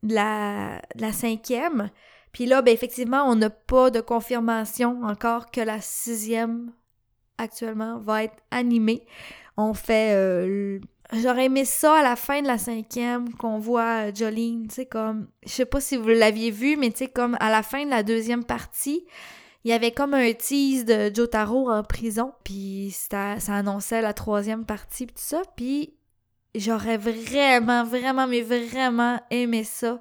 de 0.02 0.15
la, 0.15 0.82
la 0.95 1.12
cinquième. 1.12 1.91
Puis 2.32 2.47
là, 2.47 2.63
ben, 2.63 2.73
effectivement, 2.73 3.23
on 3.28 3.36
n'a 3.36 3.52
pas 3.52 3.91
de 3.91 4.02
confirmation 4.02 5.04
encore 5.04 5.52
que 5.52 5.62
la 5.62 5.80
sixième 5.80 6.71
actuellement 7.38 8.00
va 8.00 8.24
être 8.26 8.38
animée. 8.52 9.06
On 9.58 9.74
fait. 9.74 10.13
Euh, 10.15 10.80
j'aurais 11.13 11.46
aimé 11.46 11.65
ça 11.65 12.00
à 12.00 12.04
la 12.04 12.15
fin 12.15 12.41
de 12.41 12.48
la 12.48 12.58
cinquième 12.58 13.34
qu'on 13.36 13.60
voit 13.60 14.13
Jolene, 14.13 14.67
tu 14.67 14.76
sais, 14.76 14.86
comme. 14.86 15.28
Je 15.46 15.52
sais 15.52 15.65
pas 15.65 15.82
si 15.82 15.98
vous 15.98 16.08
l'aviez 16.08 16.52
vu, 16.52 16.78
mais 16.78 16.91
tu 16.91 17.00
sais, 17.00 17.08
comme 17.08 17.38
à 17.39 17.50
la 17.50 17.63
fin 17.63 17.86
de 17.86 17.89
la 17.89 18.04
deuxième 18.04 18.43
partie, 18.43 19.06
il 19.63 19.72
y 19.72 19.74
avait 19.74 19.91
comme 19.91 20.13
un 20.13 20.34
tease 20.34 20.86
de 20.86 21.12
Jotaro 21.13 21.69
en 21.69 21.84
prison, 21.84 22.34
puis 22.43 22.91
ça, 22.91 23.39
ça 23.39 23.56
annonçait 23.56 24.02
la 24.02 24.13
troisième 24.13 24.65
partie, 24.65 25.06
puis 25.06 25.15
tout 25.15 25.22
ça, 25.22 25.41
puis 25.56 25.93
J'aurais 26.56 26.98
vraiment, 26.98 27.84
vraiment, 27.84 28.28
mais 28.28 28.41
vraiment 28.41 29.19
aimé 29.32 29.63
ça. 29.63 30.00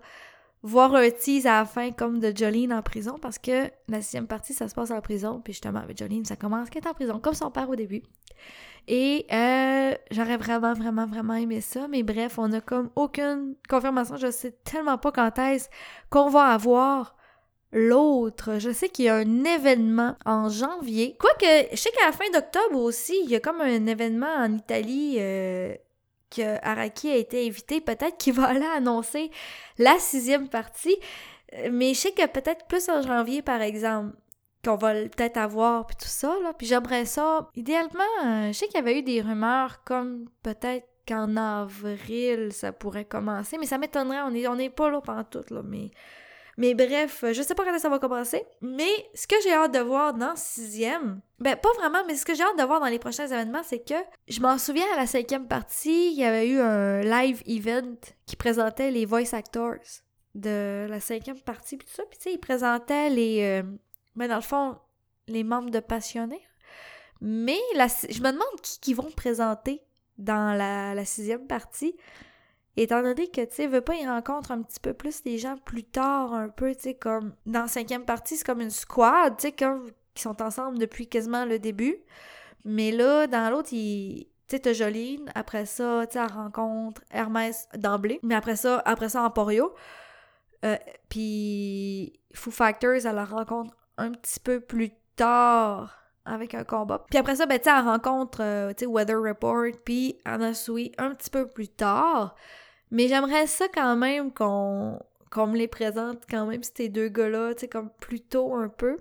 Voir 0.63 0.95
un 0.95 1.11
tease 1.11 1.47
à 1.47 1.59
la 1.59 1.65
fin 1.65 1.91
comme 1.91 2.21
de 2.21 2.33
Jolene 2.35 2.73
en 2.73 2.83
prison 2.83 3.17
parce 3.21 3.39
que 3.39 3.69
la 3.89 4.01
sixième 4.01 4.29
partie, 4.29 4.55
ça 4.55 4.69
se 4.69 4.75
passe 4.75 4.93
en 4.93 5.01
prison. 5.01 5.41
Puis 5.43 5.55
justement, 5.55 5.81
avec 5.81 5.99
Jolene, 5.99 6.25
ça 6.25 6.37
commence 6.37 6.71
qu'elle 6.71 6.85
est 6.85 6.89
en 6.89 6.95
prison, 6.95 7.19
comme 7.19 7.35
son 7.35 7.51
père 7.51 7.69
au 7.69 7.75
début. 7.75 8.03
Et 8.89 9.27
euh, 9.33 9.95
j'aurais 10.11 10.37
vraiment, 10.37 10.73
vraiment, 10.75 11.07
vraiment 11.07 11.35
aimé 11.35 11.61
ça. 11.61 11.89
Mais 11.89 12.03
bref, 12.03 12.39
on 12.39 12.53
a 12.53 12.61
comme 12.61 12.91
aucune 12.97 13.57
confirmation. 13.69 14.17
Je 14.17 14.31
sais 14.31 14.53
tellement 14.65 14.99
pas 14.99 15.13
quand 15.13 15.39
est-ce 15.39 15.69
qu'on 16.11 16.29
va 16.29 16.47
avoir 16.47 17.17
l'autre. 17.73 18.59
Je 18.59 18.71
sais 18.71 18.89
qu'il 18.89 19.07
y 19.07 19.09
a 19.09 19.17
un 19.17 19.45
événement 19.45 20.17
en 20.25 20.49
janvier. 20.49 21.17
Quoique, 21.19 21.69
je 21.73 21.77
sais 21.77 21.91
qu'à 21.91 22.07
la 22.07 22.13
fin 22.13 22.29
d'octobre 22.33 22.81
aussi, 22.81 23.19
il 23.25 23.31
y 23.31 23.35
a 23.35 23.41
comme 23.41 23.61
un 23.61 23.87
événement 23.87 24.35
en 24.37 24.53
Italie. 24.53 25.17
Euh, 25.19 25.75
que 26.35 26.65
Araki 26.65 27.11
a 27.11 27.17
été 27.17 27.47
invité, 27.47 27.81
peut-être 27.81 28.17
qu'il 28.17 28.35
va 28.35 28.47
aller 28.47 28.67
annoncer 28.77 29.31
la 29.79 29.99
sixième 29.99 30.49
partie. 30.49 30.97
Mais 31.71 31.95
je 31.95 32.01
sais 32.01 32.13
que 32.13 32.27
peut-être 32.27 32.67
plus 32.67 32.89
en 32.89 33.03
janvier, 33.03 33.43
par 33.43 33.61
exemple, 33.61 34.17
qu'on 34.65 34.77
va 34.77 34.95
peut-être 34.95 35.37
avoir, 35.37 35.87
puis 35.87 35.97
tout 35.97 36.09
ça, 36.09 36.35
là. 36.43 36.53
Puis 36.57 36.67
j'aimerais 36.67 37.05
ça. 37.05 37.49
Idéalement, 37.55 38.05
euh, 38.25 38.49
je 38.49 38.53
sais 38.53 38.67
qu'il 38.67 38.77
y 38.77 38.79
avait 38.79 38.99
eu 38.99 39.03
des 39.03 39.21
rumeurs 39.21 39.83
comme 39.85 40.29
peut-être 40.43 40.87
qu'en 41.07 41.37
avril, 41.37 42.53
ça 42.53 42.73
pourrait 42.73 43.05
commencer. 43.05 43.59
Mais 43.59 43.67
ça 43.67 43.79
m'étonnerait, 43.79 44.23
on 44.23 44.31
n'est 44.31 44.47
on 44.47 44.71
pas 44.71 44.91
là 44.91 45.01
pendant 45.01 45.25
tout, 45.25 45.45
là. 45.51 45.63
Mais 45.65 45.91
mais 46.63 46.75
bref, 46.75 47.25
je 47.33 47.43
sais 47.43 47.57
pas 47.57 47.65
quand 47.65 47.77
ça 47.77 47.89
va 47.89 47.99
commencer. 47.99 48.45
Mais 48.61 48.89
ce 49.15 49.27
que 49.27 49.35
j'ai 49.43 49.53
hâte 49.53 49.75
de 49.75 49.81
voir 49.81 50.15
dans 50.15 50.37
sixième, 50.37 51.21
ben 51.41 51.57
pas 51.57 51.73
vraiment, 51.77 52.05
mais 52.07 52.15
ce 52.15 52.25
que 52.25 52.37
j'ai 52.37 52.45
hâte 52.45 52.57
de 52.57 52.63
voir 52.63 52.79
dans 52.79 52.87
les 52.87 53.01
prochains 53.01 53.27
événements, 53.27 53.65
c'est 53.65 53.81
que 53.81 53.97
je 54.29 54.41
m'en 54.41 54.59
souviens 54.59 54.87
à 54.95 54.97
la 54.97 55.09
cinquième 55.09 55.49
partie, 55.49 56.13
il 56.13 56.21
y 56.21 56.25
avait 56.25 56.49
eu 56.49 56.61
un 56.61 57.01
live 57.01 57.43
event 57.47 57.97
qui 58.27 58.37
présentait 58.37 58.93
les 58.93 59.07
voice 59.07 59.35
actors 59.35 59.75
de 60.37 60.87
la 60.89 61.01
cinquième 61.01 61.41
partie, 61.41 61.77
puis 61.77 61.85
tout 61.89 61.95
ça. 61.95 62.05
Puis 62.09 62.19
tu 62.19 62.31
sais, 62.31 62.35
ils 62.35 62.39
présentaient 62.39 63.11
les. 63.11 63.43
Euh, 63.43 63.65
ben 64.15 64.29
dans 64.29 64.37
le 64.37 64.43
fond, 64.43 64.79
les 65.27 65.43
membres 65.43 65.71
de 65.71 65.81
Passionnés. 65.81 66.47
Mais 67.21 67.59
je 67.75 68.23
me 68.23 68.31
demande 68.31 68.61
qui, 68.81 68.95
vont 68.95 69.11
présenter 69.11 69.83
dans 70.17 70.57
la 70.57 71.05
sixième 71.05 71.49
partie. 71.49 71.97
Étant 72.77 73.03
donné 73.03 73.29
que, 73.29 73.43
tu 73.43 73.55
sais, 73.55 73.67
veut 73.67 73.83
pas, 73.83 73.95
il 73.95 74.09
rencontre 74.09 74.51
un 74.51 74.63
petit 74.63 74.81
peu 74.81 74.95
plus 74.95 75.23
les 75.25 75.37
gens 75.37 75.57
plus 75.59 75.85
tard, 75.85 76.33
un 76.33 76.49
peu, 76.49 76.75
tu 76.75 76.83
sais, 76.83 76.95
comme 76.95 77.35
dans 77.45 77.63
la 77.63 77.69
cinquième 77.69 78.05
partie, 78.05 78.37
c'est 78.37 78.47
comme 78.47 78.63
une 78.63 78.71
squad, 78.71 79.37
tu 79.37 79.49
sais, 79.49 79.53
comme 79.53 79.91
qui 80.15 80.23
sont 80.23 80.41
ensemble 80.43 80.79
depuis 80.79 81.07
quasiment 81.07 81.45
le 81.45 81.59
début. 81.59 81.97
Mais 82.65 82.91
là, 82.93 83.27
dans 83.27 83.51
l'autre, 83.51 83.73
il. 83.73 84.29
Tu 84.49 84.59
sais, 84.63 84.75
Joline, 84.75 85.31
après 85.35 85.65
ça, 85.65 86.07
tu 86.07 86.15
sais, 86.15 86.19
elle 86.19 86.33
rencontre 86.33 87.01
Hermès 87.11 87.69
d'emblée, 87.75 88.21
mais 88.23 88.35
après 88.35 88.57
ça, 88.57 88.83
après 88.85 89.09
ça, 89.09 89.23
Emporio. 89.23 89.75
Euh, 90.65 90.77
puis 91.09 92.21
Foo 92.35 92.51
Factors, 92.51 93.07
elle 93.07 93.15
la 93.15 93.25
rencontre 93.25 93.75
un 93.97 94.13
petit 94.13 94.41
peu 94.41 94.61
plus 94.61 94.91
tard 95.17 96.03
avec 96.25 96.55
un 96.55 96.65
combat. 96.65 97.05
Puis 97.11 97.19
après 97.19 97.37
ça, 97.37 97.47
ben, 97.47 97.59
tu 97.59 97.65
sais, 97.65 97.77
elle 97.77 97.85
rencontre, 97.85 98.43
euh, 98.43 98.71
tu 98.71 98.81
sais, 98.81 98.87
Weather 98.87 99.21
Report, 99.21 99.73
puis 99.85 100.19
Anna 100.25 100.53
un 100.99 101.15
petit 101.15 101.31
peu 101.31 101.49
plus 101.49 101.69
tard. 101.69 102.37
Mais 102.93 103.09
j'aimerais 103.09 103.47
ça 103.47 103.69
quand 103.73 103.97
même 103.97 104.33
qu'on 104.35 105.01
me 105.35 105.57
les 105.57 105.67
présente 105.67 106.25
quand 106.29 106.47
même, 106.47 106.61
ces 106.63 106.91
deux 106.91 107.09
gars-là, 107.09 107.55
tu 107.55 107.63
sais, 107.63 107.69
comme 107.69 107.91
plus 108.01 108.21
tôt 108.21 108.55
un 108.55 108.69
peu. 108.69 108.99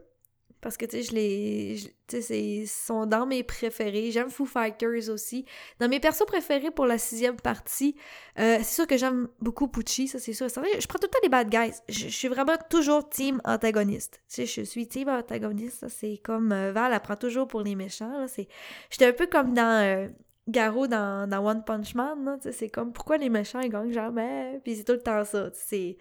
Parce 0.61 0.77
que, 0.77 0.85
tu 0.85 0.97
sais, 0.97 1.03
je 1.03 1.13
les... 1.13 1.75
Tu 2.07 2.21
sais, 2.21 2.41
ils 2.41 2.67
sont 2.67 3.05
dans 3.05 3.25
mes 3.25 3.43
préférés. 3.43 4.11
J'aime 4.11 4.29
Foo 4.29 4.45
Fighters 4.45 5.09
aussi. 5.09 5.43
Dans 5.79 5.89
mes 5.89 5.99
persos 5.99 6.25
préférés 6.25 6.71
pour 6.71 6.85
la 6.85 6.97
sixième 6.97 7.35
partie, 7.35 7.95
euh, 8.39 8.57
c'est 8.59 8.75
sûr 8.75 8.87
que 8.87 8.95
j'aime 8.95 9.27
beaucoup 9.39 9.67
Pucci, 9.67 10.07
ça 10.07 10.19
c'est 10.19 10.33
sûr. 10.33 10.47
Je 10.47 10.87
prends 10.87 10.99
tout 10.99 11.07
le 11.07 11.09
temps 11.09 11.19
les 11.23 11.29
bad 11.29 11.49
guys. 11.49 11.73
Je, 11.89 12.07
suis 12.07 12.27
vraiment 12.27 12.57
toujours 12.69 13.09
team 13.09 13.41
antagoniste. 13.43 14.21
Tu 14.29 14.35
sais, 14.35 14.45
je 14.45 14.61
suis 14.61 14.87
team 14.87 15.09
antagoniste, 15.09 15.89
c'est 15.89 16.21
comme... 16.23 16.53
Euh, 16.53 16.71
Val, 16.71 16.93
elle 16.93 16.99
prend 17.01 17.17
toujours 17.17 17.47
pour 17.47 17.61
les 17.61 17.75
méchants. 17.75 18.25
J'étais 18.89 19.07
un 19.07 19.13
peu 19.13 19.27
comme 19.27 19.53
dans... 19.53 19.83
Euh, 19.83 20.07
Garo 20.47 20.87
dans, 20.87 21.29
dans, 21.29 21.45
One 21.45 21.63
Punch 21.63 21.95
Man, 21.95 22.39
c'est 22.51 22.69
comme 22.69 22.93
pourquoi 22.93 23.17
les 23.17 23.29
méchants 23.29 23.59
ils 23.61 23.69
gagnent 23.69 23.93
jamais, 23.93 24.59
puis 24.63 24.75
c'est 24.75 24.83
tout 24.83 24.93
le 24.93 25.01
temps 25.01 25.23
ça, 25.23 25.49
c'est 25.53 25.97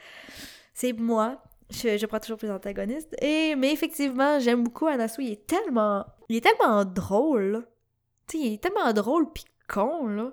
moi 0.97 1.43
je, 1.71 2.07
prends 2.07 2.19
toujours 2.19 2.39
plus 2.39 2.51
antagoniste. 2.51 3.15
Et, 3.23 3.55
mais 3.57 3.73
effectivement, 3.73 4.39
j'aime 4.39 4.65
beaucoup 4.65 4.87
Anasu. 4.87 5.23
Il 5.23 5.33
est 5.33 5.47
tellement. 5.47 6.05
Il 6.29 6.37
est 6.37 6.41
tellement 6.41 6.85
drôle. 6.85 7.67
Tu 8.27 8.39
sais, 8.39 8.45
il 8.45 8.55
est 8.55 8.63
tellement 8.63 8.93
drôle 8.93 9.33
pis 9.33 9.45
con, 9.69 10.07
là. 10.09 10.33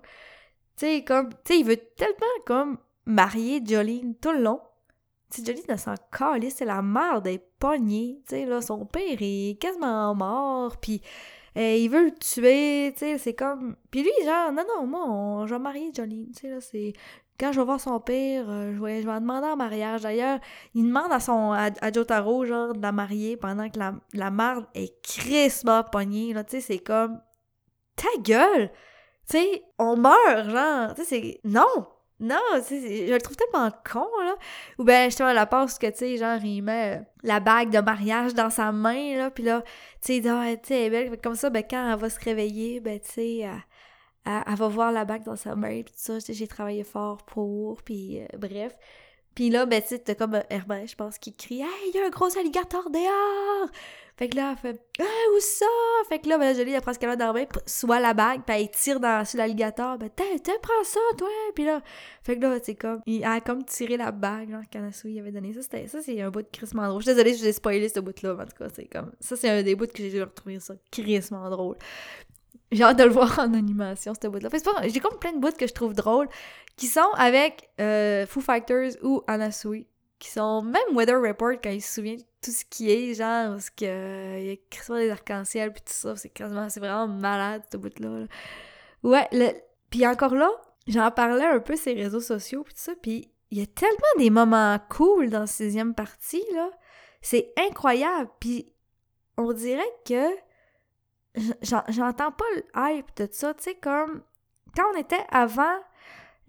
Comme. 1.06 1.30
Tu 1.44 1.54
sais, 1.54 1.60
il 1.60 1.66
veut 1.66 1.78
tellement, 1.96 2.26
comme, 2.46 2.78
marier 3.06 3.62
Jolene 3.66 4.16
tout 4.16 4.32
le 4.32 4.42
long. 4.42 4.62
Tu 5.32 5.42
sais, 5.42 5.46
Jolene, 5.46 5.66
elle 5.70 5.80
s'en 5.80 5.96
calisse. 6.12 6.56
C'est 6.58 6.66
la 6.66 6.82
mère 6.82 7.22
des 7.22 7.40
pognée. 7.60 8.22
Tu 8.28 8.36
sais, 8.36 8.46
là, 8.46 8.62
son 8.62 8.86
père 8.86 9.18
est 9.20 9.60
quasiment 9.60 10.14
mort. 10.16 10.78
Puis. 10.78 11.02
Euh, 11.58 11.76
il 11.76 11.90
veut 11.90 12.06
le 12.06 12.14
tuer, 12.14 12.94
tu 12.94 13.00
sais, 13.00 13.18
c'est 13.18 13.34
comme... 13.34 13.76
Puis 13.90 14.04
lui, 14.04 14.12
genre, 14.24 14.52
non, 14.52 14.64
non, 14.68 14.86
moi, 14.86 15.46
je 15.48 15.56
vais 15.56 15.60
marier 15.60 15.92
Jolene, 15.94 16.28
tu 16.28 16.42
sais, 16.42 16.50
là, 16.50 16.62
c'est 16.62 16.94
quand 17.40 17.52
je 17.52 17.60
vais 17.60 17.66
voir 17.66 17.80
son 17.80 18.00
père, 18.00 18.50
euh, 18.50 18.74
je, 18.74 18.84
vais, 18.84 19.02
je 19.02 19.08
vais 19.08 19.20
demander 19.20 19.48
en 19.48 19.56
mariage. 19.56 20.02
D'ailleurs, 20.02 20.40
il 20.74 20.86
demande 20.88 21.12
à 21.12 21.20
son 21.20 21.52
à, 21.52 21.92
Jotaro, 21.92 22.46
genre, 22.46 22.74
de 22.74 22.82
la 22.82 22.92
marier 22.92 23.38
pendant 23.38 23.70
que 23.70 23.78
la, 23.78 23.94
la 24.14 24.32
marde 24.32 24.66
est 24.74 25.02
crissement 25.04 25.84
pognée. 25.84 26.34
Là, 26.34 26.44
tu 26.44 26.58
sais, 26.58 26.62
c'est 26.62 26.80
comme. 26.80 27.20
Ta 27.96 28.08
gueule! 28.22 28.70
Tu 29.30 29.38
sais, 29.38 29.64
on 29.78 29.98
meurt, 29.98 30.50
genre. 30.50 30.96
Tu 30.96 31.04
sais, 31.04 31.08
c'est. 31.08 31.42
Non! 31.44 31.88
Non, 32.20 32.40
je 32.54 33.14
le 33.14 33.20
trouve 33.20 33.38
tellement 33.38 33.70
con, 33.90 34.08
là. 34.24 34.36
Ou 34.80 34.84
ben, 34.84 35.06
justement, 35.06 35.34
la 35.34 35.46
passe 35.46 35.78
que, 35.78 35.86
tu 35.88 35.98
sais, 35.98 36.18
genre, 36.18 36.44
il 36.44 36.64
met 36.64 36.98
euh, 36.98 37.04
la 37.22 37.40
bague 37.40 37.70
de 37.70 37.80
mariage 37.80 38.34
dans 38.34 38.50
sa 38.50 38.72
main, 38.72 39.16
là, 39.16 39.30
puis 39.30 39.44
là, 39.44 39.62
tu 40.04 40.22
sais, 40.22 40.30
ah, 40.30 40.56
tu 40.58 40.70
sais, 40.70 41.12
comme 41.22 41.36
ça, 41.36 41.52
ben, 41.52 41.64
quand 41.70 41.92
elle 41.92 42.00
va 42.00 42.10
se 42.10 42.20
réveiller, 42.20 42.80
ben, 42.80 43.00
tu 43.00 43.12
sais, 43.12 43.50
elle, 44.26 44.56
va 44.56 44.68
voir 44.68 44.92
la 44.92 45.06
bague 45.06 45.24
dans 45.24 45.36
sa 45.36 45.56
main, 45.56 45.84
puis 45.84 45.94
tout 45.94 46.20
ça, 46.20 46.20
j'ai 46.20 46.48
travaillé 46.48 46.84
fort 46.84 47.18
pour, 47.26 47.84
puis 47.84 48.20
euh, 48.20 48.26
bref. 48.38 48.76
Puis 49.36 49.52
là, 49.52 49.68
ben, 49.68 49.80
tu 49.82 49.90
sais, 49.90 50.00
t'as 50.00 50.16
comme 50.16 50.34
euh, 50.34 50.44
Hermès, 50.50 50.90
je 50.90 50.96
pense, 50.96 51.20
qui 51.20 51.36
crie 51.36 51.60
«Hey, 51.62 51.68
il 51.94 51.96
y 51.96 52.02
a 52.02 52.08
un 52.08 52.10
gros 52.10 52.36
alligator 52.38 52.90
dehors!» 52.90 53.70
Fait 54.18 54.30
que 54.30 54.36
là, 54.36 54.52
elle 54.52 54.58
fait 54.58 54.82
«Ah, 55.00 55.04
où 55.36 55.40
ça?» 55.40 55.66
Fait 56.10 56.18
que 56.18 56.28
là, 56.28 56.40
ben, 56.40 56.56
Jolie, 56.56 56.72
elle 56.72 56.82
prend 56.82 56.92
ce 56.92 56.98
qu'elle 56.98 57.12
a 57.12 57.16
dans 57.16 57.28
la 57.28 57.34
main, 57.34 57.46
soit 57.68 58.00
la 58.00 58.16
bague, 58.16 58.42
puis 58.46 58.56
elle 58.56 58.72
tire 58.72 59.00
dans, 59.00 59.24
sur 59.24 59.38
l'alligator. 59.38 59.98
Ben, 60.00 60.10
t'as, 60.10 60.24
prends 60.60 60.84
ça, 60.84 61.00
toi! 61.18 61.28
Puis 61.54 61.66
là, 61.66 61.82
fait 62.24 62.36
que 62.36 62.42
là, 62.42 62.58
c'est 62.64 62.74
comme, 62.74 63.02
il 63.06 63.24
a 63.24 63.40
comme 63.42 63.64
tiré 63.64 63.96
la 63.96 64.12
bague, 64.12 64.50
genre, 64.50 64.64
Kanasu, 64.72 65.12
il 65.12 65.20
avait 65.20 65.32
donné. 65.32 65.54
Ça, 65.54 65.62
ça, 65.62 66.02
c'est 66.02 66.20
un 66.20 66.32
bout 66.32 66.42
de 66.42 66.48
crissement 66.52 66.88
drôle. 66.88 67.02
Je 67.02 67.10
suis 67.10 67.16
désolée 67.16 67.36
si 67.36 67.44
j'ai 67.44 67.54
spoilé 67.54 67.90
ce 67.90 68.00
bout-là, 68.00 68.34
mais 68.34 68.44
en 68.44 68.48
tout 68.48 68.58
cas, 68.58 68.70
c'est 68.74 68.86
comme, 68.86 69.12
ça, 69.20 69.36
c'est 69.36 69.50
un 69.50 69.62
des 69.62 69.76
bouts 69.76 69.86
que 69.86 70.10
j'ai 70.10 70.24
retrouvé 70.24 70.60
ça 70.60 70.74
crissement 70.92 71.48
drôle. 71.52 71.78
J'ai 72.72 72.84
hâte 72.84 72.98
de 72.98 73.04
le 73.04 73.12
voir 73.12 73.38
en 73.40 73.54
animation, 73.54 74.14
cette 74.14 74.32
bout-là. 74.32 74.50
J'ai 74.88 75.00
comme 75.00 75.20
plein 75.20 75.32
de 75.32 75.40
bouts 75.40 75.56
que 75.56 75.68
je 75.68 75.74
trouve 75.74 75.94
drôles 75.94 76.28
qui 76.76 76.88
sont 76.88 77.12
avec 77.16 77.70
euh, 77.80 78.26
Foo 78.26 78.42
Fighters 78.42 78.92
ou 79.04 79.22
Anasui. 79.28 79.88
Qui 80.20 80.30
sont 80.30 80.64
même 80.64 80.96
Weather 80.96 81.22
Report 81.22 81.54
quand 81.64 81.70
il 81.70 81.82
se 81.82 81.96
souvient 81.96 82.16
de 82.16 82.24
tout 82.42 82.52
ce 82.52 82.66
qui 82.66 82.92
est, 82.92 83.14
genre, 83.14 83.52
parce 83.52 83.70
que 83.70 83.86
euh, 83.86 84.40
il 84.40 84.46
y 84.48 84.52
a 84.52 84.56
quasiment 84.70 84.98
des 84.98 85.12
arcs-en-ciel 85.12 85.72
puis 85.72 85.82
tout 85.82 85.94
ça. 85.94 86.16
C'est 86.16 86.30
quasiment, 86.30 86.70
c'est 86.70 86.80
vraiment 86.80 87.08
malade, 87.08 87.64
ce 87.72 87.78
bout-là. 87.78 88.26
Ouais, 89.04 89.28
le... 89.32 89.52
puis 89.90 90.08
encore 90.08 90.36
là, 90.36 90.50
j'en 90.88 91.12
parlais 91.12 91.46
un 91.46 91.60
peu 91.60 91.76
les 91.86 91.94
réseaux 91.94 92.20
sociaux 92.20 92.64
puis 92.64 92.74
tout 92.74 92.82
ça. 92.82 92.94
Puis 93.02 93.32
il 93.52 93.60
y 93.60 93.62
a 93.62 93.68
tellement 93.68 94.18
des 94.18 94.30
moments 94.30 94.80
cool 94.90 95.30
dans 95.30 95.42
la 95.42 95.48
sixième 95.48 95.94
partie, 95.94 96.44
là. 96.54 96.72
C'est 97.22 97.54
incroyable. 97.58 98.30
Puis 98.40 98.74
on 99.38 99.54
dirait 99.54 99.94
que 100.06 100.36
j'entends 101.62 102.32
pas 102.32 102.46
le 102.56 102.64
hype 102.76 103.16
de 103.18 103.28
ça, 103.32 103.54
tu 103.54 103.64
sais, 103.64 103.76
comme 103.76 104.24
quand 104.76 104.84
on 104.94 104.98
était 104.98 105.26
avant 105.30 105.78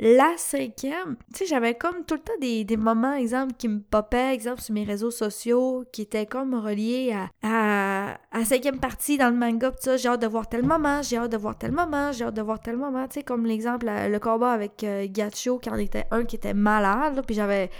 la 0.00 0.36
cinquième, 0.36 1.16
tu 1.32 1.38
sais, 1.38 1.46
j'avais 1.46 1.74
comme 1.74 2.04
tout 2.04 2.14
le 2.14 2.20
temps 2.20 2.32
des, 2.40 2.76
moments, 2.76 3.14
exemple, 3.14 3.54
qui 3.58 3.66
me 3.66 3.80
popaient, 3.80 4.32
exemple, 4.32 4.60
sur 4.60 4.72
mes 4.72 4.84
réseaux 4.84 5.10
sociaux, 5.10 5.84
qui 5.92 6.02
étaient 6.02 6.26
comme 6.26 6.54
reliés 6.54 7.16
à, 7.42 8.18
à, 8.32 8.44
cinquième 8.44 8.78
partie 8.78 9.18
dans 9.18 9.30
le 9.30 9.36
manga, 9.36 9.72
pis 9.72 9.78
ça, 9.80 9.96
j'ai 9.96 10.08
hâte 10.08 10.22
de 10.22 10.28
voir 10.28 10.48
tel 10.48 10.64
moment, 10.64 11.02
j'ai 11.02 11.16
hâte 11.16 11.32
de 11.32 11.36
voir 11.36 11.58
tel 11.58 11.72
moment, 11.72 12.12
j'ai 12.12 12.24
hâte 12.24 12.34
de 12.34 12.42
voir 12.42 12.60
tel 12.60 12.76
moment, 12.76 13.08
tu 13.08 13.14
sais, 13.14 13.22
comme 13.24 13.44
l'exemple, 13.44 13.86
le 13.86 14.18
combat 14.18 14.52
avec 14.52 14.84
euh, 14.84 15.06
Gacho, 15.10 15.58
qui 15.58 15.68
en 15.68 15.76
était 15.76 16.04
un 16.12 16.24
qui 16.24 16.36
était 16.36 16.54
malade, 16.54 17.22
puis 17.26 17.34
j'avais 17.34 17.70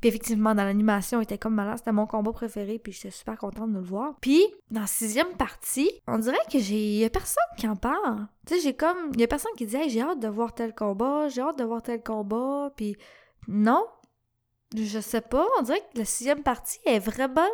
puis 0.00 0.08
effectivement, 0.08 0.54
dans 0.54 0.64
l'animation, 0.64 1.20
il 1.20 1.24
était 1.24 1.38
comme 1.38 1.54
malade. 1.54 1.78
C'était 1.78 1.92
mon 1.92 2.06
combat 2.06 2.32
préféré, 2.32 2.78
puis 2.78 2.92
j'étais 2.92 3.10
super 3.10 3.36
contente 3.36 3.72
de 3.72 3.78
le 3.78 3.84
voir. 3.84 4.16
Puis, 4.20 4.44
dans 4.70 4.82
la 4.82 4.86
sixième 4.86 5.34
partie, 5.36 5.90
on 6.06 6.18
dirait 6.18 6.36
que 6.50 6.58
j'ai... 6.58 7.08
Personne 7.10 7.44
qui 7.56 7.66
en 7.66 7.76
parle. 7.76 8.28
Tu 8.46 8.54
sais, 8.54 8.60
j'ai 8.60 8.74
comme... 8.74 9.10
Il 9.14 9.20
y 9.20 9.24
a 9.24 9.28
personne 9.28 9.52
qui 9.56 9.66
dit 9.66 9.76
j'ai 9.88 10.02
hâte 10.02 10.20
de 10.20 10.28
voir 10.28 10.54
tel 10.54 10.74
combat, 10.74 11.28
j'ai 11.28 11.40
hâte 11.40 11.58
de 11.58 11.64
voir 11.64 11.82
tel 11.82 12.02
combat», 12.02 12.72
puis 12.76 12.96
non. 13.48 13.84
Je 14.76 15.00
sais 15.00 15.22
pas, 15.22 15.46
on 15.58 15.62
dirait 15.62 15.80
que 15.92 15.98
la 15.98 16.04
sixième 16.04 16.42
partie 16.42 16.78
est 16.84 17.00
vraiment... 17.00 17.48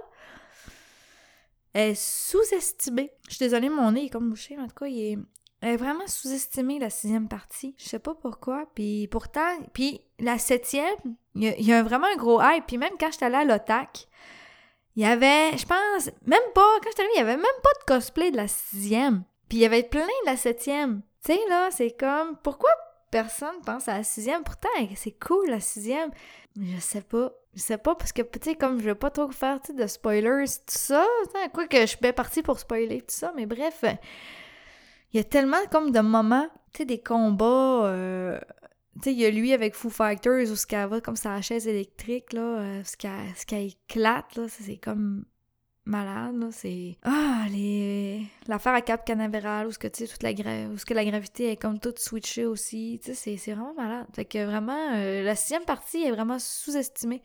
est 1.73 1.95
sous-estimée. 1.95 3.11
Je 3.29 3.37
suis 3.37 3.45
désolée, 3.45 3.71
mon 3.71 3.93
nez 3.93 4.07
est 4.07 4.11
comme 4.11 4.29
bouché, 4.29 4.57
mais 4.57 4.65
en 4.65 4.69
tout 4.69 4.75
cas, 4.75 4.87
il 4.87 5.01
est... 5.01 5.19
Est 5.63 5.79
vraiment 5.79 6.07
sous-estimée, 6.07 6.79
la 6.79 6.91
sixième 6.91 7.27
partie. 7.27 7.75
Je 7.79 7.89
sais 7.89 7.99
pas 7.99 8.15
pourquoi. 8.15 8.67
Puis 8.75 9.09
pourtant, 9.09 9.49
puis 9.73 10.03
la 10.19 10.37
septième, 10.37 11.17
il 11.35 11.67
y, 11.67 11.73
a 11.73 11.83
vraiment 11.83 12.07
un 12.13 12.17
gros 12.17 12.41
hype. 12.41 12.67
Puis 12.67 12.79
même 12.79 12.95
quand 12.99 13.11
j'étais 13.11 13.27
allée 13.27 13.37
à 13.37 13.45
l'OTAC, 13.45 14.09
il 14.97 15.03
y 15.03 15.07
avait, 15.07 15.57
je 15.57 15.67
pense, 15.67 16.11
même 16.27 16.41
pas, 16.55 16.67
quand 16.83 16.91
j'étais 16.91 17.03
allée, 17.03 17.13
il 17.17 17.19
y 17.19 17.23
avait 17.23 17.37
même 17.37 17.45
pas 17.63 17.81
de 17.81 17.85
cosplay 17.87 18.31
de 18.31 18.37
la 18.37 18.49
sixième. 18.49 19.25
Puis 19.49 19.59
il 19.59 19.61
y 19.63 19.67
avait 19.67 19.83
plein 19.83 20.07
de 20.07 20.27
la 20.27 20.37
septième. 20.37 21.03
Tu 21.25 21.33
sais, 21.33 21.41
là, 21.49 21.71
c'est 21.71 21.97
comme, 21.99 22.37
pourquoi 22.43 22.71
personne 23.11 23.61
pense 23.67 23.89
à 23.89 23.99
la 23.99 24.05
sixième? 24.05 24.45
Pourtant, 24.45 24.69
c'est 24.95 25.19
cool, 25.19 25.49
la 25.49 25.61
sixième. 25.61 26.11
Je 26.61 26.79
sais 26.79 27.03
pas. 27.03 27.33
Je 27.55 27.61
sais 27.61 27.79
pas, 27.79 27.95
parce 27.95 28.13
que, 28.13 28.23
tu 28.23 28.39
sais, 28.43 28.55
comme 28.57 28.81
je 28.81 28.87
veux 28.87 28.95
pas 28.97 29.11
trop 29.11 29.31
faire, 29.31 29.61
de 29.61 29.87
spoilers, 29.87 30.47
tout 30.67 30.75
ça, 30.75 31.07
quoi 31.53 31.69
que 31.69 31.81
je 31.81 31.87
suis 31.87 31.99
bien 32.01 32.13
partie 32.13 32.43
pour 32.43 32.59
spoiler 32.59 33.01
tout 33.01 33.15
ça, 33.15 33.33
mais 33.37 33.47
bref, 33.47 33.85
il 35.13 35.19
y 35.19 35.21
a 35.21 35.25
tellement 35.25 35.65
comme 35.71 35.93
de 35.93 36.01
moments, 36.01 36.49
tu 36.73 36.79
sais, 36.79 36.85
des 36.85 37.01
combats 37.01 37.85
euh, 37.85 38.41
tu 38.97 39.03
sais, 39.03 39.13
il 39.13 39.19
y 39.19 39.27
a 39.27 39.31
lui 39.31 39.53
avec 39.53 39.75
Foo 39.75 39.91
Fighters 39.91 40.51
où 40.51 40.57
ce 40.57 40.67
qu'elle 40.67 40.89
va 40.89 41.01
comme 41.01 41.17
sa 41.17 41.41
chaise 41.43 41.67
électrique, 41.67 42.33
là, 42.33 42.41
euh, 42.41 42.83
ce 42.85 42.97
qu'elle 43.47 43.67
éclate, 43.67 44.37
là, 44.37 44.47
c'est 44.49 44.77
comme 44.77 45.25
malade, 45.85 46.37
là, 46.37 46.49
c'est... 46.51 46.97
Ah, 47.03 47.45
les... 47.51 48.23
L'affaire 48.47 48.75
à 48.75 48.81
Cap 48.81 49.05
Canaveral, 49.05 49.67
où 49.67 49.73
ce 49.73 49.79
que, 49.79 49.89
tu 49.89 50.07
sais, 50.07 50.13
toute 50.13 50.23
la, 50.23 50.33
gra... 50.33 50.51
où 50.73 50.79
ce 50.79 50.85
que 50.85 50.95
la 50.95 51.05
gravité 51.05 51.51
est 51.51 51.57
comme 51.57 51.79
toute 51.79 51.99
switchée 51.99 52.47
aussi, 52.47 53.01
tu 53.05 53.15
sais, 53.15 53.37
c'est 53.37 53.53
vraiment 53.53 53.75
malade. 53.75 54.07
Fait 54.15 54.25
que 54.25 54.45
vraiment, 54.45 54.93
euh, 54.95 55.23
la 55.23 55.35
sixième 55.35 55.65
partie 55.65 56.03
est 56.03 56.11
vraiment 56.11 56.39
sous-estimée. 56.39 57.23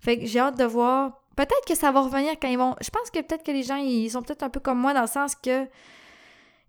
Fait 0.00 0.18
que 0.18 0.26
j'ai 0.26 0.40
hâte 0.40 0.58
de 0.58 0.64
voir... 0.64 1.22
Peut-être 1.36 1.64
que 1.66 1.74
ça 1.74 1.90
va 1.92 2.02
revenir 2.02 2.32
quand 2.40 2.48
ils 2.48 2.58
vont... 2.58 2.76
Je 2.82 2.90
pense 2.90 3.10
que 3.10 3.20
peut-être 3.20 3.42
que 3.42 3.52
les 3.52 3.62
gens, 3.62 3.76
ils 3.76 4.10
sont 4.10 4.22
peut-être 4.22 4.42
un 4.42 4.50
peu 4.50 4.60
comme 4.60 4.78
moi 4.78 4.92
dans 4.92 5.00
le 5.00 5.06
sens 5.06 5.34
que 5.34 5.66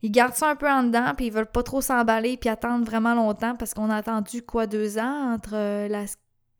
ils 0.04 0.12
gardent 0.12 0.36
ça 0.36 0.50
un 0.50 0.56
peu 0.58 0.70
en 0.70 0.84
dedans, 0.84 1.14
puis 1.16 1.28
ils 1.28 1.32
veulent 1.32 1.46
pas 1.46 1.64
trop 1.64 1.80
s'emballer 1.80 2.36
puis 2.36 2.50
attendre 2.50 2.86
vraiment 2.86 3.16
longtemps 3.16 3.56
parce 3.56 3.74
qu'on 3.74 3.90
a 3.90 3.96
attendu 3.96 4.44
quoi 4.44 4.68
deux 4.68 5.00
ans 5.00 5.34
entre 5.34 5.56
euh, 5.56 5.88
la 5.88 6.04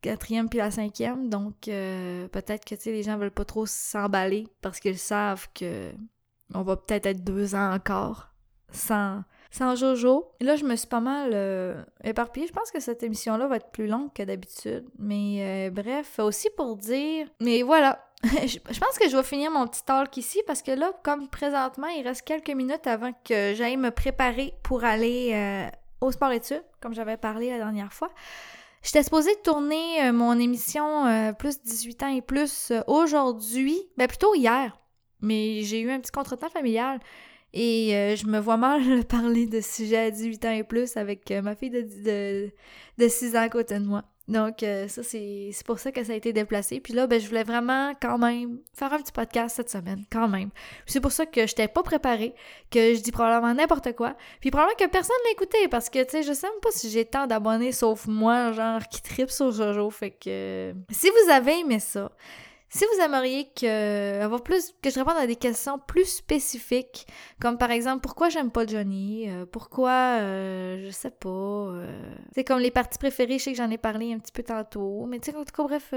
quatrième 0.00 0.48
puis 0.48 0.58
la 0.58 0.70
cinquième. 0.70 1.28
Donc 1.28 1.68
euh, 1.68 2.26
peut-être 2.28 2.64
que 2.64 2.74
les 2.86 3.02
gens 3.02 3.18
veulent 3.18 3.30
pas 3.30 3.44
trop 3.44 3.66
s'emballer 3.66 4.48
parce 4.62 4.80
qu'ils 4.80 4.98
savent 4.98 5.46
que 5.54 5.92
on 6.54 6.62
va 6.62 6.76
peut-être 6.76 7.04
être 7.04 7.22
deux 7.22 7.54
ans 7.54 7.74
encore 7.74 8.30
sans, 8.72 9.22
sans 9.50 9.76
Jojo. 9.76 10.32
Là, 10.40 10.56
je 10.56 10.64
me 10.64 10.74
suis 10.74 10.88
pas 10.88 11.00
mal 11.00 11.32
euh, 11.34 11.82
éparpillée. 12.02 12.46
Je 12.46 12.52
pense 12.52 12.70
que 12.70 12.80
cette 12.80 13.02
émission-là 13.02 13.46
va 13.46 13.56
être 13.56 13.72
plus 13.72 13.88
longue 13.88 14.10
que 14.14 14.22
d'habitude. 14.22 14.86
Mais 14.98 15.70
bref, 15.70 16.18
aussi 16.18 16.48
pour 16.56 16.76
dire... 16.76 17.28
Mais 17.40 17.62
voilà, 17.62 18.04
je 18.46 18.78
pense 18.78 18.98
que 18.98 19.08
je 19.08 19.16
vais 19.16 19.22
finir 19.22 19.50
mon 19.50 19.66
petit 19.66 19.84
talk 19.84 20.16
ici 20.16 20.42
parce 20.46 20.62
que 20.62 20.70
là, 20.70 20.92
comme 21.02 21.28
présentement, 21.28 21.88
il 21.88 22.06
reste 22.06 22.22
quelques 22.22 22.50
minutes 22.50 22.86
avant 22.86 23.12
que 23.24 23.54
j'aille 23.54 23.76
me 23.76 23.90
préparer 23.90 24.54
pour 24.62 24.84
aller 24.84 25.30
euh, 25.34 25.68
au 26.00 26.10
sport 26.10 26.32
études, 26.32 26.64
comme 26.80 26.94
j'avais 26.94 27.16
parlé 27.16 27.50
la 27.50 27.58
dernière 27.58 27.92
fois. 27.92 28.10
J'étais 28.82 29.02
supposée 29.02 29.34
tourner 29.42 30.12
mon 30.12 30.38
émission 30.38 31.34
plus 31.38 31.62
18 31.62 32.02
ans 32.02 32.14
et 32.14 32.20
plus 32.20 32.70
aujourd'hui, 32.86 33.80
ben 33.96 34.06
plutôt 34.06 34.34
hier, 34.34 34.78
mais 35.22 35.62
j'ai 35.62 35.80
eu 35.80 35.90
un 35.90 36.00
petit 36.00 36.12
contretemps 36.12 36.50
familial. 36.50 37.00
Et 37.56 37.94
euh, 37.94 38.16
je 38.16 38.26
me 38.26 38.40
vois 38.40 38.56
mal 38.56 39.04
parler 39.08 39.46
de 39.46 39.60
sujets 39.60 40.06
à 40.06 40.10
18 40.10 40.44
ans 40.44 40.50
et 40.50 40.64
plus 40.64 40.96
avec 40.96 41.30
euh, 41.30 41.40
ma 41.40 41.54
fille 41.54 41.70
de, 41.70 41.82
de, 41.82 42.50
de, 42.98 43.08
6 43.08 43.36
ans 43.36 43.42
à 43.42 43.48
côté 43.48 43.78
de 43.78 43.84
moi. 43.86 44.02
Donc, 44.26 44.62
euh, 44.62 44.88
ça, 44.88 45.02
c'est 45.02 45.52
pour 45.66 45.78
ça 45.78 45.92
que 45.92 46.02
ça 46.02 46.12
a 46.12 46.16
été 46.16 46.32
déplacé. 46.32 46.80
Puis 46.80 46.94
là, 46.94 47.06
ben, 47.06 47.20
je 47.20 47.28
voulais 47.28 47.42
vraiment, 47.42 47.92
quand 48.00 48.16
même, 48.16 48.58
faire 48.72 48.92
un 48.92 48.98
petit 48.98 49.12
podcast 49.12 49.56
cette 49.56 49.68
semaine, 49.68 50.04
quand 50.10 50.28
même. 50.28 50.48
C'est 50.86 51.00
pour 51.00 51.12
ça 51.12 51.26
que 51.26 51.46
je 51.46 51.52
n'étais 51.52 51.68
pas 51.68 51.82
préparée, 51.82 52.34
que 52.70 52.94
je 52.94 53.00
dis 53.00 53.12
probablement 53.12 53.52
n'importe 53.52 53.94
quoi. 53.94 54.16
Puis 54.40 54.50
probablement 54.50 54.76
que 54.78 54.86
personne 54.90 55.16
l'a 55.26 55.32
écouté, 55.32 55.68
parce 55.68 55.90
que, 55.90 56.02
tu 56.02 56.10
sais, 56.10 56.22
je 56.22 56.32
sais 56.32 56.46
même 56.46 56.60
pas 56.62 56.70
si 56.70 56.88
j'ai 56.90 57.04
tant 57.04 57.26
d'abonnés, 57.26 57.72
sauf 57.72 58.06
moi, 58.06 58.52
genre, 58.52 58.80
qui 58.88 59.02
tripe 59.02 59.30
sur 59.30 59.52
Jojo. 59.52 59.90
Fait 59.90 60.12
que, 60.12 60.72
si 60.90 61.10
vous 61.10 61.30
avez 61.30 61.60
aimé 61.60 61.78
ça, 61.78 62.10
si 62.74 62.84
vous 62.92 63.04
aimeriez 63.04 63.48
que, 63.54 64.20
avoir 64.20 64.42
plus, 64.42 64.74
que 64.82 64.90
je 64.90 64.98
réponde 64.98 65.16
à 65.16 65.28
des 65.28 65.36
questions 65.36 65.78
plus 65.78 66.06
spécifiques, 66.06 67.06
comme 67.40 67.56
par 67.56 67.70
exemple 67.70 68.00
pourquoi 68.00 68.30
j'aime 68.30 68.50
pas 68.50 68.66
Johnny, 68.66 69.30
euh, 69.30 69.46
pourquoi, 69.46 70.18
euh, 70.18 70.84
je 70.84 70.90
sais 70.90 71.12
pas, 71.12 71.72
c'est 72.34 72.40
euh, 72.40 72.44
comme 72.44 72.58
les 72.58 72.72
parties 72.72 72.98
préférées, 72.98 73.38
je 73.38 73.44
sais 73.44 73.52
que 73.52 73.58
j'en 73.58 73.70
ai 73.70 73.78
parlé 73.78 74.12
un 74.12 74.18
petit 74.18 74.32
peu 74.32 74.42
tantôt, 74.42 75.06
mais 75.06 75.20
tu 75.20 75.30
sais, 75.30 75.36
en 75.36 75.44
tout 75.44 75.52
cas, 75.54 75.62
bref, 75.62 75.94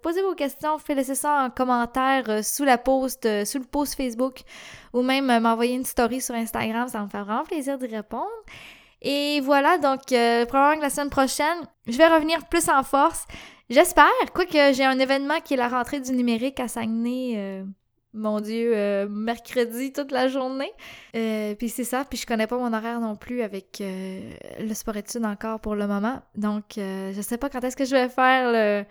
posez 0.00 0.22
vos 0.22 0.36
questions, 0.36 0.78
faites 0.78 0.96
laisser 0.96 1.16
ça 1.16 1.46
en 1.46 1.50
commentaire 1.50 2.44
sous 2.44 2.64
la 2.64 2.78
post, 2.78 3.22
sous 3.44 3.58
le 3.58 3.64
post 3.64 3.96
Facebook, 3.96 4.42
ou 4.92 5.02
même 5.02 5.26
m'envoyer 5.40 5.74
une 5.74 5.84
story 5.84 6.20
sur 6.20 6.36
Instagram, 6.36 6.86
ça 6.86 7.02
me 7.02 7.08
fait 7.08 7.20
vraiment 7.20 7.42
plaisir 7.42 7.78
d'y 7.78 7.88
répondre. 7.88 8.28
Et 9.04 9.40
voilà, 9.40 9.78
donc 9.78 10.02
probablement 10.46 10.76
que 10.76 10.82
la 10.82 10.90
semaine 10.90 11.10
prochaine, 11.10 11.58
je 11.88 11.98
vais 11.98 12.06
revenir 12.06 12.46
plus 12.46 12.68
en 12.68 12.84
force. 12.84 13.26
J'espère, 13.72 14.10
quoique 14.34 14.74
j'ai 14.74 14.84
un 14.84 14.98
événement 14.98 15.40
qui 15.42 15.54
est 15.54 15.56
la 15.56 15.68
rentrée 15.68 15.98
du 15.98 16.12
numérique 16.12 16.60
à 16.60 16.68
Saguenay. 16.68 17.36
Euh, 17.38 17.64
mon 18.12 18.40
Dieu, 18.40 18.72
euh, 18.76 19.08
mercredi 19.08 19.94
toute 19.94 20.12
la 20.12 20.28
journée. 20.28 20.70
Euh, 21.16 21.54
puis 21.54 21.70
c'est 21.70 21.84
ça, 21.84 22.04
puis 22.04 22.18
je 22.18 22.26
connais 22.26 22.46
pas 22.46 22.58
mon 22.58 22.70
horaire 22.74 23.00
non 23.00 23.16
plus 23.16 23.40
avec 23.40 23.82
le 23.82 24.74
sport 24.74 24.98
études 24.98 25.24
encore 25.24 25.58
pour 25.58 25.74
le 25.74 25.86
moment. 25.86 26.20
Donc 26.34 26.64
je 26.76 27.18
sais 27.22 27.38
pas 27.38 27.48
quand 27.48 27.64
est-ce 27.64 27.76
que 27.76 27.86
je 27.86 27.92
vais 27.92 28.10
faire 28.10 28.52
le, 28.52 28.84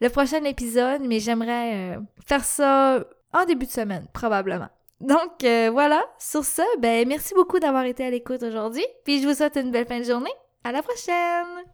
le 0.00 0.08
prochain 0.08 0.42
épisode, 0.44 1.02
mais 1.02 1.20
j'aimerais 1.20 1.98
faire 2.26 2.44
ça 2.44 3.04
en 3.34 3.44
début 3.44 3.66
de 3.66 3.70
semaine, 3.70 4.06
probablement. 4.14 4.70
Donc 5.02 5.42
voilà, 5.42 6.02
sur 6.18 6.46
ce, 6.46 6.62
ben 6.80 7.06
merci 7.06 7.34
beaucoup 7.34 7.58
d'avoir 7.58 7.84
été 7.84 8.06
à 8.06 8.08
l'écoute 8.08 8.42
aujourd'hui, 8.42 8.86
puis 9.04 9.20
je 9.20 9.28
vous 9.28 9.34
souhaite 9.34 9.56
une 9.56 9.70
belle 9.70 9.86
fin 9.86 9.98
de 9.98 10.04
journée. 10.04 10.32
À 10.64 10.72
la 10.72 10.80
prochaine! 10.80 11.66